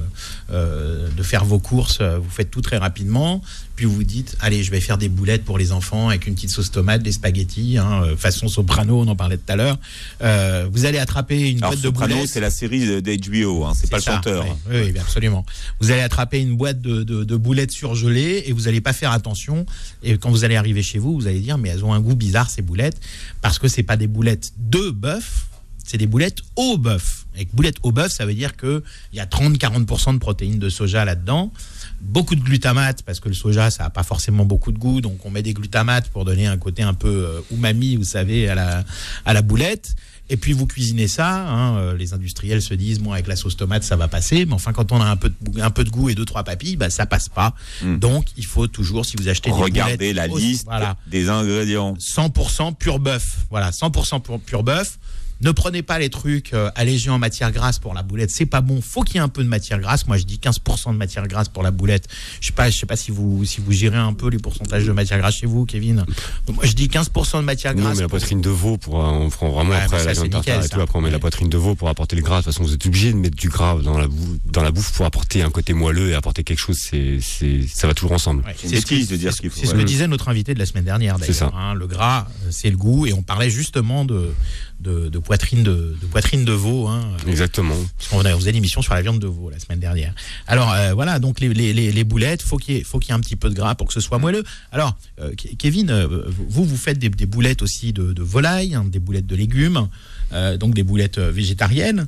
euh, 0.52 1.08
de 1.08 1.22
faire 1.24 1.44
vos 1.44 1.58
courses, 1.58 2.00
vous 2.00 2.30
faites 2.30 2.52
tout 2.52 2.60
très 2.60 2.76
rapidement, 2.76 3.42
puis 3.76 3.84
vous 3.84 4.02
dites 4.02 4.36
allez, 4.40 4.64
je 4.64 4.70
vais 4.70 4.80
faire 4.80 4.98
des 4.98 5.08
boulettes 5.08 5.44
pour 5.44 5.58
les 5.58 5.70
enfants 5.70 6.08
avec 6.08 6.26
une 6.26 6.34
petite 6.34 6.50
sauce 6.50 6.70
tomate, 6.70 7.02
des 7.02 7.12
spaghettis, 7.12 7.76
hein, 7.78 8.02
euh, 8.04 8.16
façon 8.16 8.48
soprano, 8.48 9.00
on 9.00 9.06
en 9.08 9.14
parlait 9.16 9.36
tout 9.36 9.52
à 9.52 9.56
l'heure. 9.56 9.78
Euh, 10.22 10.66
vous 10.72 10.86
allez 10.86 10.98
attraper 10.98 11.50
une 11.50 11.58
Alors, 11.58 11.70
boîte 11.70 11.80
de 11.80 11.86
Soprano, 11.86 12.14
boulettes. 12.14 12.30
c'est 12.30 12.40
la 12.40 12.50
série 12.50 13.02
d'HBO, 13.02 13.64
hein, 13.64 13.72
c'est 13.74 13.90
pas 13.90 13.98
le 13.98 14.02
chanteur. 14.02 14.44
Oui, 14.70 14.76
oui, 14.80 14.90
oui, 14.94 14.98
absolument. 14.98 15.44
Vous 15.80 15.90
allez 15.90 16.00
attraper 16.00 16.40
une 16.40 16.56
boîte 16.56 16.80
de, 16.80 17.02
de- 17.02 17.24
de 17.24 17.36
boulettes 17.36 17.70
surgelées 17.72 18.44
et 18.46 18.52
vous 18.52 18.62
n'allez 18.62 18.80
pas 18.80 18.92
faire 18.94 19.12
attention. 19.12 19.66
Et 20.02 20.16
quand 20.16 20.30
vous 20.30 20.44
allez 20.44 20.56
arriver 20.56 20.82
chez 20.82 20.98
vous, 20.98 21.14
vous 21.14 21.26
allez 21.26 21.40
dire 21.40 21.58
mais 21.58 21.68
elles 21.68 21.84
ont 21.84 21.92
un 21.92 22.00
goût 22.00 22.14
bizarre 22.16 22.48
ces 22.48 22.62
boulettes 22.62 22.98
parce 23.42 23.58
que 23.58 23.68
c'est 23.68 23.82
pas 23.82 23.96
des 23.98 24.06
boulettes 24.06 24.52
de 24.58 24.90
bœuf, 24.90 25.46
c'est 25.84 25.98
des 25.98 26.06
boulettes 26.06 26.38
au 26.56 26.78
bœuf. 26.78 27.25
Et 27.36 27.44
que 27.44 27.54
boulettes 27.54 27.78
au 27.82 27.92
bœuf, 27.92 28.12
ça 28.12 28.26
veut 28.26 28.34
dire 28.34 28.56
que 28.56 28.82
il 29.12 29.16
y 29.16 29.20
a 29.20 29.26
30-40% 29.26 30.14
de 30.14 30.18
protéines 30.18 30.58
de 30.58 30.68
soja 30.68 31.04
là-dedans. 31.04 31.52
Beaucoup 32.00 32.34
de 32.34 32.40
glutamate 32.40 33.02
parce 33.02 33.20
que 33.20 33.28
le 33.28 33.34
soja 33.34 33.70
ça 33.70 33.84
a 33.84 33.90
pas 33.90 34.02
forcément 34.02 34.44
beaucoup 34.44 34.72
de 34.72 34.78
goût, 34.78 35.00
donc 35.00 35.24
on 35.24 35.30
met 35.30 35.42
des 35.42 35.54
glutamates 35.54 36.08
pour 36.08 36.24
donner 36.24 36.46
un 36.46 36.56
côté 36.56 36.82
un 36.82 36.94
peu 36.94 37.08
euh, 37.08 37.40
umami, 37.54 37.96
vous 37.96 38.04
savez, 38.04 38.48
à 38.48 38.54
la 38.54 38.84
à 39.24 39.32
la 39.32 39.42
boulette. 39.42 39.94
Et 40.28 40.36
puis 40.36 40.52
vous 40.52 40.66
cuisinez 40.66 41.06
ça. 41.06 41.46
hein, 41.48 41.78
euh, 41.78 41.96
les 41.96 42.12
industriels 42.12 42.60
se 42.60 42.74
disent, 42.74 42.98
bon, 42.98 43.12
avec 43.12 43.28
la 43.28 43.36
sauce 43.36 43.56
tomate, 43.56 43.84
ça 43.84 43.96
va 43.96 44.08
passer. 44.08 44.44
Mais 44.44 44.54
enfin, 44.54 44.72
quand 44.72 44.90
on 44.90 45.00
a 45.00 45.04
un 45.04 45.16
peu 45.16 45.30
de, 45.30 45.60
un 45.60 45.70
peu 45.70 45.84
de 45.84 45.90
goût 45.90 46.08
et 46.08 46.14
deux 46.14 46.24
trois 46.24 46.42
papilles, 46.42 46.76
bah, 46.76 46.90
ça 46.90 47.06
passe 47.06 47.28
pas. 47.28 47.54
Mm. 47.82 47.98
Donc, 47.98 48.26
il 48.36 48.44
faut 48.44 48.66
toujours, 48.66 49.06
si 49.06 49.16
vous 49.16 49.28
achetez 49.28 49.50
des 49.50 49.56
Regardez 49.56 50.12
la 50.12 50.26
liste 50.26 50.64
voilà, 50.64 50.96
des 51.06 51.28
ingrédients. 51.28 51.94
100% 51.94 52.74
pur 52.74 52.98
bœuf. 52.98 53.38
Voilà, 53.50 53.70
100% 53.70 54.20
pur, 54.20 54.40
pur 54.40 54.62
bœuf. 54.64 54.98
Ne 55.42 55.50
prenez 55.50 55.82
pas 55.82 55.98
les 55.98 56.08
trucs 56.08 56.54
euh, 56.54 56.70
allégés 56.74 57.10
en 57.10 57.18
matière 57.18 57.52
grasse 57.52 57.78
pour 57.78 57.92
la 57.94 58.02
boulette, 58.02 58.30
c'est 58.30 58.46
pas 58.46 58.60
bon. 58.62 58.80
Faut 58.80 59.02
qu'il 59.02 59.16
y 59.16 59.18
ait 59.18 59.22
un 59.22 59.28
peu 59.28 59.44
de 59.44 59.48
matière 59.48 59.78
grasse. 59.80 60.06
Moi, 60.06 60.16
je 60.16 60.24
dis 60.24 60.38
15% 60.42 60.92
de 60.92 60.96
matière 60.96 61.26
grasse 61.28 61.48
pour 61.48 61.62
la 61.62 61.70
boulette. 61.70 62.06
Je 62.40 62.46
sais 62.46 62.52
pas, 62.52 62.70
je 62.70 62.76
sais 62.78 62.86
pas 62.86 62.96
si 62.96 63.10
vous 63.10 63.44
si 63.44 63.60
vous 63.60 63.72
gérez 63.72 63.98
un 63.98 64.14
peu 64.14 64.28
les 64.30 64.38
pourcentages 64.38 64.84
de 64.86 64.92
matière 64.92 65.18
grasse 65.18 65.36
chez 65.36 65.46
vous, 65.46 65.66
Kevin. 65.66 66.04
Moi, 66.48 66.64
je 66.64 66.72
dis 66.72 66.86
15% 66.88 67.36
de 67.38 67.42
matière 67.42 67.74
Non, 67.74 67.82
grasse. 67.82 67.96
mais 67.96 68.02
la 68.02 68.08
poitrine 68.08 68.40
de 68.40 68.48
veau, 68.50 68.78
pour, 68.78 68.98
euh, 69.04 69.08
on 69.08 69.28
prend 69.28 69.50
vraiment 69.50 69.70
Ouais, 69.70 69.76
après 69.76 69.98
ça, 69.98 70.04
la 70.06 70.12
viande 70.14 70.30
tartare 70.30 70.64
et 70.64 70.68
tout. 70.68 70.80
Après, 70.80 70.98
on 70.98 71.02
met 71.02 71.10
la 71.10 71.18
poitrine 71.18 71.48
de 71.50 71.58
veau 71.58 71.74
pour 71.74 71.88
apporter 71.88 72.16
le 72.16 72.22
gras. 72.22 72.38
De 72.38 72.44
toute 72.44 72.52
façon, 72.54 72.64
vous 72.64 72.72
êtes 72.72 72.86
obligé 72.86 73.12
de 73.12 73.18
mettre 73.18 73.36
du 73.36 73.48
gras 73.48 73.76
dans 73.82 73.98
la, 73.98 74.08
bou- 74.08 74.38
dans 74.46 74.62
la 74.62 74.70
bouffe 74.70 74.92
pour 74.92 75.04
apporter 75.04 75.42
un 75.42 75.50
côté 75.50 75.74
moelleux 75.74 76.10
et 76.10 76.14
apporter 76.14 76.44
quelque 76.44 76.58
chose. 76.60 76.78
C'est, 76.80 77.18
c'est, 77.20 77.60
ça 77.68 77.86
va 77.86 77.92
toujours 77.94 78.12
ensemble. 78.12 78.42
Ouais, 78.46 78.54
C'est 78.56 78.68
ce 78.80 79.10
de 79.10 79.16
dire 79.16 79.32
c'est 79.32 79.36
ce 79.36 79.40
qu'il 79.42 79.50
faut. 79.50 79.60
C'est 79.60 79.66
ce 79.66 79.74
que 79.74 79.82
disait 79.82 80.08
notre 80.08 80.28
invité 80.30 80.54
de 80.54 80.58
la 80.58 80.66
semaine 80.66 80.84
dernière 80.84 81.16
C'est 81.20 81.32
ça. 81.34 81.46
d'ailleurs. 81.46 81.58
hein. 81.60 81.74
le 81.74 81.86
gras, 81.86 82.26
euh, 82.44 82.48
c'est 82.50 82.70
le 82.70 82.76
goût, 82.78 83.06
et 83.06 83.12
on 83.12 83.22
parlait 83.22 83.50
justement 83.50 84.04
de, 84.04 84.32
de, 84.80 85.08
de 85.08 85.18
poitrine 85.18 85.62
de, 85.62 85.96
de 86.00 86.06
poitrine 86.10 86.44
de 86.44 86.52
veau. 86.52 86.86
Hein, 86.86 87.00
Exactement. 87.26 87.74
parce 87.98 88.08
qu'on 88.08 88.38
faisait 88.38 88.52
l'émission 88.52 88.82
sur 88.82 88.94
la 88.94 89.02
viande 89.02 89.18
de 89.18 89.26
veau 89.26 89.50
la 89.50 89.58
semaine 89.58 89.80
dernière. 89.80 90.14
Alors 90.46 90.72
euh, 90.72 90.92
voilà, 90.94 91.18
donc 91.18 91.40
les, 91.40 91.52
les, 91.52 91.72
les, 91.72 91.92
les 91.92 92.04
boulettes, 92.04 92.42
faut 92.42 92.56
qu'il 92.58 92.84
faut 92.84 92.98
qu'il 92.98 93.10
y 93.10 93.12
ait 93.12 93.18
un 93.18 93.20
petit 93.20 93.36
peu 93.36 93.48
de 93.48 93.54
gras 93.54 93.74
pour 93.74 93.86
que 93.86 93.92
ce 93.94 94.00
soit 94.00 94.18
moelleux. 94.18 94.44
Alors 94.72 94.96
euh, 95.20 95.32
Ke- 95.32 95.56
Kevin, 95.56 95.90
euh, 95.90 96.24
vous 96.48 96.64
vous 96.64 96.76
faites 96.76 96.98
des, 96.98 97.08
des 97.08 97.26
boulettes 97.26 97.62
aussi 97.62 97.92
de, 97.92 98.12
de 98.12 98.22
volaille, 98.22 98.74
hein, 98.74 98.84
des 98.86 98.98
boulettes 98.98 99.26
de 99.26 99.36
légumes, 99.36 99.88
euh, 100.32 100.56
donc 100.56 100.74
des 100.74 100.82
boulettes 100.82 101.18
végétariennes. 101.18 102.06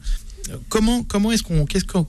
Comment, 0.68 1.02
comment 1.02 1.30
est-ce 1.30 1.42
qu'on, 1.42 1.66
qu'est-ce 1.66 1.84
qu'on, 1.84 2.06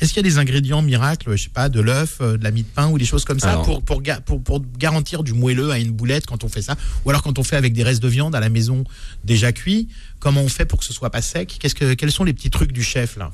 est-ce 0.00 0.12
qu'il 0.12 0.16
y 0.16 0.26
a 0.26 0.28
des 0.30 0.38
ingrédients 0.38 0.82
miracles, 0.82 1.34
je 1.36 1.44
sais 1.44 1.48
pas, 1.48 1.68
de 1.68 1.80
l'œuf, 1.80 2.18
euh, 2.20 2.36
de 2.36 2.44
la 2.44 2.50
mie 2.50 2.62
de 2.62 2.68
pain 2.68 2.88
ou 2.88 2.98
des 2.98 3.04
choses 3.04 3.24
comme 3.24 3.40
ça 3.40 3.50
Alors. 3.50 3.64
pour, 3.64 3.82
pour, 3.82 4.02
pour, 4.24 4.42
pour 4.42 4.62
garantir 4.78 5.22
du 5.22 5.32
moelleux 5.32 5.70
à 5.70 5.78
une 5.78 5.90
boulette 5.90 6.26
quand 6.26 6.44
on 6.44 6.48
fait 6.48 6.62
ça, 6.62 6.76
ou 7.04 7.10
alors 7.10 7.22
quand 7.22 7.38
on 7.38 7.42
fait 7.44 7.56
avec 7.56 7.72
des 7.72 7.82
restes 7.82 8.02
de 8.02 8.08
viande 8.08 8.34
à 8.34 8.40
la 8.40 8.50
maison 8.50 8.84
déjà 9.24 9.52
cuits, 9.52 9.88
comment 10.20 10.42
on 10.42 10.48
fait 10.48 10.66
pour 10.66 10.80
que 10.80 10.84
ce 10.84 10.92
soit 10.92 11.10
pas 11.10 11.22
sec? 11.22 11.56
Qu'est-ce 11.58 11.74
que, 11.74 11.94
quels 11.94 12.12
sont 12.12 12.24
les 12.24 12.34
petits 12.34 12.50
trucs 12.50 12.72
du 12.72 12.82
chef 12.82 13.16
là? 13.16 13.32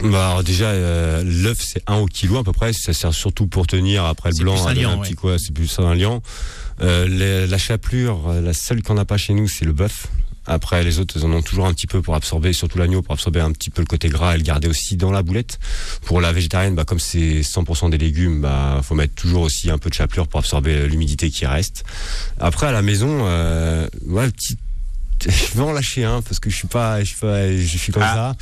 Bah, 0.00 0.30
alors 0.30 0.44
déjà, 0.44 0.66
euh, 0.66 1.24
l'œuf, 1.24 1.58
c'est 1.60 1.82
1 1.88 1.96
au 1.96 2.06
kilo 2.06 2.38
à 2.38 2.44
peu 2.44 2.52
près. 2.52 2.72
Ça 2.72 2.92
sert 2.92 3.12
surtout 3.12 3.46
pour 3.46 3.66
tenir 3.66 4.04
après 4.04 4.30
le 4.30 4.36
blanc. 4.36 4.66
un 4.66 4.74
liant, 4.74 4.92
un 4.92 4.98
petit 4.98 5.10
ouais. 5.10 5.16
quoi, 5.16 5.38
c'est 5.38 5.52
plus 5.52 5.78
un 5.78 5.94
liant. 5.94 6.22
Euh, 6.80 7.46
la 7.46 7.58
chapelure, 7.58 8.28
euh, 8.28 8.40
la 8.40 8.52
seule 8.52 8.82
qu'on 8.82 8.94
n'a 8.94 9.04
pas 9.04 9.16
chez 9.16 9.34
nous, 9.34 9.48
c'est 9.48 9.64
le 9.64 9.72
bœuf. 9.72 10.06
Après, 10.48 10.82
les 10.82 10.98
autres, 10.98 11.14
ils 11.18 11.24
en 11.24 11.32
ont 11.32 11.42
toujours 11.42 11.66
un 11.66 11.74
petit 11.74 11.86
peu 11.86 12.00
pour 12.02 12.14
absorber, 12.14 12.52
surtout 12.54 12.78
l'agneau, 12.78 13.02
pour 13.02 13.12
absorber 13.12 13.40
un 13.40 13.52
petit 13.52 13.68
peu 13.70 13.82
le 13.82 13.86
côté 13.86 14.08
gras 14.08 14.34
et 14.34 14.38
le 14.38 14.42
garder 14.42 14.66
aussi 14.66 14.96
dans 14.96 15.10
la 15.12 15.22
boulette. 15.22 15.58
Pour 16.06 16.20
la 16.22 16.32
végétarienne, 16.32 16.74
bah, 16.74 16.84
comme 16.84 16.98
c'est 16.98 17.42
100% 17.42 17.90
des 17.90 17.98
légumes, 17.98 18.40
bah, 18.40 18.80
faut 18.82 18.94
mettre 18.94 19.14
toujours 19.14 19.42
aussi 19.42 19.70
un 19.70 19.76
peu 19.78 19.90
de 19.90 19.94
chapelure 19.94 20.26
pour 20.26 20.40
absorber 20.40 20.88
l'humidité 20.88 21.30
qui 21.30 21.44
reste. 21.46 21.84
Après, 22.40 22.66
à 22.66 22.72
la 22.72 22.80
maison, 22.82 23.18
euh, 23.26 23.86
ouais, 24.06 24.30
petit, 24.30 24.56
je 25.28 25.56
vais 25.56 25.62
en 25.62 25.72
lâcher 25.72 26.04
un 26.04 26.22
parce 26.22 26.38
que 26.40 26.48
je 26.48 26.56
suis 26.56 26.68
pas, 26.68 27.00
je 27.00 27.04
suis 27.08 27.16
pas, 27.16 27.52
je 27.54 27.76
suis 27.78 27.92
comme 27.92 28.02
Ah. 28.04 28.14
ça. 28.14 28.36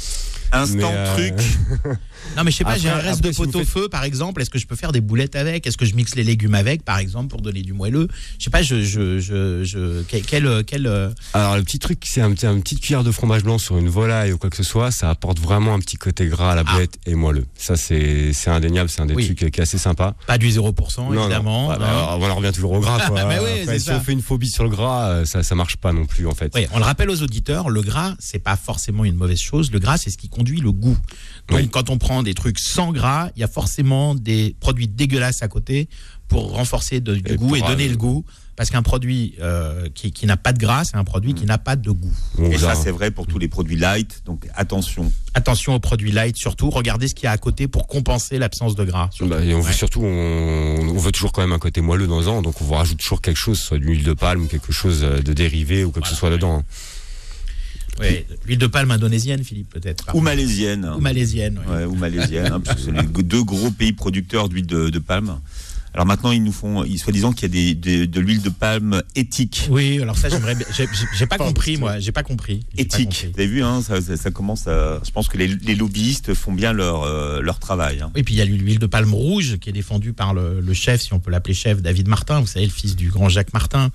Instant 0.63 0.77
Mais, 0.93 0.97
euh, 0.97 1.15
truc. 1.33 1.47
Non, 2.37 2.45
mais 2.45 2.51
je 2.51 2.57
sais 2.57 2.65
pas, 2.65 2.77
j'ai 2.77 2.89
un 2.91 2.97
reste 2.97 3.19
après, 3.21 3.29
de 3.31 3.35
si 3.35 3.41
vous 3.43 3.51
pot-au-feu, 3.51 3.89
par 3.89 4.05
exemple. 4.05 4.43
Est-ce 4.43 4.51
que 4.51 4.59
je 4.59 4.67
peux 4.67 4.75
faire 4.77 4.93
des 4.93 5.01
boulettes 5.01 5.37
avec? 5.37 5.67
Est-ce 5.67 5.77
que 5.79 5.87
je 5.87 5.95
mixe 5.95 6.17
les 6.17 6.25
légumes 6.25 6.55
avec, 6.57 6.83
par 6.85 6.99
exemple, 6.99 7.29
pour 7.29 7.41
donner 7.41 7.63
du 7.63 7.73
moelleux? 7.73 8.09
Je 8.39 8.45
sais 8.45 8.51
pas, 8.51 8.63
je, 8.63 8.83
je, 8.83 9.19
je, 9.21 9.65
je 9.65 10.03
quel, 10.03 10.23
quel, 10.23 10.65
quel, 10.67 10.87
euh, 10.87 11.11
Alors 11.33 11.57
le 11.57 11.63
petit 11.63 11.79
truc, 11.79 12.03
c'est 12.05 12.21
un, 12.21 12.33
petit- 12.33 12.47
un 12.47 12.59
petite 12.61 12.81
cuillère 12.81 13.05
de 13.05 13.11
fromage 13.13 13.43
blanc 13.45 13.59
sur 13.59 13.79
une 13.79 13.89
volaille 13.89 14.33
ou 14.33 14.39
quoi 14.39 14.51
que 14.51 14.57
ce 14.57 14.65
soit, 14.65 14.91
ça 14.91 15.09
apporte 15.09 15.39
vraiment 15.39 15.73
un 15.73 15.79
petit 15.79 15.97
côté 15.97 16.27
gras 16.27 16.53
à 16.53 16.55
la 16.57 16.65
Ah. 16.67 16.73
boulette 16.75 16.99
et 17.07 17.15
moelleux. 17.15 17.47
Ça 17.57 17.77
c'est 17.77 18.33
c'est 18.35 18.51
indéniable, 18.51 18.91
c'est 18.91 19.01
un 19.01 19.07
des 19.07 19.15
Oui. 19.15 19.25
trucs 19.27 19.39
qui 19.53 19.61
est 19.61 19.63
assez 19.63 19.79
sympa. 19.79 20.15
pas 20.27 20.37
du 20.37 20.49
0%, 20.51 21.15
évidemment. 21.15 21.69
Bah, 21.69 21.79
hein. 21.81 22.17
on 22.21 22.29
en 22.29 22.35
revient 22.35 22.53
toujours 22.53 22.73
au 22.73 22.81
gras. 22.81 22.99
Quoi. 23.07 23.17
Bah 23.25 23.29
oui, 23.43 23.61
Après, 23.63 23.65
c'est 23.67 23.79
si 23.79 23.85
ça. 23.87 23.97
on 23.97 24.01
fait 24.01 24.13
une 24.13 24.21
phobie 24.23 24.51
sur 24.51 24.65
le 24.65 24.71
gras, 24.71 25.09
euh, 25.11 25.25
ça 25.25 25.43
ça 25.43 25.55
marche 25.55 25.77
pas 25.77 25.93
non 25.93 26.05
plus 26.07 26.27
en 26.27 26.35
fait. 26.35 26.53
Oui, 26.55 26.67
on 26.73 26.79
le 26.79 26.85
rappelle 26.85 27.09
aux 27.09 27.23
auditeurs, 27.23 27.71
le 27.71 27.81
gras, 27.83 28.15
c'est 28.19 28.41
pas 28.41 28.57
forcément 28.57 29.05
une 29.05 29.15
mauvaise 29.15 29.39
chose. 29.41 29.71
Le 29.71 29.79
gras, 29.79 29.97
c'est 29.97 30.11
ce 30.11 30.19
qui 30.19 30.29
le 30.55 30.71
goût. 30.73 30.97
Donc, 31.49 31.59
Oui. 31.59 31.69
quand 31.69 31.91
on 31.91 31.99
prend 31.99 32.23
des 32.23 32.35
trucs 32.35 32.59
sans 32.61 32.93
gras, 32.93 33.31
il 33.37 33.41
y 33.41 33.45
a 33.45 33.49
forcément 33.49 34.15
des 34.15 34.55
produits 34.61 34.89
dégueulasses 34.89 35.43
à 35.43 35.49
côté 35.49 35.89
pour 36.29 36.53
renforcer 36.53 37.01
de- 37.01 37.17
du 37.17 37.33
Et 37.33 37.37
goût 37.37 37.57
et 37.57 37.61
donner 37.61 37.87
euh, 37.87 37.91
le 37.91 37.97
goût. 37.97 38.25
Parce 38.57 38.71
qu'un 38.71 38.81
produit 38.83 39.35
euh, 39.43 39.87
qui, 39.95 40.13
qui 40.13 40.25
n'a 40.25 40.39
pas 40.39 40.55
de 40.55 40.59
gras, 40.59 40.85
c'est 40.85 40.97
un 40.97 41.05
produit 41.05 41.35
qui 41.35 41.45
n'a 41.45 41.59
pas 41.59 41.77
de 41.77 41.91
goût. 41.91 42.11
Et 42.39 42.57
ça, 42.57 42.75
c'est 42.75 42.91
vrai 42.91 43.11
pour 43.11 43.27
tous 43.27 43.39
les 43.39 43.49
produits 43.49 43.77
light. 43.77 44.23
Donc 44.25 44.49
attention. 44.55 45.13
Attention 45.35 45.75
aux 45.75 45.79
produits 45.79 46.11
light, 46.11 46.39
surtout. 46.39 46.71
Regardez 46.71 47.07
ce 47.09 47.15
qu'il 47.15 47.25
y 47.25 47.27
a 47.27 47.33
à 47.33 47.37
côté 47.37 47.69
pour 47.69 47.87
compenser 47.87 48.39
l'absence 48.39 48.75
de 48.75 48.83
gras. 48.85 49.11
surtout. 49.13 49.29
Bah, 49.31 49.45
et 49.45 49.53
on 49.53 49.61
veut 49.61 49.67
Ouais. 49.67 49.73
surtout, 49.75 50.01
on, 50.03 50.89
on 50.89 50.97
veut 50.99 51.13
toujours 51.13 51.33
quand 51.33 51.43
même 51.43 51.53
un 51.53 51.59
côté 51.59 51.83
moelleux 51.83 52.07
dans 52.07 52.31
un, 52.35 52.41
donc 52.41 52.59
on 52.63 52.65
vous 52.65 52.73
rajoute 52.73 52.97
toujours 52.97 53.21
quelque 53.21 53.37
chose, 53.37 53.59
soit 53.61 53.79
de 53.79 53.85
l'huile 53.85 54.05
de 54.05 54.15
palme 54.15 54.49
quelque 54.49 54.73
chose 54.73 55.01
euh, 55.05 55.21
de 55.21 55.35
dérivé 55.35 55.85
ou 55.85 55.91
quoi 55.91 56.01
que 56.01 56.09
ce 56.09 56.15
soit 56.15 56.31
Voilà, 56.31 56.37
dedans. 56.39 56.63
Ouais, 58.01 58.27
L'huile 58.47 58.59
de 58.59 58.67
palme 58.67 58.91
indonésienne, 58.91 59.43
Philippe, 59.43 59.71
peut-être. 59.71 60.15
Ou 60.15 60.21
malaisienne. 60.21 60.91
Ou 60.97 61.01
malaisienne. 61.01 61.61
Ouais, 61.69 61.85
ou 61.85 61.95
malaisienne, 61.95 62.53
hein, 62.53 62.61
parce 62.61 62.79
que 62.79 62.83
c'est 62.87 62.93
les 62.93 63.23
deux 63.23 63.43
gros 63.43 63.71
pays 63.71 63.93
producteurs 63.93 64.49
d'huile 64.49 64.67
de, 64.67 64.91
de 64.91 64.99
palme. 64.99 65.39
Alors 65.97 66.05
maintenant, 66.07 66.31
ils 66.31 66.43
nous 66.45 66.53
font, 66.53 66.85
ils 66.85 66.99
soi-disant 66.99 67.33
qu'il 67.33 67.43
y 67.45 67.47
a 67.47 67.49
des, 67.49 67.75
des- 67.75 68.07
de 68.07 68.21
l'huile 68.21 68.43
de 68.43 68.51
palme 68.51 69.03
éthique. 69.15 69.67
Oui, 69.71 69.99
alors 70.03 70.19
ça, 70.19 70.29
j'aimerais 70.29 70.55
bien. 70.55 70.67
J'ai- 70.77 71.27
pas 71.27 71.39
compris, 71.39 71.79
moi. 71.79 71.99
J'ai 71.99 72.13
pas 72.13 72.23
compris. 72.23 72.59
Pas 72.77 72.83
Éthique. 72.83 73.05
compris. 73.09 73.27
Vous 73.33 73.41
avez 73.41 73.47
vu, 73.49 73.63
hein, 73.63 73.81
ça, 73.81 74.03
ça- 74.03 74.17
ça 74.19 74.31
commence 74.31 74.67
à. 74.69 75.01
Je 75.05 75.11
pense 75.11 75.29
que 75.29 75.39
les, 75.39 75.49
les 75.49 75.75
lobbyistes 75.75 76.35
font 76.35 76.53
bien 76.53 76.75
leur, 76.75 77.03
euh, 77.05 77.41
leur 77.41 77.59
travail. 77.59 78.03
hein. 78.03 78.13
Et 78.15 78.23
puis 78.23 78.35
il 78.35 78.37
y 78.37 78.43
a 78.43 78.45
l'huile 78.45 78.79
de 78.79 78.87
palme 78.87 79.15
rouge 79.15 79.57
qui 79.59 79.71
est 79.71 79.73
défendue 79.73 80.13
par 80.13 80.35
le, 80.35 80.61
le 80.61 80.75
chef, 80.75 81.01
si 81.01 81.15
on 81.15 81.19
peut 81.19 81.31
l'appeler 81.31 81.55
chef, 81.55 81.81
David 81.81 82.09
Martin, 82.09 82.41
vous 82.41 82.47
savez, 82.47 82.67
le 82.67 82.71
fils 82.73 82.95
du 82.95 83.09
grand 83.09 83.31
Jacques 83.31 83.55
Martin, 83.55 83.91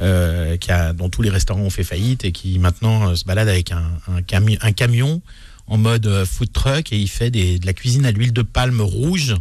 euh, 0.00 0.56
qui 0.56 0.70
a, 0.70 0.92
dont 0.92 1.08
tous 1.08 1.22
les 1.22 1.30
restaurants 1.30 1.62
ont 1.62 1.70
fait 1.70 1.82
faillite 1.84 2.24
et 2.24 2.30
qui 2.30 2.60
maintenant 2.60 3.08
euh, 3.10 3.14
se 3.16 3.24
balade 3.24 3.48
avec 3.48 3.72
un, 3.72 3.82
un, 4.08 4.20
cami- 4.20 4.58
un 4.60 4.70
camion 4.72 5.20
en 5.66 5.78
mode 5.78 6.24
food 6.24 6.52
truck 6.52 6.92
et 6.92 6.96
il 6.98 7.08
fait 7.08 7.30
des, 7.30 7.58
de 7.58 7.66
la 7.66 7.72
cuisine 7.72 8.06
à 8.06 8.12
l'huile 8.12 8.32
de 8.32 8.42
palme 8.42 8.80
rouge 8.80 9.34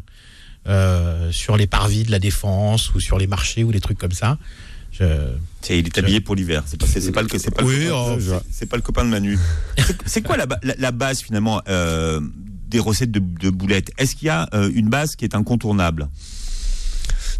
euh, 0.68 1.32
sur 1.32 1.58
les 1.58 1.68
parvis 1.68 2.04
de 2.04 2.12
la 2.12 2.20
Défense 2.20 2.94
ou 2.94 3.00
sur 3.00 3.18
les 3.18 3.28
marchés 3.28 3.64
ou 3.64 3.72
des 3.72 3.80
trucs 3.80 3.98
comme 3.98 4.12
ça. 4.12 4.38
Je- 4.92 5.04
C'est- 5.62 5.80
il 5.80 5.86
est 5.88 5.98
habillé 5.98 6.20
pour 6.22 6.36
l'hiver. 6.36 6.64
C'est 6.66 6.80
pas, 6.80 6.86
c'est, 6.88 7.12
pas 7.12 7.22
le, 7.22 7.28
c'est 7.38 7.52
pas 7.54 7.64
Oui, 7.64 7.86
le 7.86 7.90
copain, 7.92 8.40
oh, 8.62 8.66
pas 8.68 8.76
le 8.78 8.82
copain 8.82 9.06
de 9.06 9.10
Manu. 9.10 9.38
C'est, 10.06 10.22
quoi 10.22 10.36
la, 10.38 10.46
ba- 10.46 10.60
la, 10.64 10.74
la 10.78 10.92
base 10.92 11.22
finalement 11.22 11.62
euh, 11.70 12.20
des 12.68 12.80
recettes 12.80 13.12
de, 13.12 13.20
de 13.20 13.50
boulettes? 13.50 13.92
Est-ce 13.98 14.16
qu'il 14.16 14.28
y 14.28 14.30
a 14.30 14.50
euh, 14.54 14.72
une 14.74 14.90
base 14.90 15.16
qui 15.16 15.26
est 15.26 15.36
incontournable? 15.36 16.10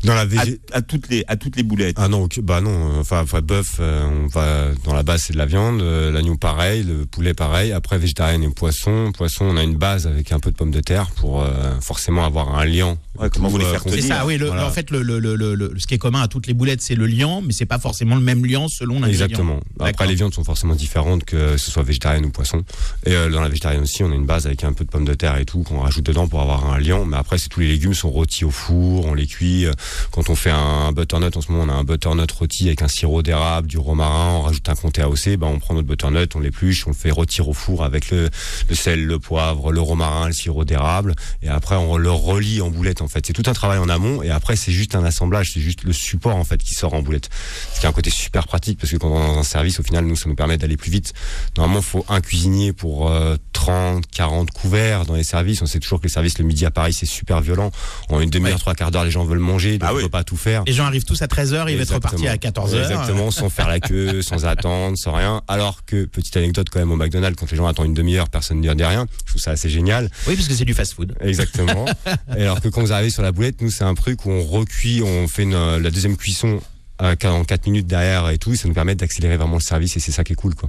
Dans 0.04 0.14
la 0.16 0.26
à, 0.72 0.82
toutes 0.82 1.10
les 1.10 1.24
à 1.28 1.36
toutes 1.36 1.56
les 1.58 1.64
boulettes. 1.64 1.96
Ah 2.00 2.08
non, 2.08 2.28
bah 2.42 2.62
non, 2.62 2.72
euh, 2.72 3.00
enfin, 3.02 3.22
enfin 3.22 3.42
bœuf, 3.42 3.78
euh, 3.80 4.08
on 4.24 4.28
va 4.28 4.70
dans 4.86 4.94
la 4.94 5.04
base 5.04 5.24
c'est 5.28 5.34
de 5.34 5.38
la 5.38 5.46
viande, 5.46 5.82
euh, 5.82 6.12
l'agneau 6.12 6.38
pareil, 6.38 6.84
le 6.84 7.06
poulet 7.06 7.34
pareil. 7.34 7.72
Après 7.74 7.98
végétarien 7.98 8.42
et 8.42 8.48
poisson, 8.50 9.12
poisson 9.12 9.46
on 9.46 9.58
a 9.58 9.64
une 9.64 9.76
base 9.76 10.08
avec 10.08 10.32
un 10.32 10.40
peu 10.40 10.52
de 10.52 10.56
pommes 10.56 10.72
de 10.72 10.80
terre 10.80 11.12
pour 11.12 11.44
euh, 11.44 11.80
forcément 11.82 12.26
avoir 12.26 12.58
un 12.58 12.66
liant. 12.66 12.98
Ouais, 13.20 13.30
comment 13.30 13.50
vous 13.50 13.58
les 13.58 13.66
faire 13.66 13.82
C'est 13.88 14.02
ça, 14.02 14.26
oui. 14.26 14.38
le- 14.38 14.46
Voilà. 14.48 14.66
En 14.66 14.72
fait, 14.72 14.90
le, 14.92 15.02
le, 15.02 15.20
le, 15.20 15.36
le- 15.36 15.56
le- 15.56 15.74
ce 15.78 15.86
qui 15.86 15.96
est 15.96 15.98
commun 15.98 16.22
à 16.22 16.28
toutes 16.30 16.48
les 16.48 16.54
boulettes, 16.54 16.82
c'est 16.82 16.96
le 16.96 17.06
liant, 17.06 17.42
mais 17.42 17.52
c'est 17.52 17.66
pas 17.66 17.80
forcément 17.80 18.16
le 18.16 18.22
même 18.22 18.46
liant 18.46 18.68
selon 18.70 18.96
l'ingrédient. 19.02 19.26
Exactement. 19.26 19.60
Après 19.82 20.08
les 20.08 20.16
viandes 20.16 20.34
sont 20.34 20.44
forcément 20.46 20.76
différentes 20.76 21.26
que 21.26 21.58
ce 21.58 21.72
soit 21.72 21.84
végétarienne 21.84 22.26
ou 22.26 22.30
poisson. 22.30 22.64
Et 23.06 23.12
euh, 23.14 23.30
dans 23.30 23.42
la 23.42 23.50
végétarienne 23.50 23.84
aussi, 23.84 24.04
on 24.04 24.12
a 24.12 24.16
une 24.16 24.26
base 24.26 24.46
avec 24.46 24.64
un 24.64 24.72
peu 24.74 24.86
de 24.86 24.90
pommes 24.90 25.06
de 25.06 25.14
terre 25.14 25.38
et 25.38 25.46
tout 25.46 25.64
qu'on 25.64 25.80
rajoute 25.82 26.06
dedans 26.06 26.28
pour 26.28 26.42
avoir 26.42 26.72
un 26.72 26.80
liant. 26.80 27.04
Mais 27.06 27.18
après, 27.18 27.38
c'est 27.38 27.50
tous 27.50 27.60
les 27.60 27.68
légumes 27.68 27.94
sont 27.94 28.10
rôtis 28.10 28.46
au 28.46 28.52
four, 28.52 29.06
on 29.06 29.14
les 29.14 29.28
cuit. 29.28 29.66
Quand 30.12 30.30
on 30.30 30.36
fait 30.36 30.50
un 30.52 30.92
butternut, 30.92 31.36
en 31.36 31.42
ce 31.42 31.52
moment, 31.52 31.64
on 31.72 31.76
a 31.76 31.80
un 31.80 31.84
butternut 31.84 32.32
rôti 32.32 32.68
avec 32.68 32.82
un 32.82 32.88
sirop 32.88 33.22
d'érable, 33.22 33.68
du 33.68 33.78
romarin, 33.78 34.34
on 34.36 34.42
rajoute 34.42 34.68
un 34.70 34.76
comté 34.76 35.02
AOC. 35.02 35.38
Ben, 35.38 35.48
on 35.48 35.60
prend 35.60 35.74
notre 35.74 35.88
butternut, 35.88 36.28
on 36.36 36.40
l'épluche, 36.40 36.86
on 36.88 36.92
le 36.92 36.96
fait 36.96 37.12
rôtir 37.12 37.48
au 37.50 37.54
four 37.54 37.84
avec 37.84 38.10
le, 38.12 38.30
le 38.70 38.76
sel, 38.76 39.06
le 39.06 39.20
poivre, 39.20 39.72
le 39.72 39.82
romarin, 39.82 40.28
le 40.28 40.34
sirop 40.34 40.66
d'érable. 40.66 41.16
Et 41.42 41.50
après, 41.50 41.76
on 41.76 41.98
le 41.98 42.12
relie 42.12 42.62
en 42.62 42.70
boulette. 42.70 43.02
En 43.02 43.08
fait, 43.08 43.26
c'est 43.26 43.34
tout 43.34 43.44
un 43.50 43.54
travail 43.54 43.80
en 43.80 43.90
amont. 43.90 44.22
Et 44.24 44.30
après, 44.30 44.56
c'est 44.56 44.72
juste 44.72 44.96
un 44.96 45.04
assemblage, 45.04 45.52
c'est 45.54 45.62
juste 45.62 45.84
le 45.84 45.94
support 45.94 46.36
en 46.36 46.44
fait 46.44 46.62
qui 46.62 46.74
sort 46.74 46.94
en 46.94 47.02
boulette. 47.02 47.30
Ce 47.74 47.80
qui 47.80 47.86
a 47.86 47.90
un 47.90 47.94
côté 47.94 48.10
super 48.10 48.48
pratique 48.48 48.80
parce 48.80 48.92
que 48.92 48.98
quand 48.98 49.10
on 49.10 49.22
est 49.24 49.28
dans 49.28 49.40
un 49.40 49.44
service, 49.44 49.80
au 49.80 49.84
final, 49.84 50.06
nous, 50.06 50.16
ça 50.16 50.28
nous 50.30 50.36
permet 50.36 50.58
d'aller 50.58 50.78
plus 50.78 50.92
vite. 50.92 51.14
Normalement, 51.58 51.80
il 51.82 51.86
faut 51.86 52.06
un 52.10 52.22
cuisinier 52.22 52.74
pour 52.74 53.10
euh, 53.12 53.36
30, 53.54 54.06
40 54.08 54.52
couverts 54.52 55.06
dans 55.06 55.16
les 55.16 55.24
services. 55.24 55.62
On 55.62 55.66
sait 55.66 55.80
toujours 55.80 56.00
que 56.00 56.06
les 56.06 56.10
services 56.14 56.38
le 56.40 56.46
midi 56.46 56.66
à 56.66 56.72
Paris, 56.72 56.94
c'est 56.94 57.06
super 57.06 57.42
violent. 57.42 57.72
En 58.10 58.20
une 58.20 58.30
demi-heure, 58.30 58.50
Ouais. 58.54 58.60
trois 58.60 58.74
quarts 58.76 58.92
d'heure, 58.92 59.04
les 59.06 59.12
gens 59.12 59.24
veulent 59.26 59.40
manger, 59.40 59.78
donc 59.80 59.90
Ah 59.90 59.94
on 59.94 59.98
oui. 59.98 60.04
peut 60.04 60.10
pas 60.10 60.24
tout 60.24 60.38
faire. 60.38 60.64
Les 60.68 60.74
gens 60.74 60.86
arrivent 60.86 61.06
tous 61.06 61.22
à 61.22 61.26
13h, 61.28 61.66
ils 61.70 61.76
vont 61.78 61.82
être 61.84 61.94
repartis 61.94 62.28
à 62.28 62.36
14h. 62.36 62.78
Exactement, 62.82 63.32
sans 63.32 63.50
faire 63.50 63.68
la 63.68 63.80
queue, 63.80 64.22
sans 64.24 64.46
attendre, 64.46 64.98
sans 64.98 65.14
rien. 65.14 65.42
Alors 65.48 65.86
que, 65.86 66.06
petite 66.06 66.36
anecdote 66.38 66.68
quand 66.72 66.80
même 66.80 66.92
au 66.92 66.96
McDonald's, 66.96 67.40
quand 67.40 67.50
les 67.50 67.58
gens 67.58 67.66
attendent 67.68 67.88
une 67.88 67.94
demi-heure, 67.94 68.30
personne 68.30 68.62
ne 68.62 68.74
dit 68.74 68.84
rien. 68.84 69.08
Je 69.26 69.32
trouve 69.32 69.42
ça 69.42 69.52
assez 69.52 69.70
génial. 69.70 70.10
Oui, 70.28 70.36
parce 70.36 70.48
que 70.48 70.54
c'est 70.54 70.66
du 70.66 70.74
fast-food. 70.74 71.16
Exactement. 71.22 71.86
Et 72.38 72.42
alors 72.44 72.62
que 72.62 72.68
quand 72.70 72.82
vous 72.82 72.94
arrivez 72.94 73.10
sur 73.10 73.24
la 73.24 73.32
boulette, 73.32 73.62
nous, 73.62 73.72
c'est 73.72 73.84
un 73.86 73.96
truc 73.96 74.26
où 74.26 74.32
on 74.32 74.44
recuit, 74.44 75.02
on 75.02 75.28
fait 75.28 75.44
une- 75.44 75.78
la 75.78 75.90
deuxième 75.92 76.18
cuisson 76.18 76.60
euh, 77.02 77.16
en 77.24 77.44
4 77.46 77.66
minutes 77.68 77.88
derrière 77.88 78.30
et 78.30 78.38
tout. 78.38 78.56
Ça 78.56 78.68
nous 78.68 78.74
permet 78.74 78.96
d'accélérer 78.96 79.38
vraiment 79.38 79.56
le 79.56 79.62
service 79.62 79.96
et 79.96 80.00
c'est 80.00 80.12
ça 80.12 80.24
qui 80.24 80.34
est 80.34 80.36
cool, 80.36 80.54
quoi. 80.56 80.68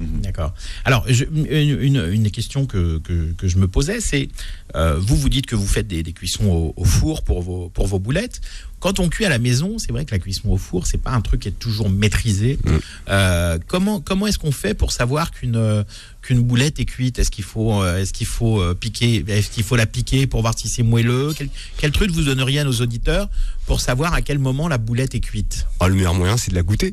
D'accord. 0.00 0.54
Alors, 0.84 1.06
une, 1.08 2.30
question 2.30 2.66
que, 2.66 3.00
je 3.42 3.58
me 3.58 3.68
posais, 3.68 4.00
c'est 4.00 4.28
euh, 4.74 4.98
vous, 4.98 5.16
vous 5.16 5.28
dites 5.28 5.46
que 5.46 5.56
vous 5.56 5.66
faites 5.66 5.86
des, 5.86 6.02
cuissons 6.12 6.72
au, 6.76 6.84
four 6.84 7.22
pour 7.22 7.42
vos 7.42 7.98
boulettes. 7.98 8.40
Quand 8.80 8.98
on 8.98 9.08
cuit 9.08 9.24
à 9.24 9.28
la 9.28 9.38
maison, 9.38 9.78
c'est 9.78 9.92
vrai 9.92 10.04
que 10.04 10.10
la 10.12 10.18
cuisson 10.18 10.48
au 10.48 10.56
four, 10.56 10.86
c'est 10.86 10.98
pas 10.98 11.10
un 11.12 11.20
truc 11.20 11.42
qui 11.42 11.48
est 11.48 11.58
toujours 11.58 11.90
maîtrisé. 11.90 12.58
Mm. 12.64 12.70
Euh, 13.10 13.58
comment 13.66 14.00
comment 14.00 14.26
est-ce 14.26 14.38
qu'on 14.38 14.52
fait 14.52 14.74
pour 14.74 14.90
savoir 14.92 15.30
qu'une 15.30 15.56
euh, 15.56 15.82
qu'une 16.22 16.40
boulette 16.40 16.80
est 16.80 16.84
cuite? 16.86 17.18
Est-ce 17.18 17.30
qu'il 17.30 17.44
faut 17.44 17.82
euh, 17.82 18.00
est-ce 18.00 18.12
qu'il 18.12 18.26
faut 18.26 18.62
piquer 18.74 19.24
Est-ce 19.28 19.50
qu'il 19.50 19.64
faut 19.64 19.76
la 19.76 19.86
piquer 19.86 20.26
pour 20.26 20.40
voir 20.40 20.54
si 20.58 20.68
c'est 20.68 20.82
moelleux? 20.82 21.32
Quel, 21.36 21.48
quel 21.76 21.92
truc 21.92 22.10
vous 22.10 22.22
donneriez 22.24 22.60
à 22.60 22.64
nos 22.64 22.72
auditeurs 22.80 23.28
pour 23.66 23.80
savoir 23.80 24.14
à 24.14 24.22
quel 24.22 24.38
moment 24.38 24.66
la 24.66 24.78
boulette 24.78 25.14
est 25.14 25.20
cuite? 25.20 25.66
Ah, 25.78 25.86
le 25.88 25.94
meilleur 25.94 26.14
moyen, 26.14 26.36
c'est 26.36 26.50
de 26.50 26.56
la 26.56 26.62
goûter. 26.62 26.92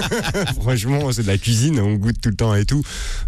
Franchement, 0.60 1.12
c'est 1.12 1.22
de 1.22 1.26
la 1.26 1.38
cuisine, 1.38 1.78
on 1.80 1.94
goûte 1.94 2.16
tout 2.22 2.30
le 2.30 2.36
temps 2.36 2.54
et 2.54 2.64
tout. 2.64 2.82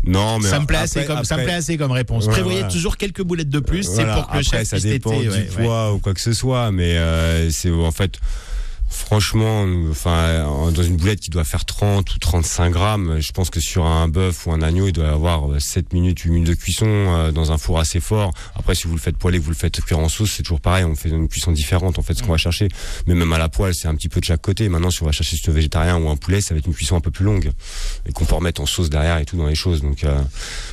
Non, 0.05 0.39
mais 0.39 0.49
ça 0.49 0.61
me 0.61 0.67
plaît 0.67 0.79
après- 0.79 1.01
assez 1.01 1.07
comme 1.07 1.25
ça 1.25 1.37
me 1.37 1.45
plaît 1.45 1.55
assez 1.55 1.77
comme 1.77 1.93
réponse. 1.93 2.27
Ouais, 2.27 2.33
Prévoyez 2.33 2.61
voilà. 2.61 2.73
toujours 2.73 2.97
quelques 2.97 3.23
boulettes 3.23 3.51
de 3.51 3.61
plus, 3.61 3.83
c'est 3.83 4.05
pour 4.07 4.29
que 4.29 4.37
le 4.39 4.43
chef 4.43 4.69
ça 4.69 4.79
dépend 4.81 5.11
téter, 5.11 5.23
du 5.25 5.29
ouais, 5.31 5.37
ouais. 5.37 5.65
poids 5.65 5.93
ou 5.93 5.99
quoi 5.99 6.15
que 6.15 6.21
ce 6.21 6.33
soit, 6.33 6.71
mais 6.73 6.97
euh, 6.97 7.51
c'est 7.51 7.71
en 7.71 7.93
fait. 7.97 8.19
Franchement, 8.89 9.65
enfin, 9.91 10.71
dans 10.73 10.83
une 10.83 10.97
boulette 10.97 11.21
qui 11.21 11.31
doit 11.31 11.45
faire 11.45 11.65
30 11.65 12.15
ou 12.15 12.19
35 12.19 12.71
grammes, 12.71 13.21
je 13.21 13.33
pense 13.33 13.51
que 13.51 13.61
sur 13.61 13.85
un 13.85 14.09
bœuf 14.09 14.47
ou 14.47 14.53
un 14.53 14.63
agneau, 14.63 14.87
il 14.87 14.93
doit 14.93 15.07
y 15.07 15.09
avoir 15.09 15.53
euh, 15.53 15.59
7 15.59 15.93
minutes, 15.93 16.21
8 16.21 16.31
minutes 16.31 16.49
de 16.49 16.55
cuisson 16.55 16.87
euh, 16.87 17.33
dans 17.33 17.53
un 17.53 17.59
four 17.59 17.79
assez 17.79 18.01
fort. 18.01 18.33
Après, 18.55 18.75
si 18.75 18.87
vous 18.87 18.95
le 18.95 19.01
faites 19.01 19.17
poêler, 19.17 19.39
vous 19.39 19.51
le 19.51 19.57
faites 19.57 19.81
cuire 19.81 19.99
en 19.99 20.09
sauce, 20.09 20.33
c'est 20.33 20.43
toujours 20.43 20.61
pareil. 20.61 20.85
On 20.85 20.95
fait 20.95 21.09
une 21.09 21.29
cuisson 21.29 21.53
différente, 21.53 21.99
en 21.99 22.03
fait, 22.03 22.15
ce 22.15 22.23
qu'on 22.23 22.33
va 22.33 22.39
chercher. 22.39 22.69
Mais 23.07 23.15
même 23.15 23.33
à 23.33 23.39
la 23.39 23.49
poêle, 23.49 23.75
c'est 23.75 23.89
un 23.89 23.95
petit 23.95 24.09
peu 24.09 24.21
de 24.21 24.25
chaque 24.25 24.43
côté. 24.43 24.69
Maintenant, 24.69 24.91
si 24.91 25.03
on 25.03 25.07
va 25.07 25.13
chercher 25.13 25.37
le 25.47 25.53
végétarien 25.53 25.99
ou 25.99 26.09
un 26.09 26.17
poulet, 26.17 26.41
ça 26.41 26.55
va 26.55 26.59
être 26.59 26.67
une 26.67 26.75
cuisson 26.75 26.97
un 26.97 27.01
peu 27.01 27.11
plus 27.11 27.25
longue 27.25 27.51
et 28.07 28.13
qu'on 28.13 28.25
peut 28.25 28.35
remettre 28.35 28.61
en 28.61 28.67
sauce 28.67 28.91
derrière 28.91 29.19
et 29.19 29.25
tout 29.25 29.37
dans 29.37 29.47
les 29.47 29.55
choses. 29.55 29.83
Donc, 29.83 30.05
euh, 30.05 30.21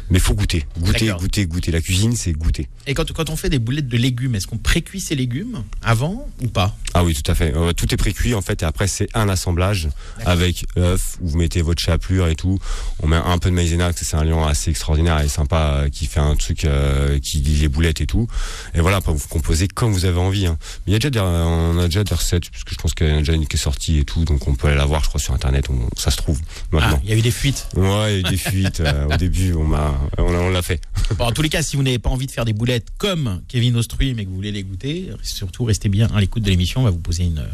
mais 0.10 0.20
faut 0.20 0.34
goûter, 0.34 0.66
goûter, 0.80 1.12
goûter, 1.12 1.46
goûter. 1.46 1.72
La 1.72 1.82
cuisine, 1.82 2.16
c'est 2.16 2.34
goûter. 2.34 2.68
Et 2.88 2.94
quand, 2.94 3.12
quand 3.12 3.30
on 3.30 3.36
fait 3.36 3.50
des 3.50 3.60
boulettes 3.60 3.88
de 3.88 3.98
légumes, 3.98 4.36
est-ce 4.36 4.48
qu'on 4.48 4.58
précuit 4.58 5.00
ces 5.00 5.16
légumes 5.16 5.64
avant 5.82 6.28
ou 6.42 6.48
pas? 6.48 6.76
Ah 6.94 7.04
oui, 7.04 7.14
tout 7.14 7.32
à 7.32 7.36
fait. 7.36 7.54
Euh, 7.56 7.74
tout 7.74 7.92
est 7.94 7.98
précuit 8.04 8.34
en 8.36 8.42
fait 8.42 8.64
et 8.64 8.66
après 8.66 8.88
c'est 8.88 9.08
un 9.14 9.30
assemblage 9.30 9.88
avec 10.26 10.66
œuf 10.78 11.16
où 11.22 11.30
vous 11.30 11.38
mettez 11.38 11.62
votre 11.62 11.82
chapelure 11.82 12.28
et 12.28 12.36
tout. 12.36 12.60
On 13.02 13.08
met 13.08 13.16
un 13.16 13.38
peu 13.38 13.50
de 13.50 13.56
maïzena 13.56 13.86
parce 13.86 14.00
que 14.00 14.06
c'est 14.06 14.18
un 14.18 14.26
lion 14.26 14.44
assez 14.46 14.70
extraordinaire 14.72 15.22
et 15.22 15.30
sympa 15.30 15.84
euh, 15.86 15.90
qui 15.90 16.06
fait 16.06 16.20
un 16.20 16.36
truc 16.36 16.66
euh, 16.66 17.18
qui 17.20 17.38
lie 17.38 17.56
les 17.62 17.70
boulettes 17.70 18.02
et 18.02 18.06
tout. 18.06 18.28
Et 18.74 18.82
voilà, 18.82 18.98
après 18.98 19.14
vous 19.14 19.26
composez 19.30 19.70
comme 19.70 19.94
vous 19.94 20.04
avez 20.04 20.20
envie. 20.20 20.48
hein. 20.48 20.58
Mais 20.86 20.92
il 20.92 20.94
y 20.94 20.96
a 20.98 21.00
déjà 21.00 21.10
des, 21.12 21.20
on 21.22 21.78
a 21.80 21.86
déjà 21.86 22.04
des 22.04 22.14
recettes 22.14 22.50
parce 22.52 22.66
que 22.66 22.72
je 22.72 22.78
pense 22.78 22.94
qu'il 22.94 23.08
y 23.08 23.12
en 23.12 23.16
a 23.16 23.20
déjà 23.20 23.34
une 23.34 23.48
qui 23.48 23.56
est 23.56 23.60
sortie 23.60 24.00
et 24.00 24.04
tout, 24.04 24.26
donc 24.26 24.46
on 24.50 24.56
peut 24.56 24.68
aller 24.68 24.76
la 24.78 24.86
voir, 24.86 25.02
je 25.04 25.08
crois 25.08 25.22
sur 25.22 25.34
internet. 25.34 25.68
On, 25.70 25.88
ça 25.98 26.12
se 26.12 26.18
trouve 26.18 26.40
Ah, 26.44 26.68
maintenant. 26.76 27.00
il 27.06 27.10
y 27.10 27.14
a 27.14 27.16
eu 27.16 27.22
des 27.22 27.32
fuites. 27.32 27.68
Ouais, 27.78 28.20
il 28.20 28.22
y 28.22 28.26
a 28.26 28.28
eu 28.28 28.32
des 28.32 28.38
fuites 28.38 28.82
euh, 28.82 29.08
au 29.14 29.16
début. 29.18 29.54
On 29.54 29.64
m'a, 29.64 29.98
on 30.18 30.30
l'a- 30.30 30.40
on 30.42 30.50
l'a 30.50 30.62
fait. 30.62 30.82
Bon, 31.18 31.24
en 31.26 31.32
tous 31.32 31.42
les 31.42 31.50
cas, 31.50 31.62
si 31.62 31.78
vous 31.78 31.84
n'avez 31.84 32.00
pas 32.00 32.10
envie 32.10 32.28
de 32.28 32.32
faire 32.32 32.44
des 32.46 32.54
boulettes 32.54 32.88
comme 32.98 33.42
Kevin 33.48 33.78
Ostruy, 33.78 34.14
mais 34.14 34.26
que 34.26 34.30
vous 34.30 34.36
voulez 34.36 34.52
les 34.52 34.64
goûter, 34.64 35.10
surtout 35.22 35.64
restez 35.64 35.88
bien 35.88 36.10
à 36.14 36.20
l'écoute 36.20 36.44
de 36.44 36.50
l'émission. 36.50 36.82
On 36.82 36.84
va 36.84 36.90
vous 36.92 36.98
poser 37.00 37.24
une. 37.24 37.46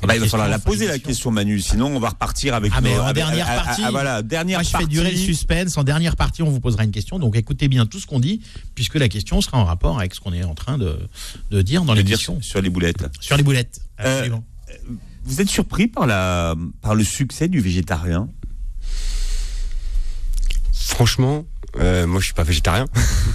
Ah 0.00 0.06
bah, 0.06 0.14
il 0.14 0.20
va 0.20 0.28
falloir 0.28 0.48
la 0.48 0.58
poser 0.60 0.86
la 0.86 0.98
question. 0.98 1.30
Manu, 1.32 1.60
sinon 1.60 1.86
on 1.88 1.98
va 1.98 2.10
repartir 2.10 2.54
avec. 2.54 2.72
Ah, 2.74 2.80
mais 2.80 2.94
nos- 2.94 3.00
en 3.00 3.04
avec- 3.06 3.16
dernière 3.16 3.46
ah, 3.48 3.56
ah, 3.60 3.64
partie. 3.64 3.82
ah, 3.84 3.90
voilà, 3.90 4.22
dernière 4.22 4.58
Moi, 4.58 4.62
je 4.62 4.70
partie. 4.70 4.86
fais 4.86 4.90
durer 4.90 5.10
le 5.10 5.16
suspense. 5.16 5.76
En 5.76 5.82
dernière 5.84 6.14
partie, 6.14 6.42
on 6.42 6.50
vous 6.50 6.60
posera 6.60 6.84
une 6.84 6.92
question. 6.92 7.18
Donc, 7.18 7.36
écoutez 7.36 7.66
bien 7.68 7.84
tout 7.86 7.98
ce 7.98 8.06
qu'on 8.06 8.20
dit, 8.20 8.40
puisque 8.76 8.94
la 8.94 9.08
question 9.08 9.40
sera 9.40 9.58
en 9.58 9.64
rapport 9.64 9.98
avec 9.98 10.14
ce 10.14 10.20
qu'on 10.20 10.32
est 10.32 10.44
en 10.44 10.54
train 10.54 10.78
de, 10.78 10.98
de 11.50 11.62
dire 11.62 11.82
dans 11.82 11.94
l'émission 11.94 12.40
sur 12.42 12.60
les 12.62 12.70
boulettes. 12.70 13.04
sur 13.20 13.36
les 13.36 13.42
boulettes. 13.42 13.80
Euh, 14.00 14.18
Absolument. 14.18 14.44
Vous 15.24 15.40
êtes 15.40 15.48
surpris 15.50 15.88
par 15.88 16.06
la 16.06 16.54
par 16.80 16.94
le 16.94 17.02
succès 17.04 17.48
du 17.48 17.60
végétarien? 17.60 18.28
Franchement, 20.72 21.44
euh, 21.80 22.06
moi 22.06 22.20
je 22.20 22.26
suis 22.26 22.34
pas 22.34 22.42
végétarien. 22.44 22.86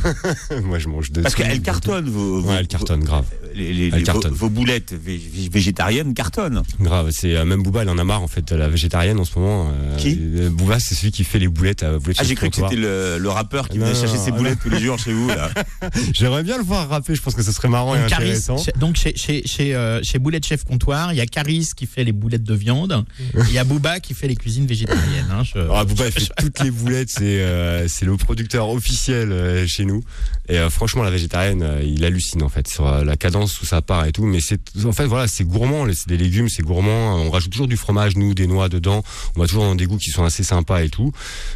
moi 0.64 0.80
je 0.80 0.88
mange 0.88 1.12
de 1.12 1.22
Parce 1.22 1.36
tout, 1.36 1.42
qu'elle 1.44 1.60
de 1.60 1.64
cartonne 1.66 2.10
vos, 2.10 2.42
vos- 2.42 2.50
Ouais, 2.50 2.58
elle 2.60 2.68
cartonne 2.68 3.04
grave. 3.04 3.26
les- 3.56 3.74
les- 3.74 3.86
Elle 3.88 3.92
les- 3.94 4.00
vos, 4.00 4.06
cartonne. 4.06 4.34
vos 4.34 4.50
boulettes 4.50 4.94
vé- 4.94 5.20
vé- 5.20 5.52
végétariennes 5.52 6.14
cartonnent. 6.14 6.64
Grave, 6.80 7.10
c'est 7.12 7.36
euh, 7.36 7.46
même 7.46 7.64
Booba, 7.64 7.84
il 7.84 7.90
en 7.90 7.98
a 7.98 8.04
marre 8.04 8.22
en 8.22 8.28
fait 8.28 8.48
de 8.48 8.56
la 8.56 8.68
végétarienne 8.68 9.20
en 9.20 9.26
ce 9.26 9.38
moment. 9.40 9.72
euh, 9.74 9.98
Qui? 9.98 10.18
euh, 10.20 10.50
Booba, 10.50 10.80
c'est 10.80 10.96
celui 10.96 11.12
qui 11.12 11.24
fait 11.24 11.40
les 11.40 11.48
boulettes 11.48 11.84
à 11.84 11.98
boulettes 12.00 12.18
Ah, 12.20 12.24
j'ai 12.24 12.36
cru 12.36 12.50
que 12.50 12.56
c'était 12.56 12.76
le, 12.76 13.18
le 13.20 13.30
rappeur 13.30 13.70
qui 13.70 13.78
Non, 13.78 13.86
venait 13.86 13.98
chercher 14.00 14.18
non, 14.18 14.26
ses 14.26 14.32
non. 14.32 14.38
boulettes 14.38 14.60
tous 14.62 14.70
les 14.70 14.80
jours 14.80 14.98
chez 15.00 15.14
vous. 15.14 15.28
Là. 15.30 15.50
J'aimerais 16.14 16.44
bien 16.44 16.58
le 16.58 16.64
voir 16.64 16.90
rapper, 16.90 17.16
je 17.16 17.22
pense 17.22 17.36
que 17.36 17.44
ce 17.44 17.52
serait 17.52 17.70
marrant 17.70 17.96
et 17.96 18.00
Donc, 18.00 18.10
Caris, 18.10 18.24
intéressant. 18.30 18.58
chez- 18.58 18.72
donc 18.80 18.96
chez, 18.96 19.16
chez, 19.16 19.44
chez, 19.46 19.76
euh, 19.76 20.02
chez 20.04 20.20
Boulette 20.20 20.46
Chef 20.46 20.64
Comptoir, 20.66 21.14
il 21.14 21.18
y 21.18 21.22
a 21.22 21.26
Caris 21.26 21.70
qui 21.76 21.86
fait 21.86 22.04
les 22.04 22.12
boulettes 22.12 22.44
de 22.44 22.54
viande, 22.54 23.06
il 23.48 23.54
y 23.54 23.58
a 23.58 23.64
Booba 23.64 24.00
qui 24.00 24.14
fait 24.14 24.28
les 24.28 24.36
cuisines 24.36 24.66
végétariennes. 24.66 25.28
hein. 25.32 25.44
Je- 25.44 25.60
Ah, 25.72 25.86
Booba, 25.86 26.08
il 26.08 26.12
fait 26.12 26.30
toutes 26.38 26.60
les 26.62 26.72
boulettes, 26.72 27.10
c'est 27.10 27.42
euh, 27.42 27.88
c'est 27.88 28.06
le 28.06 28.18
producteur 28.24 28.70
officiel 28.70 29.32
euh, 29.32 29.66
chez 29.68 29.86
nous. 29.86 30.02
Et 30.50 30.58
euh, 30.58 30.70
franchement, 30.70 31.04
la 31.04 31.10
végétarienne, 31.12 31.62
euh, 31.64 31.82
il 31.84 32.04
hallucine 32.04 32.44
en 32.44 32.50
fait 32.50 32.68
sur 32.68 32.88
euh, 32.88 33.04
la 33.04 33.16
cadence 33.16 33.62
où 33.62 33.66
ça 33.66 33.82
part 33.82 34.06
et 34.06 34.12
tout. 34.12 34.26
Mais 34.26 34.40
c'est 34.42 34.60
en 34.86 34.92
fait 34.92 35.06
voilà, 35.06 35.28
c'est 35.28 35.44
gourmand, 35.46 35.86
c'est 35.94 36.08
des 36.10 36.18
légumes, 36.18 36.50
c'est 36.50 36.64
gourmand. 36.64 37.16
On 37.16 37.30
rajoute 37.32 37.52
toujours 37.52 37.68
du 37.68 37.78
fromage, 37.78 38.16
nous, 38.18 38.34
des 38.34 38.48
noix 38.48 38.68
dedans. 38.70 39.04
On 39.36 39.40
va 39.42 39.48
toujours 39.48 39.64
dans 39.64 39.76
des 39.76 39.86
goûts 39.86 39.98
qui 39.98 40.10
sont 40.10 40.24
assez 40.24 40.44
sympas 40.44 40.84
et 40.84 40.90
tout. 40.90 41.12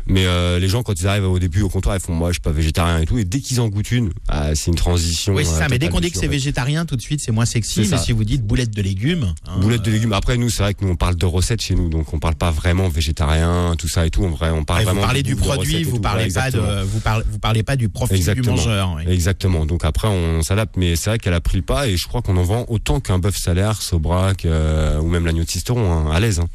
Mais 0.05 0.25
euh, 0.25 0.59
les 0.59 0.69
gens 0.69 0.83
quand 0.83 0.99
ils 0.99 1.07
arrivent 1.07 1.25
au 1.25 1.39
début 1.39 1.61
au 1.61 1.69
comptoir, 1.69 1.95
ils 1.95 2.01
font 2.01 2.13
moi 2.13 2.29
je 2.29 2.33
suis 2.35 2.41
pas 2.41 2.51
végétarien 2.51 2.99
et 2.99 3.05
tout. 3.05 3.17
Et 3.17 3.25
dès 3.25 3.39
qu'ils 3.41 3.59
en 3.59 3.67
goûtent 3.67 3.91
une, 3.91 4.11
ah, 4.29 4.55
c'est 4.55 4.67
une 4.67 4.75
transition. 4.75 5.33
Oui, 5.33 5.43
c'est 5.45 5.57
ça, 5.57 5.67
mais 5.69 5.79
dès 5.79 5.89
qu'on 5.89 5.99
dit 5.99 6.11
que 6.11 6.17
c'est 6.19 6.27
végétarien, 6.27 6.85
tout 6.85 6.95
de 6.95 7.01
suite, 7.01 7.21
c'est 7.21 7.31
moins 7.31 7.45
sexy. 7.45 7.87
Mais 7.91 7.97
si 7.97 8.11
vous 8.11 8.23
dites 8.23 8.43
boulettes 8.43 8.71
de 8.75 8.81
légumes. 8.81 9.33
hein, 9.47 9.59
Boulettes 9.59 9.81
de 9.83 9.91
légumes. 9.91 10.13
Après, 10.13 10.37
nous, 10.37 10.49
c'est 10.49 10.63
vrai 10.63 10.73
que 10.73 10.83
nous, 10.85 10.91
on 10.91 10.95
parle 10.95 11.15
de 11.15 11.25
recettes 11.25 11.61
chez 11.61 11.75
nous, 11.75 11.89
donc 11.89 12.13
on 12.13 12.19
parle 12.19 12.35
pas 12.35 12.51
vraiment 12.51 12.87
végétarien, 12.89 13.75
tout 13.77 13.87
ça 13.87 14.05
et 14.05 14.09
tout. 14.09 14.23
En 14.23 14.29
vrai, 14.29 14.49
on 14.51 14.63
parle 14.63 14.81
et 14.81 14.85
vraiment. 14.85 15.01
vous 15.01 15.05
parlez 15.07 15.23
du 15.23 15.35
produit, 15.35 15.83
vous 15.83 15.97
tout. 15.97 16.01
parlez 16.01 16.25
Ouais, 16.25 16.31
pas 16.31 16.51
exactement. 16.59 16.85
vous 16.91 16.99
parlez, 16.99 17.23
vous 17.31 17.39
parlez 17.39 17.63
pas 17.63 17.75
du 17.75 17.89
profit 17.89 18.15
Exactement. 18.15 18.55
du 18.55 18.59
mangeur. 18.61 18.93
oui. 18.97 19.03
Exactement. 19.11 19.65
Donc 19.65 19.85
après, 19.85 20.07
on 20.07 20.41
s'adapte, 20.41 20.75
mais 20.77 20.95
c'est 20.95 21.09
vrai 21.09 21.19
qu'elle 21.19 21.33
a 21.33 21.41
pris 21.41 21.57
le 21.57 21.63
pas 21.63 21.87
et 21.87 21.97
je 21.97 22.07
crois 22.07 22.21
qu'on 22.21 22.37
en 22.37 22.43
vend 22.43 22.65
autant 22.69 22.99
qu'un 22.99 23.19
bœuf 23.19 23.37
salaire, 23.37 23.81
Sobrac 23.81 24.45
euh, 24.45 24.99
ou 24.99 25.07
même 25.07 25.25
l'agneau 25.25 25.43
de 25.43 25.49
Sisteron, 25.49 25.91
hein, 25.91 26.11
à 26.11 26.19
l'aise. 26.19 26.39
Hein. 26.39 26.47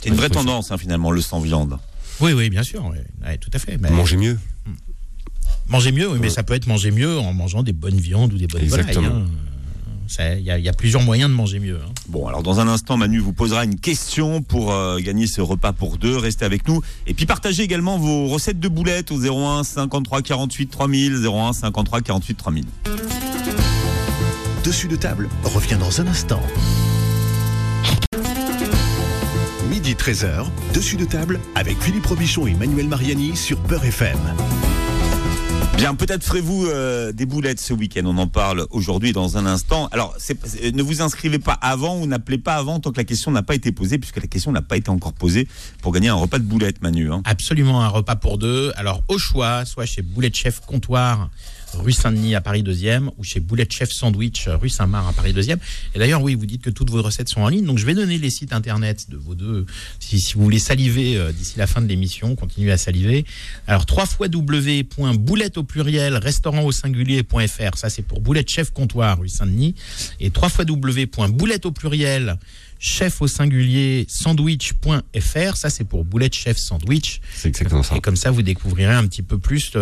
C'est 0.00 0.08
une 0.08 0.14
vraie 0.14 0.28
Ouais, 0.28 0.34
tendance 0.34 0.70
hein, 0.72 0.78
finalement, 0.78 1.10
le 1.10 1.20
sans 1.20 1.40
viande. 1.40 1.78
Oui, 2.20 2.32
oui, 2.32 2.50
bien 2.50 2.62
sûr, 2.62 2.84
oui. 2.86 2.98
Ouais, 3.26 3.36
tout 3.38 3.50
à 3.52 3.58
fait. 3.58 3.78
Mais 3.78 3.90
Manger 3.90 4.16
mieux. 4.16 4.38
manger 5.68 5.92
mieux, 5.92 6.08
oui, 6.08 6.18
mais 6.20 6.26
Ouais. 6.28 6.30
ça 6.32 6.42
peut 6.42 6.54
être 6.54 6.66
manger 6.66 6.90
mieux 6.90 7.18
en 7.18 7.32
mangeant 7.32 7.62
des 7.62 7.72
bonnes 7.72 7.98
viandes 7.98 8.32
ou 8.32 8.38
des 8.38 8.46
bonnes 8.46 8.64
volailles. 8.66 8.88
Exactement. 8.88 9.16
hein. 9.16 9.26
Ça, 10.12 10.34
Il 10.34 10.42
y, 10.42 10.50
a- 10.50 10.58
il 10.58 10.64
y 10.64 10.68
a 10.68 10.72
plusieurs 10.72 11.02
moyens 11.04 11.30
de 11.30 11.34
manger 11.36 11.60
mieux. 11.60 11.76
hein. 11.80 11.88
Bon, 12.08 12.26
alors 12.26 12.42
dans 12.42 12.58
un 12.58 12.66
instant, 12.66 12.96
Manu 12.96 13.20
vous 13.20 13.32
posera 13.32 13.64
une 13.64 13.78
question 13.78 14.42
pour 14.42 14.72
euh, 14.72 14.98
gagner 14.98 15.28
ce 15.28 15.40
repas 15.40 15.72
pour 15.72 15.98
deux. 15.98 16.16
Restez 16.16 16.44
avec 16.44 16.66
nous. 16.66 16.82
Et 17.06 17.14
puis 17.14 17.26
partagez 17.26 17.62
également 17.62 17.96
vos 17.96 18.26
recettes 18.26 18.58
de 18.58 18.66
boulettes 18.68 19.12
au 19.12 19.18
01 19.20 19.62
53 19.62 20.22
48 20.22 20.66
3000, 20.66 21.24
01 21.24 21.52
53 21.52 22.00
48 22.00 22.34
3000. 22.34 22.64
Dessus 24.64 24.88
de 24.88 24.96
table 24.96 25.28
revient 25.44 25.76
dans 25.78 26.00
un 26.00 26.06
instant. 26.08 26.42
Midi 29.70 29.94
13h, 29.94 30.46
dessus 30.74 30.96
de 30.96 31.04
table 31.04 31.38
avec 31.54 31.80
Philippe 31.80 32.06
Robichon 32.06 32.48
et 32.48 32.54
Manuel 32.54 32.88
Mariani 32.88 33.36
sur 33.36 33.58
Peur 33.60 33.84
FM. 33.84 34.18
Bien, 35.80 35.94
peut-être 35.94 36.22
ferez-vous 36.22 36.66
euh, 36.66 37.10
des 37.10 37.24
boulettes 37.24 37.58
ce 37.58 37.72
week-end. 37.72 38.02
On 38.04 38.18
en 38.18 38.26
parle 38.26 38.66
aujourd'hui 38.68 39.14
dans 39.14 39.38
un 39.38 39.46
instant. 39.46 39.88
Alors, 39.92 40.14
ne 40.74 40.82
vous 40.82 41.00
inscrivez 41.00 41.38
pas 41.38 41.54
avant 41.54 41.98
ou 41.98 42.06
n'appelez 42.06 42.36
pas 42.36 42.56
avant 42.56 42.80
tant 42.80 42.92
que 42.92 42.98
la 42.98 43.04
question 43.04 43.30
n'a 43.30 43.42
pas 43.42 43.54
été 43.54 43.72
posée, 43.72 43.96
puisque 43.96 44.18
la 44.18 44.26
question 44.26 44.52
n'a 44.52 44.60
pas 44.60 44.76
été 44.76 44.90
encore 44.90 45.14
posée 45.14 45.48
pour 45.80 45.92
gagner 45.92 46.10
un 46.10 46.16
repas 46.16 46.38
de 46.38 46.44
boulettes, 46.44 46.82
Manu. 46.82 47.10
hein. 47.10 47.22
Absolument 47.24 47.82
un 47.82 47.88
repas 47.88 48.14
pour 48.14 48.36
deux. 48.36 48.74
Alors 48.76 49.02
au 49.08 49.16
choix, 49.16 49.64
soit 49.64 49.86
chez 49.86 50.02
Boulette 50.02 50.36
Chef 50.36 50.60
Comptoir, 50.60 51.30
rue 51.74 51.92
Saint-Denis 51.92 52.34
à 52.34 52.40
Paris 52.40 52.62
2e, 52.62 53.10
ou 53.18 53.24
chez 53.24 53.40
Boulette 53.40 53.72
Chef 53.72 53.90
Sandwich, 53.90 54.48
rue 54.48 54.68
Saint-Marc 54.68 55.10
à 55.10 55.12
Paris 55.12 55.32
2e. 55.32 55.56
Et 55.94 55.98
d'ailleurs, 55.98 56.22
oui, 56.22 56.34
vous 56.34 56.46
dites 56.46 56.62
que 56.62 56.70
toutes 56.70 56.90
vos 56.90 57.02
recettes 57.02 57.28
sont 57.28 57.42
en 57.42 57.48
ligne, 57.48 57.64
donc 57.64 57.78
je 57.78 57.86
vais 57.86 57.94
donner 57.94 58.18
les 58.18 58.30
sites 58.30 58.52
internet 58.52 59.10
de 59.10 59.16
vos 59.16 59.34
deux. 59.34 59.66
Si, 59.98 60.20
si 60.20 60.34
vous 60.34 60.42
voulez 60.42 60.58
saliver 60.58 61.16
euh, 61.16 61.32
d'ici 61.32 61.58
la 61.58 61.66
fin 61.66 61.80
de 61.80 61.86
l'émission, 61.86 62.34
continuez 62.34 62.72
à 62.72 62.78
saliver. 62.78 63.24
Alors 63.66 63.86
trois 63.86 64.06
fois 64.06 64.28
www.boulette 64.32 65.58
au 65.58 65.64
pluriel, 65.64 66.16
restaurant 66.16 66.62
au 66.62 66.72
singulier.fr, 66.72 67.76
ça 67.76 67.90
c'est 67.90 68.02
pour 68.02 68.20
Boulette 68.20 68.50
Chef 68.50 68.70
Comptoir, 68.72 69.18
rue 69.18 69.28
Saint-Denis, 69.28 69.74
et 70.20 70.30
trois 70.30 70.48
fois 70.48 70.64
www.boulette 70.68 71.66
au 71.66 71.72
pluriel 71.72 72.36
chef 72.80 73.20
au 73.20 73.28
singulier 73.28 74.06
sandwich.fr, 74.08 75.56
ça 75.56 75.70
c'est 75.70 75.84
pour 75.84 76.04
Boulette 76.04 76.34
Chef 76.34 76.56
Sandwich. 76.56 77.20
C'est 77.34 77.48
exactement 77.48 77.82
ça. 77.82 77.94
Et 77.94 78.00
comme 78.00 78.16
ça, 78.16 78.30
vous 78.30 78.42
découvrirez 78.42 78.94
un 78.94 79.06
petit 79.06 79.22
peu 79.22 79.38
plus 79.38 79.72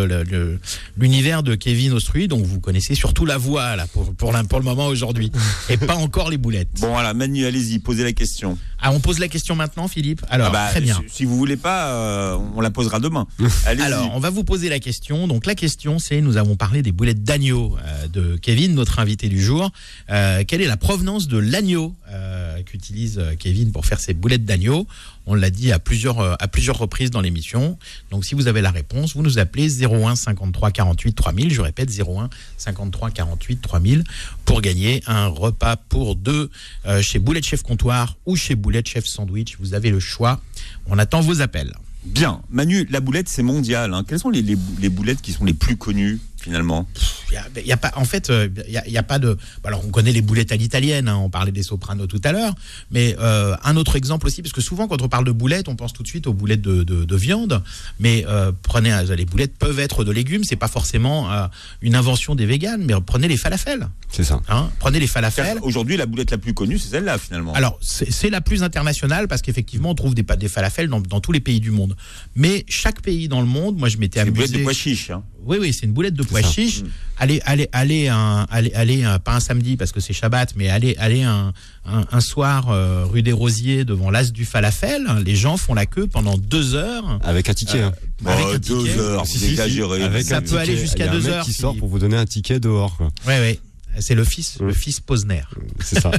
l'univers 0.96 1.42
de 1.42 1.54
Kevin 1.54 1.92
Ostrui, 1.92 2.26
dont 2.28 2.42
vous 2.42 2.60
connaissez 2.60 2.96
surtout 2.96 3.24
la 3.24 3.38
voix 3.38 3.76
là, 3.76 3.86
pour, 3.86 4.12
pour, 4.14 4.32
pour 4.48 4.58
le 4.58 4.64
moment 4.64 4.88
aujourd'hui, 4.88 5.30
et 5.70 5.76
pas 5.76 5.94
encore 5.94 6.28
les 6.28 6.38
boulettes. 6.38 6.68
Bon, 6.80 6.88
voilà, 6.88 7.14
Manu, 7.14 7.46
allez-y, 7.46 7.78
posez 7.78 8.02
la 8.02 8.12
question. 8.12 8.58
Ah, 8.80 8.92
on 8.92 9.00
pose 9.00 9.18
la 9.18 9.28
question 9.28 9.56
maintenant, 9.56 9.88
Philippe 9.88 10.24
Alors, 10.30 10.48
Ah 10.48 10.52
bah, 10.52 10.68
très 10.70 10.80
bien. 10.80 11.02
Si, 11.08 11.16
si 11.16 11.24
vous 11.24 11.36
voulez 11.36 11.56
pas, 11.56 11.92
euh, 11.92 12.38
on 12.54 12.60
la 12.60 12.70
posera 12.70 13.00
demain. 13.00 13.26
Alors, 13.66 14.12
on 14.14 14.20
va 14.20 14.30
vous 14.30 14.44
poser 14.44 14.68
la 14.68 14.78
question. 14.78 15.26
Donc, 15.26 15.46
la 15.46 15.54
question, 15.54 15.98
c'est 15.98 16.20
nous 16.20 16.36
avons 16.36 16.54
parlé 16.54 16.82
des 16.82 16.92
boulettes 16.92 17.24
d'agneau 17.24 17.76
euh, 17.84 18.06
de 18.08 18.36
Kevin, 18.36 18.74
notre 18.74 19.00
invité 19.00 19.28
du 19.28 19.42
jour. 19.42 19.70
Euh, 20.10 20.44
quelle 20.46 20.62
est 20.62 20.66
la 20.66 20.76
provenance 20.76 21.26
de 21.26 21.38
l'agneau 21.38 21.94
euh, 22.10 22.62
qu'utilise 22.62 23.20
Kevin 23.40 23.72
pour 23.72 23.84
faire 23.84 23.98
ses 23.98 24.14
boulettes 24.14 24.44
d'agneau? 24.44 24.86
On 25.26 25.34
l'a 25.34 25.50
dit 25.50 25.72
à 25.72 25.78
plusieurs, 25.78 26.20
à 26.42 26.48
plusieurs 26.48 26.78
reprises 26.78 27.10
dans 27.10 27.20
l'émission. 27.20 27.76
Donc, 28.10 28.24
si 28.24 28.34
vous 28.34 28.46
avez 28.46 28.62
la 28.62 28.70
réponse, 28.70 29.14
vous 29.14 29.22
nous 29.22 29.38
appelez 29.38 29.84
01 29.84 30.16
53 30.16 30.70
48 30.70 31.12
3000. 31.12 31.52
Je 31.52 31.60
répète, 31.60 31.90
01 31.90 32.30
53 32.56 33.10
48 33.10 33.60
3000 33.60 34.04
pour 34.48 34.62
gagner 34.62 35.02
un 35.06 35.26
repas 35.26 35.76
pour 35.76 36.16
deux 36.16 36.48
euh, 36.86 37.02
chez 37.02 37.18
Boulette 37.18 37.44
Chef 37.44 37.62
Comptoir 37.62 38.16
ou 38.24 38.34
chez 38.34 38.54
Boulette 38.54 38.88
Chef 38.88 39.04
Sandwich. 39.04 39.56
Vous 39.60 39.74
avez 39.74 39.90
le 39.90 40.00
choix. 40.00 40.40
On 40.86 40.98
attend 40.98 41.20
vos 41.20 41.42
appels. 41.42 41.74
Bien, 42.06 42.40
Manu, 42.48 42.86
la 42.90 43.00
boulette, 43.00 43.28
c'est 43.28 43.42
mondial. 43.42 43.92
hein. 43.92 44.04
Quelles 44.08 44.20
sont 44.20 44.30
les 44.30 44.88
boulettes 44.88 45.20
qui 45.20 45.32
sont 45.32 45.44
les 45.44 45.52
plus 45.52 45.76
connues, 45.76 46.18
finalement 46.48 46.88
Il 47.30 47.34
y 47.34 47.36
a, 47.36 47.46
il 47.60 47.66
y 47.66 47.72
a 47.72 47.76
pas, 47.76 47.92
en 47.96 48.04
fait, 48.04 48.30
euh, 48.30 48.48
il 48.66 48.72
y 48.72 48.78
a, 48.78 48.86
il 48.86 48.92
y 48.92 48.98
a 48.98 49.02
pas 49.02 49.18
de. 49.18 49.36
Alors, 49.64 49.84
on 49.86 49.90
connaît 49.90 50.12
les 50.12 50.22
boulettes 50.22 50.50
à 50.50 50.56
l'italienne. 50.56 51.06
hein, 51.08 51.16
on 51.16 51.28
parlait 51.30 51.52
des 51.52 51.62
sopranos 51.62 52.06
tout 52.06 52.20
à 52.24 52.32
l'heure, 52.32 52.54
mais 52.90 53.14
euh, 53.20 53.54
un 53.64 53.76
autre 53.76 53.96
exemple 53.96 54.26
aussi, 54.26 54.40
parce 54.42 54.52
que 54.54 54.60
souvent, 54.62 54.88
quand 54.88 55.02
on 55.02 55.08
parle 55.08 55.24
de 55.26 55.32
boulettes, 55.32 55.68
on 55.68 55.76
pense 55.76 55.92
tout 55.92 56.02
de 56.02 56.08
suite 56.08 56.26
aux 56.26 56.32
boulettes 56.32 56.62
de, 56.62 56.82
de- 56.84 57.04
de 57.04 57.16
viande. 57.16 57.62
Mais 58.00 58.24
euh, 58.28 58.50
prenez 58.62 58.92
euh, 58.92 59.14
les 59.14 59.26
boulettes 59.26 59.56
peuvent 59.58 59.78
être 59.78 60.04
de 60.04 60.10
légumes. 60.12 60.42
C'est 60.44 60.56
pas 60.56 60.68
forcément 60.68 61.30
euh, 61.30 61.46
une 61.82 61.94
invention 61.94 62.34
des 62.34 62.46
véganes, 62.46 62.82
mais 62.84 62.94
prenez 63.04 63.28
les 63.28 63.36
falafels. 63.36 63.88
C'est 64.10 64.24
ça. 64.24 64.40
Hein, 64.48 64.70
prenez 64.78 64.98
les 65.00 65.06
falafels. 65.06 65.58
Aujourd'hui, 65.62 65.96
la 65.98 66.06
boulette 66.06 66.30
la 66.30 66.38
plus 66.38 66.54
connue, 66.54 66.78
c'est 66.78 66.88
celle-là, 66.90 67.18
finalement. 67.18 67.52
Alors, 67.54 67.78
c'est 67.82 68.30
la 68.30 68.40
plus 68.40 68.62
internationale 68.62 69.28
parce 69.28 69.42
qu'effectivement, 69.42 69.90
on 69.90 69.94
trouve 69.94 70.14
des, 70.14 70.22
des 70.22 70.48
falafels 70.48 70.88
dans, 70.88 71.00
dans 71.00 71.20
tous 71.20 71.32
les 71.32 71.40
pays 71.40 71.60
du 71.60 71.70
monde. 71.70 71.94
Mais 72.34 72.64
chaque 72.68 73.02
pays 73.02 73.28
dans 73.28 73.40
le 73.40 73.46
monde, 73.46 73.76
moi, 73.76 73.88
je 73.88 73.98
m'étais 73.98 74.20
amusé. 74.20 74.34
boulette 74.34 74.52
de 74.52 74.62
pois 74.62 74.72
chiche. 74.72 75.10
hein. 75.10 75.22
Oui, 75.44 75.56
oui, 75.60 75.72
c'est 75.72 75.86
une 75.86 75.92
boulette 75.92 76.14
de 76.14 76.22
pois 76.22 76.42
chiche. 76.42 76.82
Allez, 77.16 77.40
allez, 77.46 77.68
allez, 77.72 78.08
un, 78.08 78.46
allez, 78.50 78.72
allez 78.74 79.04
un- 79.04 79.18
pas 79.18 79.34
un 79.36 79.40
samedi 79.40 79.76
parce 79.76 79.92
que 79.92 80.00
c'est 80.00 80.12
Shabbat, 80.12 80.54
mais 80.56 80.68
allez, 80.68 80.94
allez 80.98 81.22
un, 81.22 81.52
un, 81.86 82.04
un 82.10 82.20
soir 82.20 82.70
euh, 82.70 83.04
rue 83.06 83.22
des 83.22 83.32
Rosiers 83.32 83.84
devant 83.84 84.10
l'as 84.10 84.30
du 84.30 84.44
falafel. 84.44 85.06
Les 85.24 85.36
gens 85.36 85.56
font 85.56 85.74
la 85.74 85.86
queue 85.86 86.06
pendant 86.06 86.36
deux 86.36 86.74
heures. 86.74 87.18
Avec 87.24 87.48
un 87.48 87.54
ticket. 87.54 87.80
hein. 87.82 87.92
avec 88.26 88.46
un 88.46 88.58
deux 88.58 88.58
ticket. 88.84 88.98
heures, 88.98 89.26
Si, 89.26 89.38
si. 89.38 89.60
Avec 89.60 90.24
Ça 90.24 90.36
un 90.36 90.40
peut 90.40 90.46
ticket. 90.46 90.58
aller 90.60 90.76
jusqu'à 90.76 91.04
Il 91.04 91.06
y 91.06 91.08
a 91.08 91.12
un 91.12 91.14
deux 91.14 91.22
mec 91.22 91.32
heures, 91.32 91.44
qui 91.44 91.52
sort 91.52 91.76
pour 91.76 91.88
vous 91.88 91.98
donner 91.98 92.16
un 92.16 92.26
ticket 92.26 92.60
dehors. 92.60 92.96
Ouais, 93.26 93.38
ouais. 93.40 93.60
C'est 94.00 94.14
le 94.14 94.24
fils, 94.24 94.58
le 94.60 94.72
fils 94.72 95.00
Posner. 95.00 95.42
C'est 95.80 96.00
ça. 96.00 96.10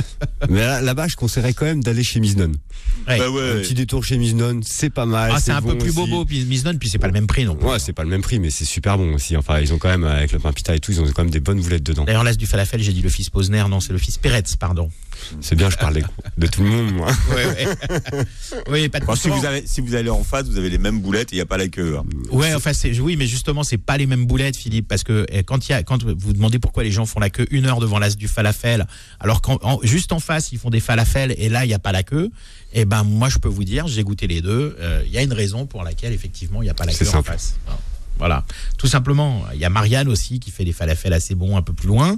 Mais 0.48 0.60
là- 0.60 0.80
là-bas, 0.80 1.08
je 1.08 1.16
conseillerais 1.16 1.52
quand 1.54 1.64
même 1.66 1.82
d'aller 1.82 2.02
chez. 2.02 2.18
Ouais. 2.20 3.18
Bah 3.18 3.24
Un 3.26 3.60
petit 3.60 3.74
détour 3.74 4.04
chez 4.04 4.18
Miznon, 4.18 4.60
c'est 4.64 4.90
pas 4.90 5.06
mal. 5.06 5.30
Ah, 5.34 5.40
c'est 5.40 5.52
un 5.52 5.60
bon 5.60 5.70
peu 5.70 5.78
plus 5.78 5.90
aussi. 5.90 5.96
bobo, 6.10 6.24
puis 6.24 6.44
Miznon, 6.44 6.76
puis 6.78 6.88
c'est 6.88 6.98
pas 6.98 7.06
le 7.06 7.12
même 7.12 7.26
prix 7.26 7.44
non 7.44 7.54
plus. 7.56 7.66
Ouais, 7.66 7.78
c'est 7.78 7.92
pas 7.92 8.02
le 8.02 8.10
même 8.10 8.22
prix, 8.22 8.38
mais 8.38 8.50
c'est 8.50 8.64
super 8.64 8.98
bon 8.98 9.14
aussi. 9.14 9.36
Enfin, 9.36 9.60
ils 9.60 9.72
ont 9.72 9.78
quand 9.78 9.88
même, 9.88 10.04
avec 10.04 10.32
le 10.32 10.38
pain 10.38 10.52
pita 10.52 10.74
et 10.74 10.80
tout, 10.80 10.92
ils 10.92 11.00
ont 11.00 11.06
quand 11.12 11.22
même 11.22 11.30
des 11.30 11.40
bonnes 11.40 11.60
boulettes 11.60 11.84
dedans. 11.84 12.04
D'ailleurs, 12.04 12.24
l'as 12.24 12.34
du 12.34 12.46
falafel, 12.46 12.82
j'ai 12.82 12.92
dit 12.92 13.02
le 13.02 13.08
fils 13.08 13.30
Posner, 13.30 13.64
non, 13.68 13.80
c'est 13.80 13.92
le 13.92 13.98
fils 13.98 14.18
Peretz, 14.18 14.56
pardon. 14.56 14.90
C'est 15.40 15.56
bien, 15.56 15.68
je 15.68 15.76
parlais 15.76 16.02
de 16.36 16.46
tout 16.46 16.62
le 16.62 16.68
monde, 16.68 16.92
moi. 16.94 17.08
Ouais, 17.34 17.46
ouais. 17.46 18.24
oui, 18.70 18.88
pas 18.88 19.00
de 19.00 19.04
Bon, 19.04 19.14
si, 19.16 19.28
vous 19.28 19.44
avez, 19.44 19.66
si 19.66 19.80
vous 19.80 19.94
allez 19.94 20.10
en 20.10 20.22
face, 20.22 20.46
vous 20.46 20.56
avez 20.58 20.70
les 20.70 20.78
mêmes 20.78 21.00
boulettes 21.00 21.32
et 21.32 21.36
il 21.36 21.38
n'y 21.38 21.42
a 21.42 21.46
pas 21.46 21.56
la 21.56 21.68
queue. 21.68 21.98
hein. 21.98 22.04
Ouais, 22.30 22.54
enfin, 22.54 22.70
oui, 23.00 23.16
mais 23.16 23.26
justement, 23.26 23.62
c'est 23.64 23.78
pas 23.78 23.96
les 23.96 24.06
mêmes 24.06 24.26
boulettes, 24.26 24.56
Philippe, 24.56 24.86
parce 24.88 25.02
que 25.04 25.26
eh, 25.30 25.42
quand 25.42 25.68
il 25.68 25.72
y 25.72 25.74
a, 25.74 25.82
quand 25.82 26.02
vous 26.04 26.32
demandez 26.32 26.58
pourquoi 26.58 26.84
les 26.84 26.90
gens 26.92 27.06
font 27.06 27.17
la 27.18 27.30
queue 27.30 27.46
une 27.50 27.66
heure 27.66 27.80
devant 27.80 27.98
l'as 27.98 28.16
du 28.16 28.28
falafel, 28.28 28.86
alors 29.20 29.40
qu'en 29.42 29.58
en- 29.62 29.80
juste 29.82 30.12
en 30.12 30.20
face 30.20 30.52
ils 30.52 30.58
font 30.58 30.70
des 30.70 30.80
falafels 30.80 31.34
et 31.38 31.48
là 31.48 31.64
il 31.64 31.68
n'y 31.68 31.74
a 31.74 31.78
pas 31.78 31.92
la 31.92 32.02
queue, 32.02 32.30
eh 32.72 32.84
ben 32.84 33.02
moi 33.04 33.28
je 33.28 33.38
peux 33.38 33.48
vous 33.48 33.64
dire, 33.64 33.86
j'ai 33.86 34.02
goûté 34.04 34.26
les 34.26 34.40
deux, 34.40 34.76
euh, 34.80 35.02
il 35.06 35.12
y 35.12 35.18
a 35.18 35.22
une 35.22 35.32
raison 35.32 35.66
pour 35.66 35.82
laquelle 35.84 36.12
effectivement 36.12 36.62
il 36.62 36.66
n'y 36.66 36.70
a 36.70 36.74
pas 36.74 36.84
la 36.84 36.92
queue 36.92 37.04
en 37.18 37.22
face. 37.22 37.54
Voilà, 38.18 38.44
tout 38.78 38.88
simplement. 38.88 39.44
Il 39.54 39.60
y 39.60 39.64
a 39.64 39.70
Marianne 39.70 40.08
aussi 40.08 40.40
qui 40.40 40.50
fait 40.50 40.64
des 40.64 40.72
falafels 40.72 41.12
assez 41.12 41.36
bons 41.36 41.56
un 41.56 41.62
peu 41.62 41.72
plus 41.72 41.86
loin. 41.86 42.16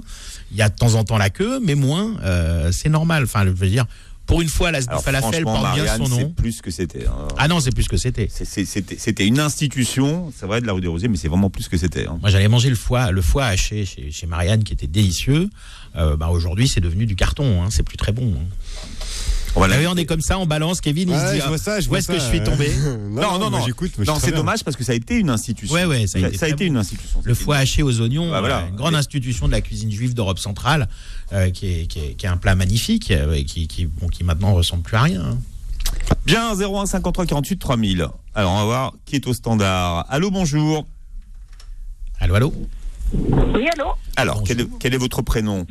Il 0.51 0.57
y 0.57 0.63
a 0.63 0.69
de 0.69 0.75
temps 0.75 0.95
en 0.95 1.03
temps 1.03 1.19
la 1.19 1.29
queue, 1.29 1.59
mais 1.63 1.75
moins. 1.75 2.15
euh, 2.23 2.71
c'est 2.71 2.89
normal. 2.89 3.25
Enfin, 3.25 3.45
je 3.45 3.51
veux 3.51 3.67
dire, 3.69 3.85
pour 4.31 4.41
une 4.41 4.47
fois, 4.47 4.71
du 4.71 4.77
Alors, 4.87 5.03
falafel 5.03 5.43
porte 5.43 5.73
bien 5.75 5.97
son 5.97 6.05
c'est 6.05 6.21
nom. 6.23 6.29
plus 6.29 6.61
que 6.61 6.71
c'était. 6.71 7.05
hein. 7.05 7.27
Ah 7.37 7.49
non, 7.49 7.59
c'est 7.59 7.73
plus 7.75 7.89
que 7.89 7.97
c'était. 7.97 8.29
C'est- 8.31 8.45
c'est- 8.45 8.65
C'était 8.97 9.27
une 9.27 9.39
institution, 9.41 10.31
c'est 10.37 10.45
vrai, 10.45 10.61
de 10.61 10.67
la 10.67 10.71
rue 10.73 10.79
des 10.79 10.87
Rosiers, 10.87 11.09
mais 11.09 11.17
c'est 11.17 11.27
vraiment 11.27 11.49
plus 11.49 11.67
que 11.67 11.75
c'était. 11.77 12.07
hein. 12.07 12.17
Moi, 12.21 12.29
j'allais 12.29 12.47
manger 12.47 12.69
le 12.69 12.75
foie, 12.75 13.11
le 13.11 13.21
foie 13.21 13.45
haché 13.45 13.83
chez, 13.85 14.09
chez 14.09 14.27
Marianne, 14.27 14.63
qui 14.63 14.71
était 14.71 14.87
délicieux. 14.87 15.49
Euh, 15.97 16.15
bah, 16.15 16.29
aujourd'hui, 16.29 16.69
c'est 16.69 16.79
devenu 16.79 17.05
du 17.05 17.17
carton. 17.17 17.61
Hein, 17.61 17.67
c'est 17.71 17.83
plus 17.83 17.97
très 17.97 18.13
bon. 18.13 18.33
On 19.55 19.59
va 19.59 19.67
savez, 19.69 19.85
on 19.87 19.95
est 19.95 20.05
comme 20.05 20.21
ça, 20.21 20.39
on 20.39 20.45
balance. 20.45 20.79
Kevin, 20.79 21.09
il 21.09 21.15
se 21.19 21.33
dit 21.33 21.39
je 21.41 21.45
vois 21.47 21.55
ah, 21.55 21.57
ça, 21.57 21.79
je 21.81 21.89
où 21.89 21.95
est-ce 21.97 22.07
que 22.07 22.13
je 22.19 22.19
suis 22.25 22.41
tombé 22.41 22.71
Non, 23.09 23.37
non, 23.37 23.49
non. 23.49 23.61
J'écoute. 23.65 23.91
Non, 23.99 24.15
c'est 24.19 24.31
dommage 24.31 24.63
parce 24.63 24.77
que 24.77 24.83
ça 24.83 24.93
a 24.93 24.95
été 24.95 25.15
une 25.17 25.29
institution. 25.29 25.75
Ouais, 25.75 25.85
ouais, 25.85 26.07
ça 26.07 26.19
a 26.19 26.21
été 26.21 26.37
très 26.37 26.51
été 26.51 26.65
bon. 26.65 26.71
une 26.73 26.77
institution. 26.77 27.21
Le 27.23 27.33
foie 27.33 27.57
haché 27.57 27.83
aux 27.83 27.99
oignons, 28.01 28.31
Bah, 28.31 28.39
voilà. 28.39 28.59
euh, 28.59 28.67
une 28.69 28.75
grande 28.75 28.95
institution 28.95 29.47
de 29.47 29.51
la 29.51 29.59
cuisine 29.61 29.91
juive 29.91 30.13
d'Europe 30.13 30.39
centrale, 30.39 30.87
euh, 31.33 31.49
qui, 31.49 31.67
est, 31.81 31.87
qui, 31.87 31.99
est, 31.99 32.13
qui 32.13 32.25
est 32.25 32.29
un 32.29 32.37
plat 32.37 32.55
magnifique, 32.55 33.11
euh, 33.11 33.33
et 33.33 33.43
qui, 33.43 33.67
qui, 33.67 33.85
bon, 33.87 34.07
qui 34.07 34.23
maintenant 34.23 34.53
ressemble 34.53 34.83
plus 34.83 34.95
à 34.97 35.01
rien. 35.01 35.21
hein. 35.21 35.37
Bien, 36.25 36.53
01 36.55 36.85
53 36.85 37.25
48 37.25 37.57
3000. 37.57 38.07
Alors, 38.35 38.51
on 38.53 38.57
va 38.59 38.63
voir 38.63 38.93
qui 39.05 39.15
est 39.17 39.27
au 39.27 39.33
standard. 39.33 40.05
Allô, 40.09 40.31
bonjour. 40.31 40.87
Allô, 42.21 42.35
allô? 42.35 42.53
Oui, 43.13 43.67
allô? 43.77 43.89
Alors, 44.15 44.43
quel 44.45 44.61
est, 44.61 44.67
quel 44.79 44.93
est 44.93 44.97
votre 44.97 45.21
prénom? 45.21 45.65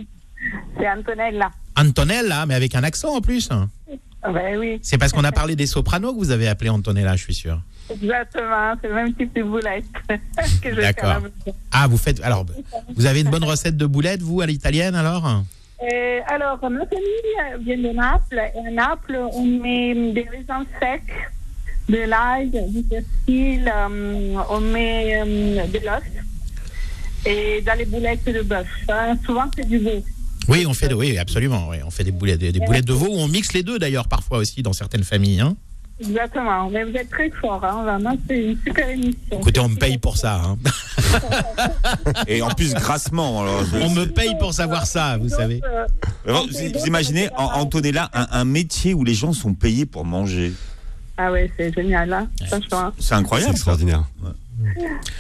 C'est 0.78 0.88
Antonella. 0.88 1.50
Antonella, 1.80 2.46
mais 2.46 2.54
avec 2.54 2.74
un 2.74 2.82
accent 2.84 3.14
en 3.16 3.20
plus. 3.20 3.50
hein. 3.50 3.68
Ben 4.22 4.58
oui, 4.58 4.78
C'est 4.82 4.98
parce 4.98 5.12
qu'on 5.12 5.24
a 5.24 5.32
parlé 5.32 5.56
des 5.56 5.66
sopranos 5.66 6.12
que 6.12 6.18
vous 6.18 6.30
avez 6.30 6.46
appelé 6.46 6.68
Antonella, 6.68 7.16
je 7.16 7.22
suis 7.24 7.34
sûr. 7.34 7.58
exactement. 7.90 8.74
C'est 8.82 8.88
le 8.88 8.94
même 8.94 9.14
type 9.14 9.34
de 9.34 9.42
boulette 9.42 9.84
que 10.62 10.70
je 10.70 10.74
fais 10.74 10.84
à 10.84 10.92
D'accord. 10.92 11.16
Ah, 11.72 11.86
vous 11.88 11.96
faites. 11.96 12.20
Alors, 12.22 12.44
vous 12.94 13.06
avez 13.06 13.22
une 13.22 13.30
bonne 13.30 13.44
recette 13.44 13.76
de 13.78 13.86
boulettes, 13.86 14.20
vous, 14.22 14.42
à 14.42 14.46
l'italienne, 14.46 14.94
alors? 14.94 15.26
Euh, 15.82 16.20
alors, 16.28 16.58
ma 16.70 16.84
famille 16.86 17.64
vient 17.64 17.78
de 17.78 17.94
Naples. 17.96 18.40
Et 18.54 18.68
à 18.68 18.70
Naples, 18.70 19.18
on 19.32 19.46
met 19.46 20.12
des 20.12 20.26
raisins 20.30 20.66
secs, 20.78 21.02
de 21.88 21.98
l'ail, 22.06 22.50
du 22.50 22.82
persil, 22.82 23.72
euh, 23.74 24.34
on 24.50 24.60
met 24.60 25.18
euh, 25.22 25.66
de 25.66 25.78
l'os. 25.78 26.02
Et 27.24 27.62
dans 27.62 27.76
les 27.78 27.86
boulettes 27.86 28.24
de 28.26 28.42
bœuf. 28.42 28.66
Hein, 28.90 29.16
souvent, 29.24 29.44
c'est 29.56 29.66
du 29.66 29.78
veau. 29.78 30.04
Oui, 30.48 30.64
on 30.66 30.74
fait, 30.74 30.92
oui, 30.92 31.16
absolument. 31.18 31.68
Oui, 31.68 31.76
on 31.86 31.90
fait 31.90 32.04
des 32.04 32.12
boulettes, 32.12 32.40
des, 32.40 32.52
des 32.52 32.60
boulettes 32.60 32.86
de 32.86 32.92
veau 32.92 33.06
où 33.08 33.18
on 33.20 33.28
mixe 33.28 33.52
les 33.52 33.62
deux 33.62 33.78
d'ailleurs 33.78 34.08
parfois 34.08 34.38
aussi 34.38 34.62
dans 34.62 34.72
certaines 34.72 35.04
familles. 35.04 35.40
Hein. 35.40 35.56
Exactement. 36.00 36.70
Mais 36.70 36.82
vous 36.84 36.96
êtes 36.96 37.10
très 37.10 37.30
fort. 37.30 37.62
Hein, 37.62 37.82
vraiment, 37.84 38.16
c'est 38.26 38.38
une 38.42 38.58
super 38.66 38.88
émission. 38.88 39.18
Écoutez, 39.32 39.60
on 39.60 39.68
me 39.68 39.76
paye 39.76 39.98
pour 39.98 40.16
ça. 40.16 40.40
hein. 40.42 40.56
Et 42.26 42.40
en 42.42 42.48
plus, 42.48 42.72
grassement. 42.74 43.42
Alors, 43.42 43.64
je- 43.66 43.76
On 43.78 43.90
me 43.90 44.06
paye 44.06 44.34
pour 44.38 44.54
savoir 44.54 44.86
ça, 44.86 45.18
vous 45.18 45.28
savez. 45.28 45.60
Euh, 45.64 45.86
Alors, 46.26 46.46
vous, 46.46 46.78
vous 46.78 46.86
imaginez, 46.86 47.28
Antonella, 47.36 48.08
un, 48.14 48.26
un 48.30 48.44
métier 48.44 48.94
où 48.94 49.04
les 49.04 49.14
gens 49.14 49.32
sont 49.34 49.52
payés 49.54 49.84
pour 49.86 50.04
manger. 50.06 50.52
Ah 51.18 51.30
ouais, 51.30 51.50
c'est 51.58 51.72
génial, 51.74 52.10
hein. 52.14 52.28
C'est 52.48 52.56
C'est 52.98 53.14
incroyable. 53.14 53.58
ça. 53.58 53.76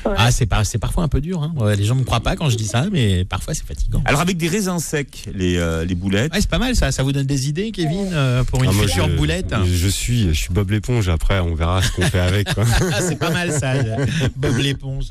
Ah, 0.04 0.30
c'est 0.30 0.46
pas, 0.46 0.64
c'est 0.64 0.78
parfois 0.78 1.04
un 1.04 1.08
peu 1.08 1.20
dur. 1.20 1.42
Hein. 1.42 1.52
Les 1.76 1.84
gens 1.84 1.94
ne 1.94 2.00
me 2.00 2.04
croient 2.04 2.20
pas 2.20 2.36
quand 2.36 2.48
je 2.50 2.56
dis 2.56 2.66
ça, 2.66 2.86
mais 2.90 3.24
parfois 3.24 3.54
c'est 3.54 3.66
fatigant. 3.66 4.02
Alors 4.04 4.20
avec 4.20 4.36
des 4.36 4.48
raisins 4.48 4.78
secs, 4.78 5.28
les, 5.34 5.56
euh, 5.56 5.84
les 5.84 5.94
boulettes. 5.94 6.32
Ouais, 6.32 6.40
c'est 6.40 6.50
pas 6.50 6.58
mal 6.58 6.74
ça. 6.76 6.90
Ça 6.92 7.02
vous 7.02 7.12
donne 7.12 7.26
des 7.26 7.48
idées, 7.48 7.70
Kevin, 7.72 8.08
euh, 8.12 8.44
pour 8.44 8.62
une 8.62 8.70
Ah, 8.70 8.82
future 8.82 9.08
je- 9.08 9.16
boulette 9.16 9.54
Je, 9.64 9.74
je 9.74 9.88
suis, 9.88 10.28
je 10.28 10.32
suis 10.32 10.52
Bob 10.52 10.70
l'éponge. 10.70 11.08
Après, 11.08 11.40
on 11.40 11.54
verra 11.54 11.82
ce 11.82 11.90
qu'on 11.92 12.02
fait 12.02 12.20
avec. 12.20 12.48
Ah, 12.92 13.00
c'est 13.00 13.18
pas 13.18 13.30
mal 13.30 13.52
ça, 13.52 13.74
Bob 14.36 14.56
l'éponge. 14.58 15.08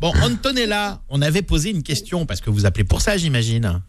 Bon, 0.00 0.12
Antonella, 0.22 1.00
on 1.08 1.22
avait 1.22 1.42
posé 1.42 1.70
une 1.70 1.82
question 1.82 2.26
parce 2.26 2.40
que 2.40 2.50
vous 2.50 2.66
appelez 2.66 2.84
pour 2.84 3.00
ça, 3.00 3.16
j'imagine. 3.16 3.80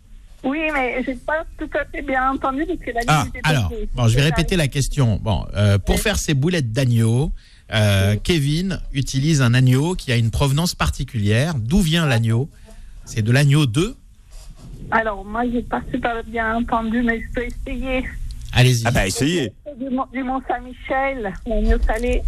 Oui, 0.43 0.59
mais 0.73 1.01
j'ai 1.05 1.15
pas 1.15 1.45
tout 1.57 1.69
à 1.73 1.85
fait 1.85 2.01
bien 2.01 2.31
entendu 2.31 2.65
parce 2.67 2.79
que 2.79 2.91
la 2.91 2.99
Ah, 3.07 3.25
était 3.29 3.39
alors, 3.43 3.71
bon, 3.95 4.07
je 4.09 4.15
vais 4.15 4.23
répéter 4.23 4.55
la 4.57 4.67
question. 4.67 5.19
Bon, 5.23 5.45
euh, 5.55 5.77
pour 5.79 5.99
faire 5.99 6.17
ces 6.19 6.33
boulettes 6.33 6.71
d'agneau, 6.73 7.31
euh, 7.71 8.15
Kevin 8.23 8.79
utilise 8.93 9.41
un 9.41 9.53
agneau 9.53 9.95
qui 9.95 10.11
a 10.11 10.17
une 10.17 10.31
provenance 10.31 10.75
particulière. 10.75 11.55
D'où 11.55 11.79
vient 11.79 12.05
l'agneau? 12.05 12.49
C'est 13.05 13.21
de 13.21 13.31
l'agneau 13.31 13.65
2 13.65 13.95
Alors, 14.91 15.23
moi, 15.25 15.43
j'ai 15.51 15.61
pas 15.61 15.81
super 15.91 16.23
bien 16.25 16.55
entendu, 16.57 17.01
mais 17.01 17.21
je 17.21 17.33
peux 17.33 17.45
essayer. 17.45 18.03
Allez-y. 18.51 18.83
Ah 18.85 18.91
bah 18.91 19.07
essayez. 19.07 19.51
Du 19.79 19.89
Mont- 19.89 20.07
du 20.13 20.23
Mont-Saint-Michel, 20.23 21.33
l'agneau 21.47 21.77
salé. 21.87 22.21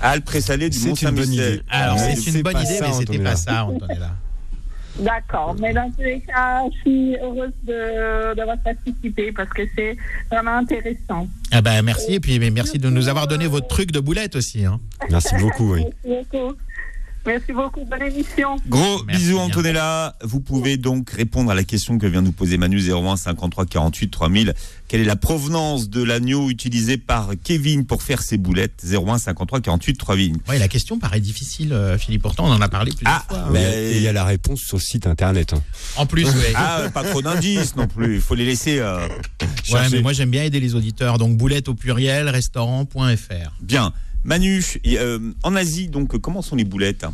Ah, 0.00 0.16
le 0.16 0.22
présalé 0.22 0.70
du 0.70 0.78
C'est 0.78 0.88
Mont 0.88 0.94
une 0.94 1.10
bonne 1.10 1.24
Saint-Michel. 1.24 1.54
idée. 1.54 1.62
Alors, 1.68 1.98
c'est 1.98 2.30
une 2.30 2.42
bonne 2.42 2.56
idée, 2.60 2.78
ça, 2.78 2.86
mais 2.88 2.94
c'était 2.94 3.18
pas 3.18 3.36
ça, 3.36 3.64
Antonella. 3.66 4.12
D'accord, 4.98 5.56
mais 5.60 5.72
dans 5.72 5.90
tous 5.90 6.02
les 6.02 6.20
cas, 6.20 6.62
je 6.72 6.78
suis 6.80 7.16
heureuse 7.16 7.50
de- 7.64 8.34
d'avoir 8.34 8.56
participé 8.58 9.32
parce 9.32 9.50
que 9.50 9.62
c'est 9.74 9.96
vraiment 10.30 10.58
intéressant. 10.58 11.26
Ah 11.50 11.60
bah, 11.60 11.82
merci, 11.82 12.14
et 12.14 12.20
puis 12.20 12.38
mais 12.38 12.50
merci 12.50 12.78
de 12.78 12.88
nous 12.88 13.08
avoir 13.08 13.26
donné 13.26 13.46
votre 13.48 13.66
truc 13.66 13.90
de 13.90 13.98
boulette 14.00 14.36
aussi. 14.36 14.64
hein. 14.64 14.78
Merci 15.10 15.34
beaucoup. 15.40 15.74
Oui. 15.74 15.84
Merci 16.04 16.26
beaucoup. 16.32 16.54
Merci 17.26 17.52
beaucoup. 17.52 17.84
Bonne 17.84 18.02
émission. 18.02 18.56
Gros 18.68 19.02
Merci 19.06 19.22
bisous 19.22 19.36
bien. 19.36 19.44
Antonella. 19.46 20.16
Vous 20.22 20.40
pouvez 20.40 20.76
donc 20.76 21.10
répondre 21.10 21.50
à 21.50 21.54
la 21.54 21.64
question 21.64 21.98
que 21.98 22.06
vient 22.06 22.20
nous 22.22 22.32
poser 22.32 22.58
Manu 22.58 22.78
01 22.80 23.16
53 23.16 23.66
48 23.66 24.08
3000. 24.10 24.54
Quelle 24.88 25.00
est 25.00 25.04
la 25.06 25.16
provenance 25.16 25.88
de 25.88 26.02
l'agneau 26.02 26.50
utilisé 26.50 26.98
par 26.98 27.30
Kevin 27.42 27.86
pour 27.86 28.02
faire 28.02 28.20
ses 28.22 28.36
boulettes? 28.36 28.84
01 28.84 29.18
53 29.18 29.60
48 29.60 29.94
3000. 29.96 30.36
Ouais, 30.48 30.58
la 30.58 30.68
question 30.68 30.98
paraît 30.98 31.20
difficile, 31.20 31.72
euh, 31.72 31.96
Philippe. 31.96 32.22
Pourtant, 32.22 32.44
on 32.46 32.52
en 32.52 32.60
a 32.60 32.68
parlé 32.68 32.92
plusieurs 32.92 33.16
Ah, 33.16 33.24
fois. 33.28 33.38
hein. 33.38 33.48
mais- 33.52 33.92
il 33.96 34.02
y 34.02 34.08
a 34.08 34.12
la 34.12 34.24
réponse 34.24 34.60
sur 34.60 34.76
le 34.76 34.82
site 34.82 35.06
internet. 35.06 35.52
hein. 35.54 35.62
En 35.96 36.04
plus, 36.06 36.24
ouais. 36.26 36.52
Ah, 36.54 36.82
pas 36.92 37.04
trop 37.04 37.22
d'indices 37.22 37.74
non 37.76 37.86
plus. 37.86 38.16
Il 38.16 38.20
faut 38.20 38.34
les 38.34 38.44
laisser 38.44 38.78
euh, 38.80 39.06
Ouais, 39.72 39.88
mais 39.90 40.00
moi 40.02 40.12
j'aime 40.12 40.30
bien 40.30 40.44
aider 40.44 40.60
les 40.60 40.74
auditeurs. 40.74 41.16
Donc 41.18 41.36
boulette 41.36 41.68
au 41.68 41.74
pluriel, 41.74 42.28
restaurant.fr. 42.28 43.52
Bien. 43.62 43.92
Manu, 44.24 44.62
euh, 44.86 45.32
en 45.42 45.54
Asie, 45.54 45.88
donc, 45.88 46.18
comment 46.18 46.42
sont 46.42 46.56
les 46.56 46.64
boulettes? 46.64 47.06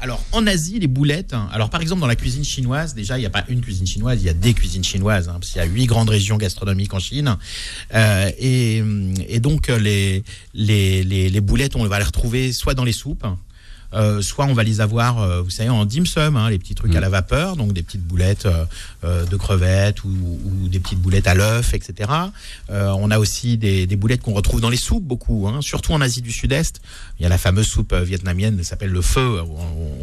Alors 0.00 0.24
en 0.30 0.46
Asie, 0.46 0.78
les 0.78 0.86
boulettes. 0.86 1.34
hein, 1.34 1.48
Alors 1.52 1.70
par 1.70 1.80
exemple 1.80 2.00
dans 2.00 2.06
la 2.06 2.14
cuisine 2.14 2.44
chinoise, 2.44 2.94
déjà 2.94 3.18
il 3.18 3.20
n'y 3.20 3.26
a 3.26 3.30
pas 3.30 3.44
une 3.48 3.60
cuisine 3.60 3.84
chinoise, 3.86 4.22
il 4.22 4.26
y 4.26 4.28
a 4.28 4.34
des 4.34 4.54
cuisines 4.54 4.84
chinoises, 4.84 5.28
hein, 5.28 5.38
parce 5.40 5.50
qu'il 5.50 5.60
y 5.60 5.64
a 5.64 5.66
huit 5.66 5.86
grandes 5.86 6.10
régions 6.10 6.36
gastronomiques 6.36 6.94
en 6.94 7.00
Chine. 7.00 7.36
Euh, 7.94 8.30
et, 8.38 8.80
donc 9.40 9.68
euh, 9.68 9.78
les, 9.80 10.22
les 10.54 11.40
boulettes, 11.40 11.74
on 11.74 11.84
va 11.84 11.98
les 11.98 12.04
retrouver 12.04 12.52
soit 12.52 12.74
dans 12.74 12.84
les 12.84 12.92
soupes. 12.92 13.26
Euh, 13.94 14.20
soit 14.20 14.44
on 14.46 14.52
va 14.54 14.64
les 14.64 14.80
avoir, 14.80 15.20
euh, 15.22 15.40
vous 15.42 15.50
savez, 15.50 15.70
en 15.70 15.84
dim 15.86 16.04
sum, 16.04 16.36
hein, 16.36 16.50
les 16.50 16.58
petits 16.58 16.74
trucs 16.74 16.94
à 16.94 17.00
la 17.00 17.08
vapeur, 17.08 17.56
donc 17.56 17.72
des 17.72 17.82
petites 17.82 18.02
boulettes 18.04 18.46
euh, 19.04 19.24
de 19.26 19.36
crevettes 19.36 20.04
ou, 20.04 20.08
ou 20.08 20.68
des 20.68 20.78
petites 20.80 21.00
boulettes 21.00 21.26
à 21.26 21.34
l'œuf, 21.34 21.72
etc. 21.74 22.10
On 22.70 23.10
a 23.10 23.18
aussi 23.18 23.56
des, 23.56 23.86
des 23.86 23.96
boulettes 23.96 24.20
qu'on 24.22 24.34
retrouve 24.34 24.60
dans 24.60 24.70
les 24.70 24.76
soupes 24.76 25.04
beaucoup, 25.04 25.48
hein, 25.48 25.60
surtout 25.62 25.92
en 25.92 26.00
Asie 26.00 26.20
du 26.22 26.32
Sud-Est. 26.32 26.80
Il 27.18 27.22
y 27.22 27.26
a 27.26 27.28
la 27.28 27.38
fameuse 27.38 27.66
soupe 27.66 27.94
vietnamienne, 27.94 28.58
qui 28.58 28.64
s'appelle 28.64 28.90
le 28.90 29.02
feu, 29.02 29.40
où 29.42 29.56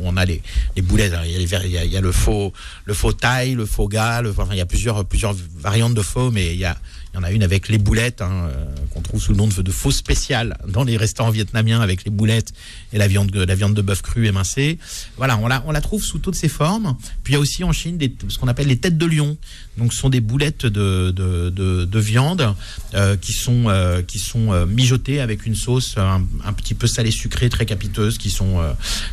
on, 0.03 0.09
on 0.09 0.17
a 0.17 0.25
les, 0.25 0.41
les 0.75 0.81
boulettes. 0.81 1.13
Alors, 1.13 1.25
Il 1.25 1.31
y 1.31 1.35
a, 1.35 1.39
les 1.39 1.45
ver- 1.45 1.65
il 1.65 1.71
y 1.71 1.77
a- 1.77 1.85
il 1.85 1.91
y 1.91 1.97
a 1.97 2.01
le 2.01 2.11
faux, 2.11 2.51
le 2.85 2.93
faux 2.93 3.13
thaï, 3.13 3.53
le 3.53 3.65
faux 3.65 3.87
gars, 3.87 4.21
le- 4.21 4.31
enfin, 4.31 4.47
il 4.51 4.57
y 4.57 4.61
a 4.61 4.65
plusieurs, 4.65 5.05
plusieurs 5.05 5.35
variantes 5.57 5.93
de 5.93 6.01
faux, 6.01 6.31
mais 6.31 6.53
il 6.53 6.59
y 6.59 6.65
a, 6.65 6.75
il 7.15 7.19
y 7.19 7.21
en 7.21 7.23
a 7.23 7.31
une 7.31 7.43
avec 7.43 7.69
les 7.69 7.77
boulettes, 7.77 8.21
hein, 8.21 8.49
euh, 8.49 8.65
qu'on 8.93 8.99
trouve 9.01 9.21
sous 9.21 9.31
le 9.31 9.37
nom 9.37 9.47
de, 9.47 9.61
de 9.61 9.71
faux 9.71 9.91
spécial 9.91 10.57
dans 10.67 10.83
les 10.83 10.97
restaurants 10.97 11.29
vietnamiens 11.29 11.79
avec 11.79 12.03
les 12.03 12.11
boulettes 12.11 12.51
et 12.91 12.97
la 12.97 13.07
viande, 13.07 13.31
de- 13.31 13.45
la 13.45 13.55
viande 13.55 13.73
de 13.73 13.81
bœuf 13.81 14.01
crue 14.01 14.27
émincée. 14.27 14.77
Voilà, 15.15 15.37
on 15.37 15.47
la, 15.47 15.63
on 15.65 15.71
la 15.71 15.79
trouve 15.79 16.03
sous 16.03 16.19
toutes 16.19 16.35
ses 16.35 16.49
formes. 16.49 16.97
Puis 17.23 17.31
il 17.31 17.35
y 17.35 17.37
a 17.37 17.39
aussi 17.39 17.63
en 17.63 17.71
Chine 17.71 17.97
des, 17.97 18.13
ce 18.27 18.37
qu'on 18.37 18.49
appelle 18.49 18.67
les 18.67 18.75
têtes 18.77 18.97
de 18.97 19.05
lion. 19.05 19.37
Donc 19.77 19.93
ce 19.93 19.99
sont 19.99 20.09
des 20.09 20.19
boulettes 20.19 20.65
de, 20.65 21.11
de, 21.11 21.49
de, 21.49 21.85
de 21.85 21.99
viande 21.99 22.53
euh, 22.95 23.15
qui 23.15 23.31
sont, 23.31 23.69
euh, 23.69 24.01
qui 24.01 24.19
sont 24.19 24.65
mijotées 24.65 25.21
avec 25.21 25.45
une 25.45 25.55
sauce 25.55 25.97
un, 25.97 26.21
un 26.43 26.51
petit 26.51 26.73
peu 26.73 26.85
salée 26.85 27.11
sucrée, 27.11 27.47
très 27.47 27.65
capiteuse, 27.65 28.17
qui 28.17 28.29
sont, 28.29 28.59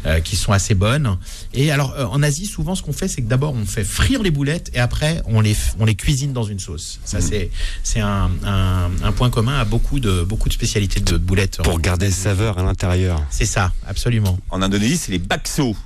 euh, 0.07 0.19
qui 0.21 0.35
sont 0.35 0.51
assez 0.51 0.75
bonnes. 0.75 1.19
Et 1.55 1.71
alors 1.71 1.95
en 2.13 2.21
Asie, 2.25 2.47
souvent 2.47 2.75
ce 2.75 2.83
qu'on 2.83 2.93
fait, 2.93 3.07
c'est 3.07 3.23
que 3.23 3.29
d'abord 3.29 3.55
on 3.55 3.65
fait 3.65 3.85
frire 3.85 4.25
les 4.25 4.33
boulettes 4.33 4.73
et 4.75 4.81
après 4.81 5.23
on 5.27 5.41
les, 5.41 5.55
on 5.79 5.85
les 5.85 5.95
cuisine 5.95 6.33
dans 6.33 6.43
une 6.43 6.59
sauce. 6.59 6.99
Ça 7.05 7.21
c'est 7.21 7.51
c'est 7.93 8.01
un, 8.01 8.31
un, 8.45 8.91
un 9.03 9.13
point 9.13 9.29
commun 9.29 9.59
à 9.59 9.65
beaucoup 9.67 10.01
de, 10.01 10.23
beaucoup 10.23 10.49
de 10.49 10.55
spécialités 10.55 11.01
de 11.01 11.19
boulettes. 11.19 11.59
Pour 11.63 11.79
garder 11.79 12.07
le 12.07 12.13
saveur 12.13 12.59
à 12.59 12.63
l'intérieur. 12.63 13.23
C'est 13.29 13.45
ça, 13.45 13.73
absolument. 13.87 14.39
En 14.49 14.63
Indonésie, 14.63 14.97
c'est 14.97 15.13
les 15.13 15.19
bakso. 15.19 15.77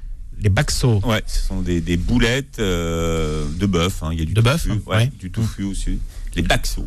Les 0.40 0.48
bakso. 0.48 1.00
Ouais, 1.04 1.22
ce 1.26 1.40
sont 1.48 1.62
des, 1.62 1.80
des 1.80 1.96
boulettes 1.96 2.58
euh, 2.60 3.44
de 3.58 3.66
bœuf. 3.66 4.02
hein. 4.04 4.10
Il 4.12 4.20
y 4.20 4.22
a 4.22 4.24
du 4.24 4.34
De 4.34 4.40
bœuf, 4.40 4.62
tofu, 4.62 4.70
hein, 4.72 4.80
ouais, 4.86 4.96
ouais. 4.96 5.12
du 5.18 5.30
tofu 5.32 5.64
aussi. 5.64 5.98
Les 6.36 6.42
bakso. 6.42 6.86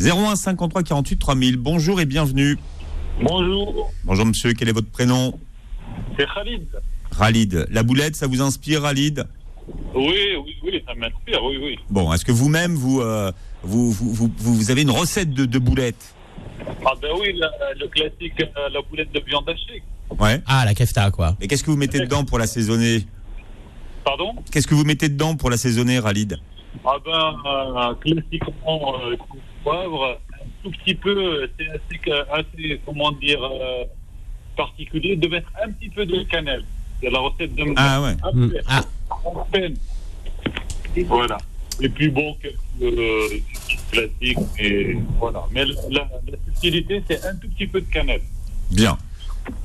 01 0.00 0.34
53 0.34 0.82
48 0.82 1.16
3000. 1.18 1.56
Bonjour 1.56 2.00
et 2.00 2.06
bienvenue. 2.06 2.58
Bonjour, 3.22 3.92
Bonjour 4.04 4.26
monsieur, 4.26 4.52
quel 4.54 4.68
est 4.68 4.72
votre 4.72 4.88
prénom? 4.90 5.38
C'est 6.18 6.26
Khalid. 6.34 6.66
Khalid. 7.16 7.66
La 7.70 7.82
boulette, 7.84 8.16
ça 8.16 8.26
vous 8.26 8.40
inspire, 8.40 8.82
Khalid? 8.82 9.26
Oui, 9.94 10.14
oui, 10.44 10.56
oui, 10.64 10.82
ça 10.86 10.94
m'inspire, 10.94 11.44
oui, 11.44 11.58
oui. 11.62 11.78
Bon, 11.90 12.12
est-ce 12.12 12.24
que 12.24 12.32
vous-même, 12.32 12.74
vous, 12.74 13.00
euh, 13.02 13.30
vous, 13.62 13.90
vous, 13.92 14.12
vous, 14.12 14.30
vous 14.38 14.70
avez 14.70 14.82
une 14.82 14.90
recette 14.90 15.30
de, 15.32 15.44
de 15.44 15.58
boulettes 15.58 16.14
Ah 16.84 16.92
ben 17.00 17.08
oui, 17.20 17.32
la- 17.36 17.50
le 17.78 17.88
classique, 17.88 18.40
euh, 18.40 18.68
la 18.72 18.80
boulette 18.82 19.12
de 19.12 19.20
viande 19.20 19.48
hachée. 19.48 19.82
Ouais. 20.18 20.40
Ah, 20.46 20.64
la 20.64 20.74
kefta, 20.74 21.10
quoi. 21.10 21.36
Mais 21.40 21.46
qu'est-ce 21.46 21.62
que 21.62 21.70
vous 21.70 21.76
mettez 21.76 22.00
dedans 22.00 22.24
pour 22.24 22.38
l'assaisonner? 22.38 23.06
Pardon? 24.04 24.34
Qu'est-ce 24.50 24.66
que 24.66 24.74
vous 24.74 24.84
mettez 24.84 25.08
dedans 25.08 25.36
pour 25.36 25.50
l'assaisonner, 25.50 26.00
Khalid 26.00 26.38
Ah 26.84 26.96
ben, 27.04 27.36
euh, 27.46 27.94
classiquement, 27.94 28.94
euh, 29.04 29.16
poivre, 29.62 30.18
un 30.34 30.44
tout 30.64 30.70
petit 30.70 30.94
peu, 30.94 31.48
c'est 31.58 31.68
assez, 31.68 32.80
comment 32.86 33.12
dire, 33.12 33.42
euh, 33.44 33.84
particulier 34.56 35.16
de 35.16 35.28
mettre 35.28 35.50
un 35.62 35.70
petit 35.72 35.90
peu 35.90 36.04
de 36.06 36.22
cannelle. 36.24 36.64
C'est 37.02 37.10
la 37.10 37.18
recette 37.18 37.54
de 37.54 37.64
Ah 37.76 38.02
ouais. 38.02 38.16
Un 38.22 38.32
peu, 38.32 38.56
Ah. 38.68 38.82
Voilà. 41.06 41.38
Et 41.82 41.88
puis 41.88 42.08
bon, 42.10 42.36
quelques 42.42 42.56
euh, 42.82 43.28
classiques, 43.90 44.38
et 44.58 44.96
voilà. 45.18 45.46
Mais 45.52 45.64
la, 45.64 46.08
subtilité, 46.46 47.02
c'est 47.08 47.24
un 47.24 47.34
tout 47.36 47.48
petit 47.48 47.66
peu 47.66 47.80
de 47.80 47.86
cannelle. 47.90 48.22
Bien. 48.70 48.98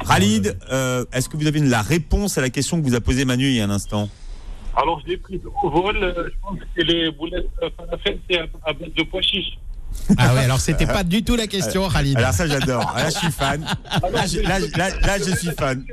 Khalid, 0.08 0.58
euh, 0.72 1.06
est-ce 1.12 1.28
que 1.28 1.38
vous 1.38 1.48
avez 1.48 1.60
la 1.60 1.82
réponse 1.82 2.38
à 2.38 2.42
la 2.42 2.50
question 2.50 2.82
que 2.82 2.88
vous 2.88 2.96
a 2.96 3.02
posée 3.02 3.26
Manu 3.26 3.48
il 3.48 3.56
y 3.56 3.62
a 3.62 3.66
un 3.66 3.70
instant? 3.70 4.10
Alors, 4.78 5.02
je 5.02 5.12
l'ai 5.12 5.18
pris 5.18 5.40
au 5.64 5.70
vol. 5.70 5.98
euh, 5.98 6.30
Je 6.30 6.34
pense 6.42 6.60
que 6.76 6.82
les 6.82 7.12
boulettes 7.12 7.50
falafel, 7.78 8.20
c'est 8.30 8.40
à 8.40 8.74
base 8.74 8.94
de 8.96 9.04
pois 9.04 9.22
chiches. 9.22 9.58
Ah 10.18 10.34
ouais, 10.36 10.42
alors 10.42 10.60
c'était 10.60 10.86
pas 10.86 11.04
du 11.04 11.24
tout 11.24 11.36
la 11.36 11.48
question, 11.48 11.90
Khalid. 11.90 12.18
Alors 12.18 12.34
ça 12.34 12.48
j'adore. 12.48 12.94
Là 12.96 13.10
je 13.10 13.18
suis 13.18 13.32
fan. 13.32 13.66
Là 14.14 14.28
je, 14.28 14.40
là, 14.42 14.60
là- 14.60 14.90
là, 15.02 15.18
je 15.18 15.36
suis 15.36 15.50
fan. 15.58 15.84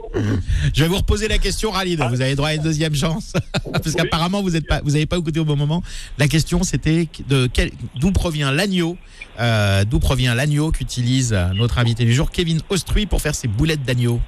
Je 0.75 0.83
vais 0.83 0.89
vous 0.89 0.97
reposer 0.99 1.29
la 1.29 1.39
question, 1.39 1.73
Khalid. 1.73 2.01
Vous 2.11 2.21
avez 2.21 2.35
droit 2.35 2.49
à 2.51 2.55
une 2.55 2.63
deuxième 2.63 2.95
chance. 2.95 3.33
Parce 3.73 3.93
qu'apparemment, 3.95 4.43
vous 4.43 4.51
n'avez 4.51 4.61
pas, 4.67 4.81
vous 4.85 4.95
avez 4.97 5.07
pas 5.07 5.17
écouté 5.17 5.41
au 5.41 5.45
bon 5.45 5.57
moment. 5.57 5.83
La 6.19 6.29
question, 6.29 6.63
c'était 6.63 7.09
de 7.29 7.49
quel, 7.53 7.71
d'où 7.97 8.13
provient 8.13 8.51
l'agneau, 8.53 8.99
euh, 9.41 9.85
d'où 9.85 9.99
provient 9.99 10.35
l'agneau 10.35 10.71
qu'utilise 10.73 11.33
euh, 11.33 11.49
notre 11.55 11.79
invité 11.79 12.05
du 12.05 12.13
jour, 12.13 12.31
Kevin 12.31 12.61
Ostruy, 12.69 13.07
pour 13.07 13.23
faire 13.23 13.35
ses 13.35 13.49
boulettes 13.49 13.83
d'agneau? 13.83 14.21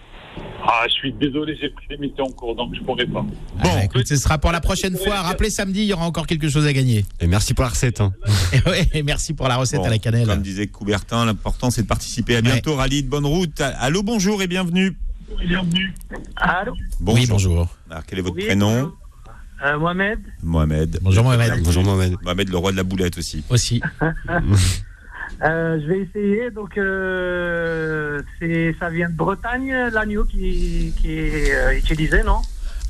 Ah, 0.67 0.85
je 0.89 0.93
suis 0.95 1.12
désolé, 1.12 1.57
j'ai 1.61 1.69
pris 1.69 1.85
l'émission 1.91 2.25
en 2.25 2.31
cours, 2.31 2.57
donc 2.57 2.75
je 2.75 2.81
pourrais 2.81 3.05
pas. 3.05 3.21
Bon, 3.21 3.29
Ah, 3.61 3.85
écoute, 3.85 4.07
ce 4.07 4.17
sera 4.17 4.39
pour 4.39 4.51
la 4.51 4.61
prochaine 4.62 4.97
fois. 4.97 5.21
Rappelez 5.21 5.51
samedi, 5.51 5.81
il 5.83 5.87
y 5.87 5.93
aura 5.93 6.07
encore 6.07 6.27
quelque 6.27 6.49
chose 6.49 6.67
à 6.67 6.73
gagner. 6.73 7.05
Et 7.21 7.27
merci 7.27 7.53
pour 7.53 7.65
la 7.65 7.71
recette. 7.71 8.01
hein. 8.01 8.12
Et 8.53 8.69
ouais, 8.71 8.89
et 8.95 9.03
merci 9.03 9.35
pour 9.35 9.47
la 9.49 9.57
recette 9.57 9.81
Bon, 9.81 9.87
à 9.87 9.91
la 9.91 9.99
cannelle. 9.99 10.27
Comme 10.27 10.41
disait 10.43 10.67
Coubertin, 10.69 11.27
l'important 11.27 11.71
c'est 11.71 11.83
de 11.83 11.87
participer. 11.87 12.37
À 12.37 12.41
bientôt 12.43 12.77
Khalid, 12.77 13.09
bonne 13.09 13.27
route. 13.27 13.61
Allô, 13.61 14.03
bonjour 14.03 14.41
et 14.43 14.47
bienvenue. 14.47 14.97
Bienvenue. 15.47 15.93
Allô 16.37 16.73
Oui, 17.01 17.27
bonjour. 17.29 17.69
Alors 17.91 18.05
quel 18.07 18.21
est 18.21 18.23
votre 18.23 18.37
Oui, 18.37 18.47
prénom 18.47 18.73
bonjour. 18.73 18.99
Euh, 19.65 19.79
Mohamed 19.79 20.19
Mohamed. 20.43 20.99
Bonjour 21.03 21.25
Mohamed. 21.25 21.62
Bonjour 21.62 21.83
Mohamed. 21.85 22.17
Mohamed, 22.23 22.49
le 22.49 22.57
roi 22.57 22.73
de 22.73 22.77
la 22.77 22.83
boulette 22.85 23.19
aussi. 23.19 23.43
Aussi. 23.51 23.83
Euh, 25.43 25.78
Je 25.80 25.87
vais 25.87 25.99
essayer. 26.01 26.51
Donc, 26.51 26.76
euh, 26.78 28.20
c'est, 28.39 28.74
ça 28.78 28.89
vient 28.91 29.09
de 29.09 29.14
Bretagne, 29.16 29.72
l'agneau 29.93 30.24
qui, 30.24 30.93
qui 31.01 31.12
est 31.12 31.55
euh, 31.55 31.76
utilisé, 31.78 32.22
non? 32.22 32.41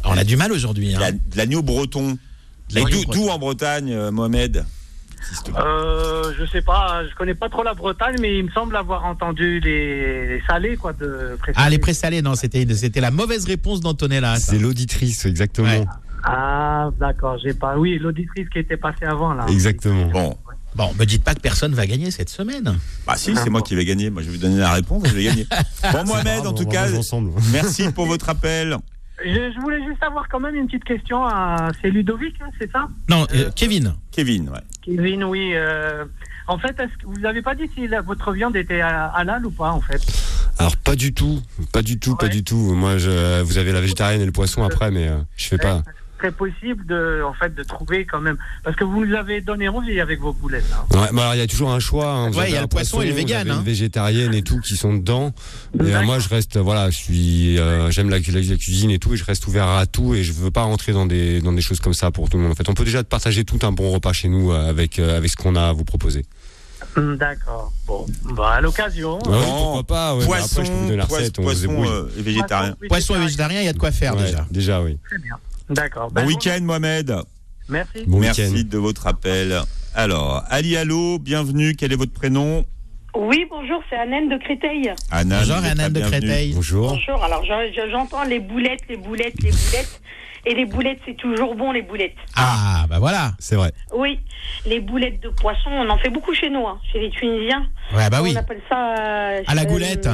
On 0.04 0.16
a 0.16 0.24
du 0.24 0.36
mal 0.36 0.52
aujourd'hui. 0.52 0.94
hein. 0.94 1.00
L'agneau 1.36 1.62
breton. 1.62 2.18
D'où 3.12 3.28
en 3.28 3.38
Bretagne, 3.38 3.90
euh, 3.92 4.10
Mohamed? 4.10 4.64
Euh, 5.56 6.32
je 6.38 6.44
sais 6.46 6.60
pas, 6.60 7.02
je 7.08 7.14
connais 7.14 7.34
pas 7.34 7.48
trop 7.48 7.62
la 7.62 7.72
Bretagne, 7.72 8.16
mais 8.20 8.38
il 8.38 8.44
me 8.44 8.50
semble 8.50 8.76
avoir 8.76 9.06
entendu 9.06 9.58
les, 9.60 10.26
les 10.28 10.42
salés, 10.46 10.76
quoi, 10.76 10.92
de 10.92 11.36
présalés. 11.38 11.66
Ah, 11.66 11.70
les 11.70 11.78
présalés, 11.78 12.20
non, 12.20 12.34
c'était 12.34 12.66
c'était 12.74 13.00
la 13.00 13.10
mauvaise 13.10 13.46
réponse 13.46 13.80
d'Antonella. 13.80 14.36
ça. 14.36 14.52
C'est 14.52 14.58
l'auditrice, 14.58 15.24
exactement. 15.24 15.68
Ouais. 15.68 15.86
Ah, 16.24 16.90
d'accord, 16.98 17.38
j'ai 17.42 17.54
pas. 17.54 17.78
Oui, 17.78 17.98
l'auditrice 17.98 18.48
qui 18.50 18.58
était 18.58 18.76
passée 18.76 19.04
avant, 19.06 19.32
là. 19.34 19.46
Exactement. 19.48 20.06
Bon, 20.06 20.36
Bon, 20.74 20.92
me 20.98 21.04
dites 21.04 21.22
pas 21.22 21.34
que 21.34 21.40
personne 21.40 21.72
va 21.74 21.86
gagner 21.86 22.10
cette 22.10 22.28
semaine. 22.30 22.76
bah 23.06 23.14
si, 23.16 23.34
c'est 23.36 23.50
moi 23.50 23.62
qui 23.62 23.76
vais 23.76 23.84
gagner. 23.84 24.10
Moi, 24.10 24.22
je 24.22 24.26
vais 24.28 24.36
vous 24.36 24.42
donner 24.42 24.58
la 24.58 24.72
réponse, 24.72 25.04
je 25.06 25.14
vais 25.14 25.24
gagner. 25.24 25.46
Bon, 25.92 26.04
Mohamed, 26.04 26.40
grave, 26.42 26.46
en 26.48 26.52
tout 26.52 26.66
cas, 26.66 26.86
merci 27.52 27.90
pour 27.92 28.06
votre 28.06 28.28
appel. 28.28 28.76
Je, 29.24 29.30
je 29.32 29.60
voulais 29.60 29.78
juste 29.88 30.02
avoir 30.02 30.28
quand 30.28 30.40
même 30.40 30.56
une 30.56 30.66
petite 30.66 30.84
question. 30.84 31.24
à- 31.24 31.70
C'est 31.80 31.90
Ludovic, 31.90 32.34
hein, 32.40 32.48
c'est 32.60 32.70
ça? 32.72 32.88
Non, 33.08 33.26
euh, 33.34 33.50
Kevin. 33.54 33.94
Kevin, 34.10 34.48
ouais. 34.48 34.58
Kevin, 34.82 35.22
oui. 35.24 35.52
euh, 35.54 36.04
en 36.48 36.58
fait, 36.58 36.70
est-ce 36.80 36.92
que 37.00 37.06
vous 37.06 37.20
n'avez 37.20 37.40
pas 37.40 37.54
dit 37.54 37.70
si 37.76 37.86
la- 37.86 38.00
votre 38.02 38.32
viande 38.32 38.56
était 38.56 38.80
à- 38.80 39.06
halal 39.06 39.46
ou 39.46 39.50
pas, 39.52 39.70
en 39.70 39.80
fait? 39.80 40.00
Alors 40.58 40.76
pas 40.76 40.96
du 40.96 41.14
tout, 41.14 41.40
pas 41.72 41.82
du 41.82 41.98
tout, 42.00 42.16
pas 42.16 42.26
Ouais. 42.26 42.32
du 42.32 42.42
tout. 42.44 42.56
Moi, 42.74 42.98
je, 42.98 43.42
vous 43.42 43.58
avez 43.58 43.70
la 43.72 43.80
végétarienne 43.80 44.20
et 44.20 44.26
le 44.26 44.32
poisson 44.32 44.62
après, 44.64 44.90
mais 44.90 45.06
euh, 45.08 45.18
je 45.36 45.46
fais 45.46 45.58
pas. 45.58 45.82
Très 46.24 46.32
possible 46.32 46.86
de, 46.86 47.20
en 47.22 47.34
fait, 47.34 47.54
de 47.54 47.62
trouver 47.62 48.06
quand 48.06 48.20
même. 48.22 48.38
Parce 48.62 48.74
que 48.76 48.84
vous 48.84 49.04
nous 49.04 49.14
avez 49.14 49.42
donné 49.42 49.68
envie 49.68 50.00
avec 50.00 50.20
vos 50.20 50.32
boulettes. 50.32 50.64
hein. 50.72 50.98
Ouais, 50.98 51.08
mais 51.12 51.20
alors 51.20 51.34
il 51.34 51.38
y 51.38 51.42
a 51.42 51.46
toujours 51.46 51.70
un 51.70 51.80
choix. 51.80 52.10
hein. 52.10 52.30
Vous 52.30 52.36
Ouais, 52.38 52.44
avez 52.44 52.50
il 52.52 52.54
y 52.54 52.56
a 52.56 52.62
le 52.62 52.66
poisson 52.66 53.02
et 53.02 53.06
le 53.08 53.12
vegan, 53.12 53.50
hein. 53.50 53.62
Végétarienne 53.62 54.32
et 54.32 54.40
tout 54.40 54.58
qui 54.60 54.74
sont 54.76 54.94
dedans. 54.94 55.34
Et 55.78 55.94
euh, 55.94 56.02
moi, 56.02 56.18
je 56.20 56.30
reste, 56.30 56.56
voilà, 56.56 56.88
je 56.88 56.96
suis, 56.96 57.58
euh, 57.58 57.90
j'aime 57.90 58.08
la, 58.08 58.20
la- 58.20 58.40
la 58.40 58.56
cuisine 58.56 58.90
et 58.90 58.98
tout, 58.98 59.12
et 59.12 59.18
je 59.18 59.24
reste 59.24 59.46
ouvert 59.46 59.68
à 59.68 59.84
tout, 59.84 60.14
et 60.14 60.24
je 60.24 60.32
veux 60.32 60.50
pas 60.50 60.62
rentrer 60.62 60.92
dans 60.94 61.04
des 61.04 61.42
dans 61.42 61.52
des 61.52 61.60
choses 61.60 61.80
comme 61.80 61.92
ça 61.92 62.10
pour 62.10 62.30
tout 62.30 62.38
le 62.38 62.44
monde. 62.44 62.52
En 62.52 62.54
fait, 62.54 62.70
on 62.70 62.74
peut 62.74 62.84
déjà 62.86 63.04
partager 63.04 63.44
tout 63.44 63.58
un 63.60 63.72
bon 63.72 63.90
repas 63.90 64.14
chez 64.14 64.28
nous 64.30 64.50
euh, 64.50 64.66
avec 64.70 64.98
euh, 64.98 65.18
avec 65.18 65.28
ce 65.30 65.36
qu'on 65.36 65.56
a 65.56 65.64
à 65.68 65.72
vous 65.74 65.84
proposer. 65.84 66.24
Hum, 66.96 67.18
D'accord. 67.18 67.70
Bon, 67.86 68.06
bah, 68.34 68.52
à 68.54 68.60
l'occasion. 68.62 69.16
Ouais, 69.26 69.36
oui, 69.36 69.44
Bon, 69.44 69.56
pourquoi 69.74 69.82
pas. 69.84 70.16
ouais, 70.16 70.24
poisson, 70.24 70.60
après, 70.60 70.64
je 70.64 70.70
peux 70.70 70.76
vous 70.78 70.84
donner 70.84 70.96
la 70.96 71.06
poisson, 71.06 71.32
on 71.68 71.86
euh, 71.86 72.02
végétarien. 72.16 72.76
Poisson 72.88 73.14
et 73.16 73.18
végétarien, 73.18 73.60
il 73.60 73.66
y 73.66 73.68
a 73.68 73.74
de 73.74 73.78
quoi 73.78 73.90
faire 73.92 74.16
Ouais, 74.16 74.24
déjà. 74.24 74.46
déjà, 74.50 74.80
oui. 74.80 74.96
Très 75.10 75.18
bien. 75.18 75.36
D'accord. 75.70 76.08
Bon 76.08 76.20
Ben, 76.22 76.26
week-end, 76.26 76.60
Mohamed. 76.62 77.14
Merci. 77.68 78.04
Bon 78.06 78.18
Merci 78.20 78.42
week-end. 78.46 78.68
de 78.68 78.78
votre 78.78 79.06
appel. 79.06 79.60
Alors, 79.94 80.42
Ali 80.50 80.76
Allo, 80.76 81.18
bienvenue. 81.18 81.74
Quel 81.76 81.92
est 81.92 81.96
votre 81.96 82.12
prénom? 82.12 82.64
Oui, 83.16 83.46
bonjour, 83.48 83.80
c'est 83.88 83.96
Annette 83.96 84.28
de 84.28 84.36
Créteil. 84.38 84.92
Anna. 85.10 85.38
Bonjour, 85.40 85.56
Anne 85.56 85.92
de. 85.92 86.00
Créteil. 86.00 86.52
Bonjour. 86.54 86.88
Bonjour, 86.90 87.22
alors 87.24 87.44
je- 87.44 87.72
je- 87.72 87.90
j'entends 87.90 88.24
les 88.24 88.40
boulettes, 88.40 88.80
les 88.88 88.96
boulettes, 88.96 89.40
les 89.42 89.50
boulettes. 89.52 90.00
Et 90.46 90.52
les 90.54 90.66
boulettes, 90.66 90.98
c'est 91.06 91.16
toujours 91.16 91.54
bon, 91.54 91.72
les 91.72 91.80
boulettes. 91.80 92.16
Ah, 92.36 92.84
bah 92.90 92.98
voilà. 92.98 93.32
C'est 93.38 93.56
vrai. 93.56 93.72
Oui, 93.96 94.20
les 94.66 94.80
boulettes 94.80 95.22
de 95.22 95.30
poisson, 95.30 95.70
on 95.70 95.88
en 95.88 95.96
fait 95.96 96.10
beaucoup 96.10 96.34
chez 96.34 96.50
nous, 96.50 96.66
hein, 96.66 96.78
chez 96.92 97.00
les 97.00 97.08
Tunisiens. 97.08 97.66
Ouais, 97.96 98.10
bah 98.10 98.20
oui. 98.20 98.32
On 98.36 98.40
appelle 98.40 98.60
ça... 98.68 98.94
euh, 98.98 99.42
À 99.46 99.54
la 99.54 99.62
euh, 99.62 99.64
goulette. 99.64 100.06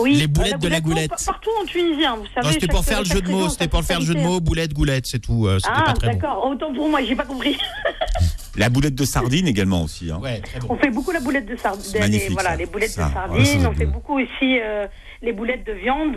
Oui, 0.00 0.14
Les 0.14 0.26
boulettes 0.26 0.52
la 0.52 0.58
de 0.58 0.68
la 0.68 0.80
goulette. 0.80 1.10
Partout 1.26 1.50
en 1.60 1.64
Tunisien, 1.66 2.16
vous 2.16 2.26
savez. 2.34 2.52
C'était 2.54 2.66
pour 2.68 2.84
faire 2.84 3.00
le 3.00 3.04
jeu 3.04 3.20
de 3.20 3.30
mots. 3.30 3.48
C'était 3.48 3.68
pour 3.68 3.82
faire 3.82 4.00
le 4.00 4.06
jeu 4.06 4.14
de 4.14 4.20
mots. 4.20 4.40
Boulette, 4.40 4.72
goulette, 4.72 5.06
c'est 5.06 5.18
tout. 5.20 5.46
euh, 5.46 5.58
Ah, 5.68 5.92
bon. 6.00 6.06
d'accord, 6.06 6.46
autant 6.46 6.72
pour 6.72 6.88
moi, 6.88 7.00
j'ai 7.04 7.14
pas 7.16 7.24
compris. 7.24 7.56
La 8.56 8.68
boulette 8.68 8.96
de 8.96 9.04
sardine 9.04 9.46
également 9.46 9.84
aussi. 9.84 10.10
hein. 10.10 10.18
Ouais, 10.20 10.40
très 10.40 10.58
bon. 10.58 10.66
On 10.70 10.76
fait 10.76 10.90
beaucoup 10.90 11.12
la 11.12 11.20
boulette 11.20 11.46
de 11.46 11.54
sardine. 11.56 12.00
Magnifique, 12.00 12.32
voilà, 12.32 12.50
ça. 12.50 12.56
les 12.56 12.66
boulettes 12.66 12.90
Ça, 12.90 13.08
de 13.08 13.12
sardine. 13.14 13.66
on 13.66 13.72
fait 13.74 13.86
beaucoup 13.86 14.18
aussi 14.18 14.58
euh, 14.60 14.86
les 15.22 15.32
boulettes 15.32 15.64
de 15.64 15.72
viande. 15.72 16.16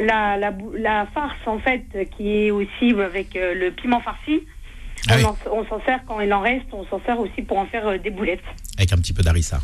La, 0.00 0.36
la, 0.36 0.50
bou- 0.50 0.72
la 0.78 1.06
farce, 1.14 1.38
en 1.46 1.58
fait, 1.58 1.82
qui 2.16 2.28
est 2.28 2.50
aussi 2.50 2.92
avec 3.02 3.34
euh, 3.34 3.54
le 3.54 3.70
piment 3.72 4.00
farci. 4.00 4.42
Ah 5.08 5.14
on 5.14 5.16
oui. 5.16 5.24
en- 5.24 5.36
on 5.52 5.64
s'en 5.66 5.82
sert 5.86 6.00
quand 6.06 6.20
il 6.20 6.32
en 6.34 6.42
reste. 6.42 6.66
On 6.72 6.84
s'en 6.86 7.00
sert 7.06 7.18
aussi 7.18 7.40
pour 7.42 7.56
en 7.58 7.66
faire 7.66 7.98
des 7.98 8.10
boulettes. 8.10 8.40
Avec 8.76 8.92
un 8.92 8.96
petit 8.96 9.14
peu 9.14 9.22
d'harissa. 9.22 9.60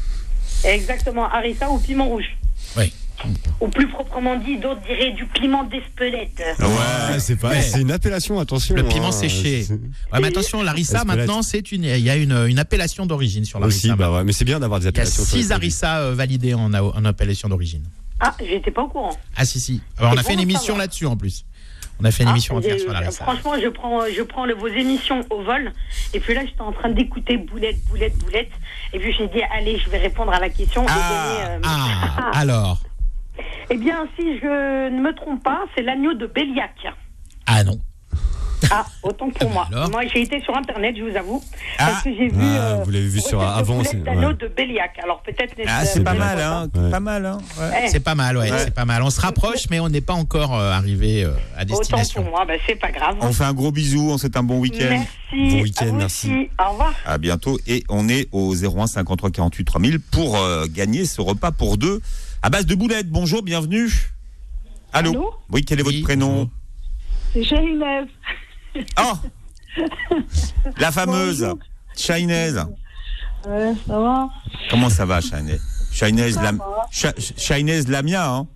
Exactement, 0.65 1.27
harissa 1.29 1.71
ou 1.71 1.79
piment 1.79 2.07
rouge. 2.07 2.25
Oui. 2.79 2.93
Ou 3.61 3.69
plus 3.69 3.89
proprement 3.89 4.37
dit, 4.37 4.59
d'autres 4.59 4.81
diraient 4.87 5.13
du 5.13 5.25
piment 5.27 5.65
d'Espelette. 5.65 6.43
Ouais, 6.61 7.19
c'est 7.19 7.37
pas. 7.37 7.61
C'est 7.61 7.81
une 7.81 7.91
appellation, 7.91 8.39
attention. 8.39 8.75
Le 8.75 8.85
piment 8.85 9.09
hein, 9.09 9.13
séché. 9.13 9.63
c'est- 9.65 9.73
Ouais, 9.75 10.21
mais 10.21 10.29
attention, 10.29 10.63
Espelette. 10.63 11.07
maintenant, 11.07 11.43
c'est 11.43 11.73
une, 11.73 11.85
il 11.85 11.99
y 12.01 12.11
a 12.11 12.17
une, 12.17 12.33
une 12.49 12.59
appellation 12.59 13.07
d'origine 13.07 13.45
sur 13.45 13.61
Aussi, 13.61 13.89
l'harissa. 13.89 13.97
bah 13.97 14.13
ouais, 14.17 14.25
mais 14.25 14.33
c'est 14.33 14.45
bien 14.45 14.61
d'avoir 14.61 14.81
des 14.81 14.85
Il 14.87 14.95
y 14.95 14.99
a 14.99 15.01
appellations. 15.03 15.25
six 15.25 15.51
harissa 15.53 15.99
euh, 16.01 16.15
validés 16.15 16.55
en, 16.55 16.73
en 16.75 17.05
appellation 17.05 17.49
d'origine. 17.49 17.85
Ah, 18.21 18.35
j'étais 18.41 18.71
pas 18.71 18.83
au 18.83 18.89
courant. 18.89 19.17
Ah 19.37 19.45
si 19.45 19.61
si. 19.61 19.81
Alors, 19.99 20.13
on 20.13 20.17
a 20.17 20.23
fait 20.23 20.35
une 20.35 20.41
émission 20.41 20.61
savoir. 20.61 20.79
là-dessus 20.79 21.07
en 21.07 21.17
plus. 21.17 21.45
On 22.01 22.05
a 22.05 22.11
fait 22.11 22.25
une 22.25 22.29
Ah, 22.29 22.33
émission 22.33 22.57
entière 22.57 22.79
sur 22.79 22.93
l'harissa. 22.93 23.25
Franchement, 23.25 23.53
je 23.63 23.69
prends, 23.69 24.01
je 24.15 24.23
prends 24.23 24.45
le- 24.45 24.55
vos 24.55 24.69
émissions 24.69 25.25
au 25.31 25.43
vol. 25.43 25.73
Et 26.13 26.21
puis 26.21 26.35
là, 26.35 26.43
j'étais 26.45 26.61
en 26.61 26.73
train 26.73 26.91
d'écouter 26.91 27.39
boulette, 27.39 27.83
boulette, 27.89 28.17
boulette. 28.19 28.51
Et 28.93 28.99
puis 28.99 29.15
j'ai 29.19 29.27
dit, 29.29 29.41
allez, 29.57 29.79
je 29.79 29.89
vais 29.89 29.99
répondre 29.99 30.31
à 30.33 30.39
la 30.41 30.51
question. 30.51 30.83
et 30.85 30.91
Ah, 30.91 31.37
euh, 31.49 31.59
Ah, 31.65 32.31
alors. 32.35 32.83
Eh 33.71 33.77
bien, 33.77 34.09
si 34.19 34.39
je 34.39 34.91
ne 34.91 35.01
me 35.01 35.15
trompe 35.15 35.43
pas, 35.43 35.65
c'est 35.75 35.83
l'agneau 35.83 36.15
de 36.15 36.27
Béliac. 36.27 36.87
Ah 37.47 37.65
non. 37.65 37.79
Ah, 38.71 38.85
autant 39.03 39.31
pour 39.31 39.51
moi. 39.51 39.69
Alors 39.73 39.91
Moi, 39.91 40.03
j'ai 40.13 40.23
été 40.23 40.41
sur 40.43 40.57
Internet, 40.57 40.95
je 40.97 41.03
vous 41.03 41.17
avoue, 41.17 41.43
Ah. 41.79 41.87
parce 41.87 42.03
que 42.03 42.11
j'ai 42.11 42.29
vu. 42.29 42.35
Ah, 42.41 42.45
euh, 42.45 42.83
vous 42.85 42.91
l'avez 42.91 43.07
vu 43.09 43.21
sur 43.21 43.41
avant, 43.43 43.83
c'est- 43.85 43.97
ouais. 43.99 44.35
de 44.35 44.49
Béliac. 44.49 44.99
Alors 45.03 45.23
peut-être. 45.23 45.55
Ah, 45.67 45.85
c'est 45.85 46.03
pas 46.03 46.15
mal, 46.15 46.41
hein. 46.41 46.69
Ouais. 46.75 46.91
Pas 46.91 47.01
mal, 47.01 47.27
hein. 47.27 47.39
Ouais. 47.59 47.83
Eh, 47.85 47.89
C'est 47.89 48.01
pas 48.01 48.15
mal, 48.15 48.37
ouais, 48.37 48.51
Ouais. 48.51 48.59
c'est 48.59 48.75
pas 48.75 48.85
mal. 48.85 49.03
On 49.03 49.11
se 49.11 49.21
rapproche, 49.21 49.67
mais 49.71 49.79
on 49.81 49.89
n'est 49.89 50.01
pas 50.01 50.15
encore 50.15 50.55
euh, 50.55 50.73
arrivé 50.73 51.25
euh, 51.25 51.31
à 51.57 51.63
Autant 51.63 51.79
destination. 51.79 52.23
pour 52.23 52.31
moi, 52.33 52.45
bah, 52.47 52.55
c'est 52.67 52.75
pas 52.77 52.91
grave. 52.91 53.17
On 53.21 53.33
fait 53.33 53.45
un 53.45 53.53
gros 53.55 53.71
bisou, 53.73 54.11
on 54.11 54.19
souhaite 54.19 54.37
un 54.37 54.43
bon 54.43 54.59
week-end. 54.59 54.87
Merci. 54.91 55.07
Bon 55.57 55.63
week-end, 55.63 55.93
merci. 55.95 56.31
aussi. 56.31 56.49
Au 56.59 56.71
revoir. 56.73 56.95
À 57.05 57.19
bientôt. 57.19 57.59
Et 57.67 57.85
on 57.89 58.09
est 58.09 58.29
au 58.33 58.55
01 58.55 58.87
53 58.87 59.31
48 59.31 59.65
3000 59.65 60.01
pour 60.01 60.37
euh, 60.37 60.67
gagner 60.69 61.05
ce 61.05 61.21
repas 61.21 61.51
pour 61.53 61.77
deux 61.79 62.01
à 62.43 62.51
base 62.51 62.67
de 62.67 62.75
boulettes. 62.75 63.11
Bonjour, 63.11 63.43
bienvenue. 63.43 63.89
Allô, 64.93 65.11
Allô 65.11 65.31
Oui, 65.51 65.65
quel 65.65 65.81
est 65.81 65.83
Oui, 65.83 65.97
votre 65.97 66.05
prénom. 66.05 66.49
C'est 67.33 67.45
Shahinez. 67.45 68.07
Oh 68.99 69.13
La 70.79 70.91
fameuse 70.93 71.41
Bonjour. 71.43 71.59
Shainaise. 71.97 72.65
Ouais, 73.47 73.73
ça 73.87 73.99
va 73.99 74.29
Comment 74.71 74.91
ça 74.91 75.05
va, 75.07 75.21
Shainaise, 75.93 76.35
Ça 76.35 76.43
Lam... 76.43 76.61
Lamia, 77.89 78.31
hein? 78.31 78.47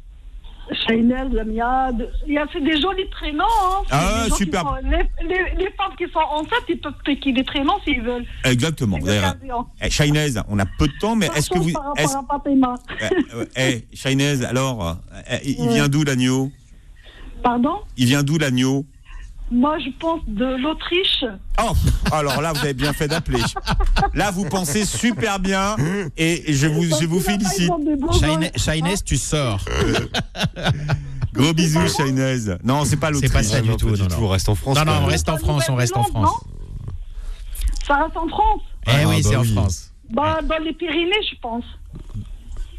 Shahinez, 0.87 1.25
Lamia. 1.33 1.91
Il 2.27 2.35
y 2.35 2.39
a 2.39 2.47
des 2.47 2.81
jolis 2.81 3.09
prénoms. 3.11 3.45
Hein. 3.45 3.83
Ah, 3.91 4.27
sont- 4.29 4.37
Les, 4.85 4.99
les, 5.27 5.55
les 5.57 5.71
femmes 5.73 5.95
qui 5.99 6.05
sont 6.12 6.18
enceintes, 6.21 6.64
ils 6.68 6.79
peuvent 6.81 6.93
piquer 7.05 7.33
des 7.33 7.43
prénoms 7.45 7.79
s'ils 7.85 8.03
veulent. 8.03 8.27
Exactement. 8.45 8.99
Eh, 9.83 9.91
Shainaise, 9.91 10.41
on 10.49 10.59
a 10.59 10.66
peu 10.79 10.87
de 10.87 10.93
temps, 11.01 11.16
mais 11.16 11.27
est-ce 11.37 11.51
que 11.51 11.59
vous... 11.59 11.73
Par 11.73 11.93
est-ce- 11.97 12.16
à 12.16 12.23
euh, 13.37 13.47
Eh, 13.57 13.85
Shainaise, 13.95 14.45
alors, 14.45 14.87
euh, 14.89 15.37
il 15.45 15.51
il 15.61 15.66
Ouais. 15.68 15.75
vient 15.75 15.89
d'où 15.89 16.05
l'agneau? 16.05 16.51
Pardon? 17.43 17.81
Il 17.97 18.07
vient 18.07 18.23
d'où 18.23 18.39
l'agneau? 18.39 18.85
Moi, 19.51 19.78
je 19.80 19.90
pense 19.98 20.20
de 20.28 20.44
l'Autriche. 20.62 21.24
Oh, 21.61 21.72
alors 22.12 22.40
là, 22.40 22.53
vous 22.53 22.61
avez 22.61 22.74
bien 22.74 22.92
fait 22.92 23.09
d'appeler. 23.09 23.40
Là, 24.14 24.30
vous 24.30 24.44
pensez 24.44 24.84
super 24.84 25.40
bien 25.40 25.76
et 26.16 26.53
je 26.53 26.66
vous, 26.68 26.84
je 26.84 27.05
vous 27.07 27.20
félicite. 27.20 27.70
Shaine- 28.20 28.51
Shainez, 28.57 28.94
tu 29.05 29.16
sors. 29.16 29.61
Gros 31.32 31.53
bisous, 31.53 31.88
Shainaise. 31.88 32.59
Non, 32.64 32.84
c'est 32.84 32.96
pas 32.96 33.09
C'est 33.09 33.12
l'autre. 33.14 33.32
pas 33.32 33.42
ça 33.42 33.61
du 33.61 33.76
tout. 33.76 33.88
on 34.20 34.28
reste 34.28 34.48
en 34.48 34.55
France. 34.55 34.76
Non, 34.78 34.84
non, 34.84 35.01
on 35.03 35.07
reste 35.07 35.28
en 35.28 35.36
France, 35.38 35.64
on 35.68 35.74
reste 35.76 35.96
en 35.96 36.05
France. 36.05 36.30
Ça 37.86 37.96
reste 38.05 38.16
en 38.16 38.28
France. 38.28 38.61
Eh 38.86 38.90
Ah, 38.90 39.09
oui, 39.09 39.22
bah 39.22 39.28
c'est 39.30 39.36
en. 39.36 39.44
France. 39.44 39.92
Bah, 40.11 40.40
dans 40.42 40.59
les 40.64 40.72
Pyrénées, 40.72 41.11
je 41.30 41.36
pense. 41.40 41.64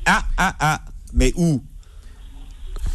Ah, 0.05 0.23
ah, 0.37 0.55
ah. 0.59 0.81
Mais 1.13 1.31
où? 1.35 1.61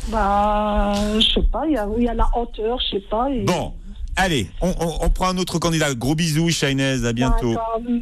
Bah, 0.09 0.93
je 1.19 1.27
sais 1.35 1.43
pas, 1.51 1.65
il 1.67 1.73
y 1.73 1.77
a, 1.77 1.87
il 1.97 2.05
y 2.05 2.09
a 2.09 2.15
la 2.15 2.29
hauteur, 2.37 2.79
je 2.81 2.97
sais 2.97 3.05
pas. 3.11 3.29
et- 3.31 3.45
Bon, 3.45 3.75
allez, 4.17 4.49
on, 4.61 4.69
on- 4.81 4.99
on 5.05 5.11
prend 5.11 5.29
un 5.29 5.39
autre 5.39 5.59
candidat. 5.59 5.95
Gros 5.95 6.15
bisous, 6.15 6.51
Shainaise. 6.51 7.05
À 7.05 7.13
bientôt. 7.13 7.57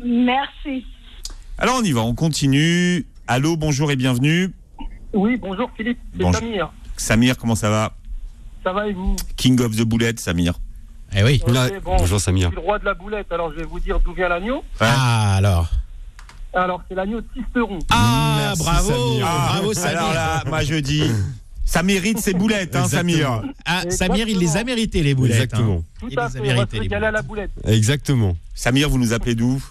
Merci. 0.05 0.85
Alors, 1.59 1.77
on 1.81 1.83
y 1.83 1.93
va, 1.93 2.03
on 2.03 2.15
continue. 2.15 3.07
Allô, 3.27 3.57
bonjour 3.57 3.91
et 3.91 3.97
bienvenue. 3.97 4.53
Oui, 5.13 5.37
bonjour 5.41 5.71
Philippe, 5.77 5.99
c'est 6.13 6.19
Bonjour. 6.23 6.41
Samir. 6.41 6.73
Samir, 6.97 7.39
comment 7.39 7.55
ça 7.55 7.71
va? 7.71 7.93
Ça 8.65 8.73
va 8.73 8.89
et 8.89 8.93
vous? 8.93 9.15
King 9.37 9.61
of 9.61 9.77
the 9.77 9.83
Boulette, 9.83 10.19
Samir. 10.21 10.55
Eh 11.17 11.23
oui. 11.23 11.41
Bon, 11.47 11.53
bonjour 11.85 12.19
Je 12.19 12.23
Samir. 12.25 12.49
suis 12.49 12.57
le 12.57 12.63
roi 12.63 12.79
de 12.81 12.85
la 12.85 12.95
boulette, 12.95 13.31
alors 13.33 13.51
je 13.53 13.57
vais 13.59 13.65
vous 13.65 13.79
dire 13.79 14.01
d'où 14.01 14.13
vient 14.13 14.29
l'agneau. 14.29 14.65
Ah, 14.81 15.37
alors. 15.37 15.69
Alors, 16.53 16.83
c'est 16.89 16.95
l'agneau 16.95 17.21
de 17.21 17.27
Tisteron. 17.35 17.79
Ah, 17.91 18.37
Merci, 18.41 18.63
bravo. 18.65 18.89
Samir. 18.91 19.27
Ah, 19.29 19.49
Bravo, 19.53 19.73
Samir. 19.75 19.99
Alors 19.99 20.15
là, 20.15 20.43
moi 20.49 20.63
je 20.63 20.75
dis, 20.75 21.05
ça 21.65 21.83
mérite 21.83 22.19
ses 22.19 22.35
boulettes, 22.35 22.77
hein, 22.77 22.87
Samir. 22.87 23.43
Ah, 23.65 23.83
Samir, 23.91 24.29
il 24.29 24.39
les 24.39 24.57
a 24.57 24.65
mérités, 24.65 25.03
les 25.03 25.15
boulettes. 25.15 25.43
Exactement. 25.43 25.79
hein. 25.79 25.99
Tout 26.01 26.09
Il 26.11 26.19
à 26.19 26.29
les 26.29 26.37
a 26.37 26.41
mérités, 26.41 26.81
les 26.81 26.95
à 26.95 27.11
la 27.11 27.23
boulette. 27.23 27.51
Exactement. 27.65 28.37
Samir, 28.55 28.89
vous 28.89 28.99
nous 28.99 29.13
appelez 29.13 29.35
d'où? 29.35 29.63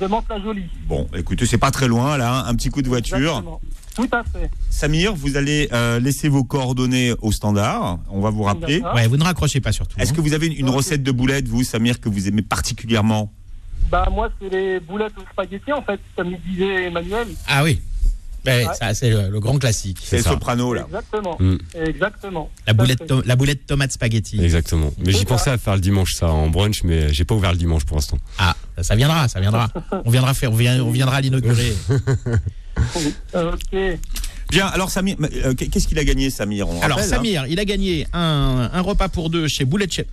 De 0.00 0.06
Mantes-la-Jolie. 0.06 0.64
Bon, 0.86 1.08
écoutez, 1.14 1.46
c'est 1.46 1.58
pas 1.58 1.70
très 1.70 1.86
loin 1.86 2.16
là, 2.16 2.38
hein, 2.40 2.44
un 2.46 2.54
petit 2.54 2.70
coup 2.70 2.82
de 2.82 2.88
voiture. 2.88 3.18
Exactement. 3.18 3.60
Tout 3.94 4.08
à 4.12 4.22
fait. 4.22 4.50
Samir, 4.70 5.14
vous 5.14 5.36
allez 5.36 5.68
euh, 5.72 6.00
laisser 6.00 6.28
vos 6.28 6.44
coordonnées 6.44 7.12
au 7.20 7.32
standard. 7.32 7.98
On 8.08 8.20
va 8.20 8.30
vous 8.30 8.42
rappeler. 8.44 8.82
Ouais, 8.94 9.06
vous 9.06 9.16
ne 9.16 9.24
raccrochez 9.24 9.60
pas 9.60 9.72
surtout. 9.72 9.98
Est-ce 10.00 10.12
hein. 10.12 10.14
que 10.14 10.20
vous 10.20 10.32
avez 10.32 10.46
une, 10.46 10.70
recette 10.70 11.02
de 11.02 11.12
boulettes, 11.12 11.48
vous, 11.48 11.64
Samir, 11.64 12.00
que 12.00 12.08
vous 12.08 12.28
aimez 12.28 12.42
particulièrement? 12.42 13.32
Bah, 13.90 14.08
moi, 14.10 14.30
c'est 14.40 14.48
les 14.48 14.80
boulettes 14.80 15.12
aux 15.18 15.32
spaghettis, 15.32 15.72
en 15.72 15.82
fait, 15.82 16.00
comme 16.16 16.28
il 16.28 16.40
disait 16.50 16.86
Emmanuel. 16.86 17.28
Ah 17.48 17.64
oui. 17.64 17.80
Ben, 18.44 18.66
Ouais. 18.66 18.74
ça, 18.78 18.94
c'est 18.94 19.10
le, 19.10 19.28
le 19.28 19.40
grand 19.40 19.58
classique. 19.58 19.98
C'est 20.02 20.18
le 20.18 20.22
soprano, 20.22 20.72
là. 20.74 20.84
Exactement. 20.86 21.36
Mm. 21.38 21.56
Exactement. 21.86 22.50
La 22.66 22.72
boulette, 22.72 23.12
la 23.26 23.36
boulette 23.36 23.66
tomate 23.66 23.92
spaghetti. 23.92 24.42
Exactement. 24.42 24.92
Mais 25.04 25.12
j'y 25.12 25.24
pensais 25.24 25.50
à 25.50 25.58
faire 25.58 25.74
le 25.74 25.80
dimanche, 25.80 26.14
ça, 26.14 26.28
en 26.28 26.48
brunch, 26.48 26.82
mais 26.84 27.12
j'ai 27.12 27.24
pas 27.24 27.34
ouvert 27.34 27.52
le 27.52 27.58
dimanche 27.58 27.84
pour 27.84 27.96
l'instant. 27.96 28.18
Ah, 28.38 28.56
ça 28.80 28.96
viendra, 28.96 29.28
ça 29.28 29.40
viendra. 29.40 29.68
On 30.04 30.10
viendra 30.10 30.32
faire, 30.34 30.52
on, 30.52 30.56
vient- 30.56 30.82
on 30.82 30.90
viendra 30.90 31.20
l'inaugurer. 31.20 31.74
Ok. 33.34 33.98
Bien, 34.50 34.66
alors 34.66 34.90
Samir, 34.90 35.16
euh, 35.20 35.54
qu'est-ce 35.54 35.86
qu'il 35.86 35.98
a 35.98 36.04
gagné, 36.04 36.30
Samir 36.30 36.68
On 36.68 36.80
Alors 36.82 36.96
rappelle, 36.98 37.12
hein. 37.12 37.16
Samir, 37.16 37.46
il 37.46 37.58
a 37.60 37.64
gagné 37.64 38.06
un, 38.12 38.70
un 38.72 38.80
repas 38.80 39.08
pour 39.08 39.30
deux 39.30 39.46
chez 39.48 39.64
Boulette 39.64 39.92
Chef, 39.92 40.06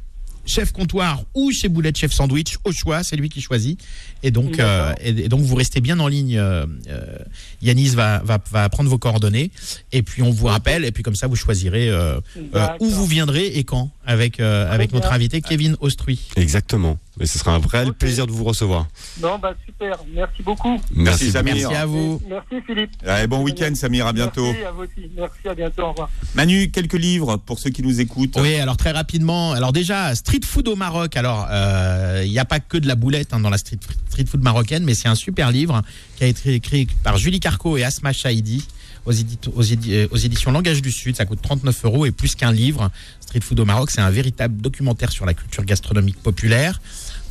Chef 0.45 0.71
Comptoir 0.71 1.23
ou 1.34 1.51
chez 1.51 1.69
Boulette 1.69 1.97
Chef 1.97 2.11
Sandwich, 2.11 2.57
au 2.63 2.71
choix, 2.71 3.03
c'est 3.03 3.15
lui 3.15 3.30
qui 3.30 3.41
choisit. 3.41 3.80
Et 4.24 4.32
donc, 4.32 4.59
euh, 4.59 4.93
et, 5.01 5.09
et 5.09 5.30
donc 5.30 5.41
vous 5.41 5.55
restez 5.55 5.82
bien 5.82 5.99
en 5.99 6.07
ligne. 6.07 6.38
euh, 6.38 6.65
euh, 6.89 7.18
Yanis 7.61 7.89
va, 7.89 8.22
va, 8.24 8.39
va 8.51 8.70
prendre 8.70 8.89
vos 8.89 8.97
coordonnées 8.97 9.51
et 9.91 10.01
puis 10.03 10.22
on 10.24 10.32
vous 10.32 10.47
rappelle 10.47 10.86
et 10.86 10.91
puis 10.91 11.03
comme 11.03 11.15
ça 11.15 11.28
vous 11.28 11.36
choisirez 11.36 11.89
euh, 11.89 12.20
euh, 12.55 12.68
où 12.80 12.89
vous 12.89 13.05
viendrez 13.05 13.45
et 13.47 13.63
quand 13.63 13.91
avec 14.05 14.39
euh, 14.39 14.72
avec 14.72 14.93
notre 14.93 15.11
invité 15.11 15.41
Kevin 15.41 15.76
Ostruy. 15.82 16.20
Exactement. 16.36 16.97
Mais 17.20 17.26
ce 17.26 17.39
sera 17.39 17.55
un 17.55 17.59
vrai 17.59 17.91
plaisir 17.93 18.28
de 18.28 18.32
vous 18.32 18.43
recevoir. 18.43 18.86
Non, 19.20 19.39
bah, 19.39 19.55
super. 19.65 19.97
Merci 20.13 20.43
beaucoup. 20.43 20.80
Merci, 20.93 21.32
Samir. 21.32 21.55
Merci 21.55 21.74
à 21.74 21.86
vous. 21.88 22.22
Merci, 22.30 22.63
Philippe. 22.63 22.91
Allez, 23.07 23.26
bon 23.26 23.41
week-end, 23.41 23.74
Samir, 23.74 24.05
à 24.05 24.13
bientôt. 24.13 24.43
Merci 24.51 24.65
à 24.65 24.72
vous 24.72 24.84
aussi. 24.84 25.09
Merci, 25.18 25.47
à 25.49 25.55
bientôt. 25.55 25.82
Au 25.82 25.89
revoir. 25.89 26.11
Manu, 26.36 26.70
quelques 26.70 26.93
livres 26.93 27.38
pour 27.38 27.57
ceux 27.57 27.72
qui 27.72 27.82
nous 27.82 27.99
écoutent. 28.01 28.38
Oui, 28.39 28.57
alors 28.57 28.78
très 28.78 28.91
rapidement. 28.91 29.53
Alors 29.53 29.74
déjà, 29.74 30.13
street 30.13 30.41
food 30.45 30.68
au 30.68 30.76
Maroc. 30.76 31.18
Alors, 31.18 31.47
euh, 31.49 32.22
il 32.24 32.30
n'y 32.30 32.38
a 32.38 32.45
pas 32.45 32.59
que 32.59 32.78
de 32.78 32.88
la 32.88 32.93
boulette 32.93 33.34
hein, 33.34 33.39
dans 33.39 33.49
la 33.49 33.57
street, 33.57 33.80
street 34.10 34.26
food 34.26 34.41
marocaine, 34.41 34.84
mais 34.84 34.93
c'est 34.93 35.08
un 35.08 35.16
super 35.16 35.51
livre 35.51 35.82
qui 36.18 36.24
a 36.24 36.28
été 36.28 36.53
écrit 36.53 36.88
par 37.03 37.18
Julie 37.18 37.39
Carco 37.39 37.78
et 37.78 37.84
Asma 37.84 38.14
Shahidi 38.14 38.64
euh, 39.08 40.08
aux 40.12 40.18
éditions 40.18 40.51
Langage 40.51 40.82
du 40.82 40.91
Sud. 40.91 41.16
Ça 41.16 41.26
coûte 41.26 41.39
39 41.41 41.86
euros 41.86 42.05
et 42.05 42.12
plus 42.12 42.36
qu'un 42.36 42.51
livre. 42.51 42.91
Street 43.22 43.41
food 43.41 43.60
au 43.60 43.66
Maroc, 43.66 43.91
c'est 43.91 44.01
un 44.01 44.10
véritable 44.10 44.62
documentaire 44.62 45.12
sur 45.12 45.26
la 45.26 45.34
culture 45.34 45.64
gastronomique 45.64 46.22
populaire. 46.22 46.82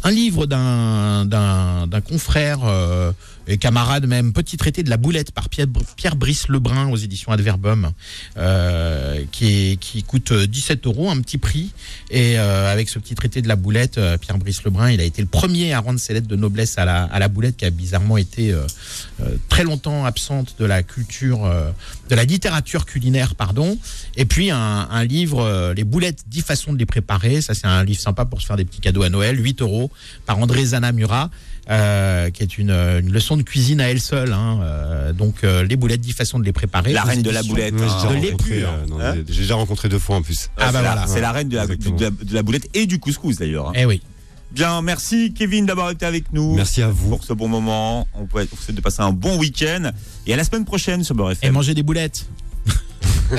Un 0.05 0.11
livre 0.11 0.47
d'un 0.47 2.01
confrère 2.09 2.61
euh, 2.65 3.13
et 3.47 3.59
camarade 3.59 4.07
même, 4.07 4.33
Petit 4.33 4.57
traité 4.57 4.83
de 4.83 4.91
la 4.91 4.97
boulette 4.97 5.31
par 5.31 5.49
Pierre, 5.49 5.67
Pierre 5.97 6.17
Brice 6.17 6.49
Lebrun 6.49 6.91
aux 6.91 6.97
éditions 6.97 7.33
Adverbum, 7.33 7.93
euh, 8.37 9.23
qui, 9.33 9.79
qui 9.81 10.03
coûte 10.03 10.33
euh, 10.33 10.47
17 10.47 10.87
euros, 10.87 11.11
un 11.11 11.21
petit 11.21 11.39
prix. 11.39 11.73
Et 12.11 12.39
euh, 12.39 12.73
avec 12.73 12.89
ce 12.89 12.99
petit 12.99 13.15
traité 13.15 13.43
de 13.43 13.49
la 13.49 13.57
boulette, 13.57 13.99
euh, 13.99 14.19
Pierre 14.19 14.39
Brice 14.39 14.65
Lebrun, 14.65 14.91
il 14.91 15.01
a 15.01 15.05
été 15.05 15.23
le 15.23 15.29
premier 15.29 15.73
à 15.73 15.81
rendre 15.81 15.99
ses 15.99 16.15
lettres 16.15 16.29
de 16.29 16.37
noblesse 16.37 16.79
à 16.79 16.85
la, 16.85 17.05
à 17.05 17.19
la 17.19 17.29
boulette, 17.29 17.57
qui 17.57 17.65
a 17.65 17.71
bizarrement 17.71 18.17
été 18.17 18.53
euh, 18.53 18.67
euh, 19.21 19.37
très 19.49 19.65
longtemps 19.65 20.05
absente 20.05 20.57
de 20.59 20.65
la 20.65 20.83
culture, 20.83 21.45
euh, 21.45 21.71
de 22.11 22.15
la 22.15 22.25
littérature 22.25 22.85
culinaire, 22.85 23.35
pardon. 23.35 23.79
Et 24.17 24.25
puis 24.25 24.51
un, 24.51 24.89
un 24.91 25.05
livre, 25.05 25.41
euh, 25.41 25.75
Les 25.75 25.85
boulettes, 25.85 26.25
10 26.29 26.43
façons 26.43 26.73
de 26.73 26.79
les 26.79 26.87
préparer. 26.87 27.41
Ça, 27.41 27.55
c'est 27.55 27.67
un 27.67 27.85
livre 27.85 28.01
sympa 28.01 28.25
pour 28.25 28.41
se 28.41 28.47
faire 28.47 28.57
des 28.57 28.65
petits 28.65 28.81
cadeaux 28.81 29.03
à 29.03 29.09
Noël, 29.09 29.43
8 29.43 29.63
euros, 29.63 29.91
par 30.27 30.39
André 30.39 30.67
Zanamura. 30.67 31.31
Euh, 31.69 32.31
qui 32.31 32.43
est 32.43 32.59
une, 32.59 32.71
une 32.71 33.11
leçon 33.13 33.37
de 33.37 33.43
cuisine 33.43 33.81
à 33.81 33.91
elle 33.91 34.01
seule. 34.01 34.33
hein. 34.33 34.61
Euh, 34.63 35.13
donc, 35.13 35.43
euh, 35.45 35.63
les 35.65 35.77
boulettes, 35.77 36.01
10 36.01 36.13
façons 36.13 36.39
de 36.39 36.45
les 36.45 36.53
préparer. 36.53 36.93
La 36.93 37.03
reine 37.03 37.23
de 37.23 37.31
la 37.31 37.43
boulette. 37.43 37.75
Hein. 37.75 37.79
de 38.09 38.15
rencontré, 38.27 38.63
euh, 38.63 38.67
Hein 39.01 39.15
j'ai- 39.29 39.41
déjà 39.41 39.55
rencontré 39.57 39.89
deux 39.89 39.99
fois 39.99 40.17
en 40.17 40.23
plus. 40.23 40.51
Ah, 40.57 40.67
bah 40.67 40.67
c'est 40.67 40.73
la- 40.75 40.81
voilà. 40.93 41.07
C'est 41.07 41.21
la 41.21 41.33
reine 41.33 41.49
de 41.49 41.57
la, 41.57 41.65
Exactement. 41.65 41.97
de 41.97 42.05
la- 42.05 42.11
de 42.11 42.35
la 42.35 42.43
boulette 42.43 42.69
et 42.75 42.87
du 42.87 42.99
couscous 43.01 43.37
d'ailleurs. 43.39 43.69
hein. 43.69 43.73
Eh 43.75 43.85
oui. 43.85 44.01
Bien, 44.53 44.81
merci 44.81 45.35
Kevin 45.37 45.67
d'avoir 45.67 45.91
été 45.91 46.07
avec 46.07 46.33
nous. 46.33 46.55
Merci 46.55 46.81
à 46.83 46.89
vous. 46.89 47.11
pour 47.11 47.25
ce 47.25 47.33
bon 47.33 47.49
moment. 47.49 48.07
On 48.15 48.27
peut 48.27 48.47
vous 48.51 48.57
souhaite 48.63 48.77
de 48.77 48.81
passer 48.81 49.03
un 49.03 49.11
bon 49.13 49.37
week-end 49.39 49.91
et 50.27 50.33
à 50.33 50.37
la 50.37 50.45
semaine 50.45 50.65
prochaine 50.65 51.03
sur 51.05 51.15
Beurre 51.17 51.33
Et 51.43 51.51
manger 51.51 51.75
des 51.75 51.83
boulettes. 51.83 52.27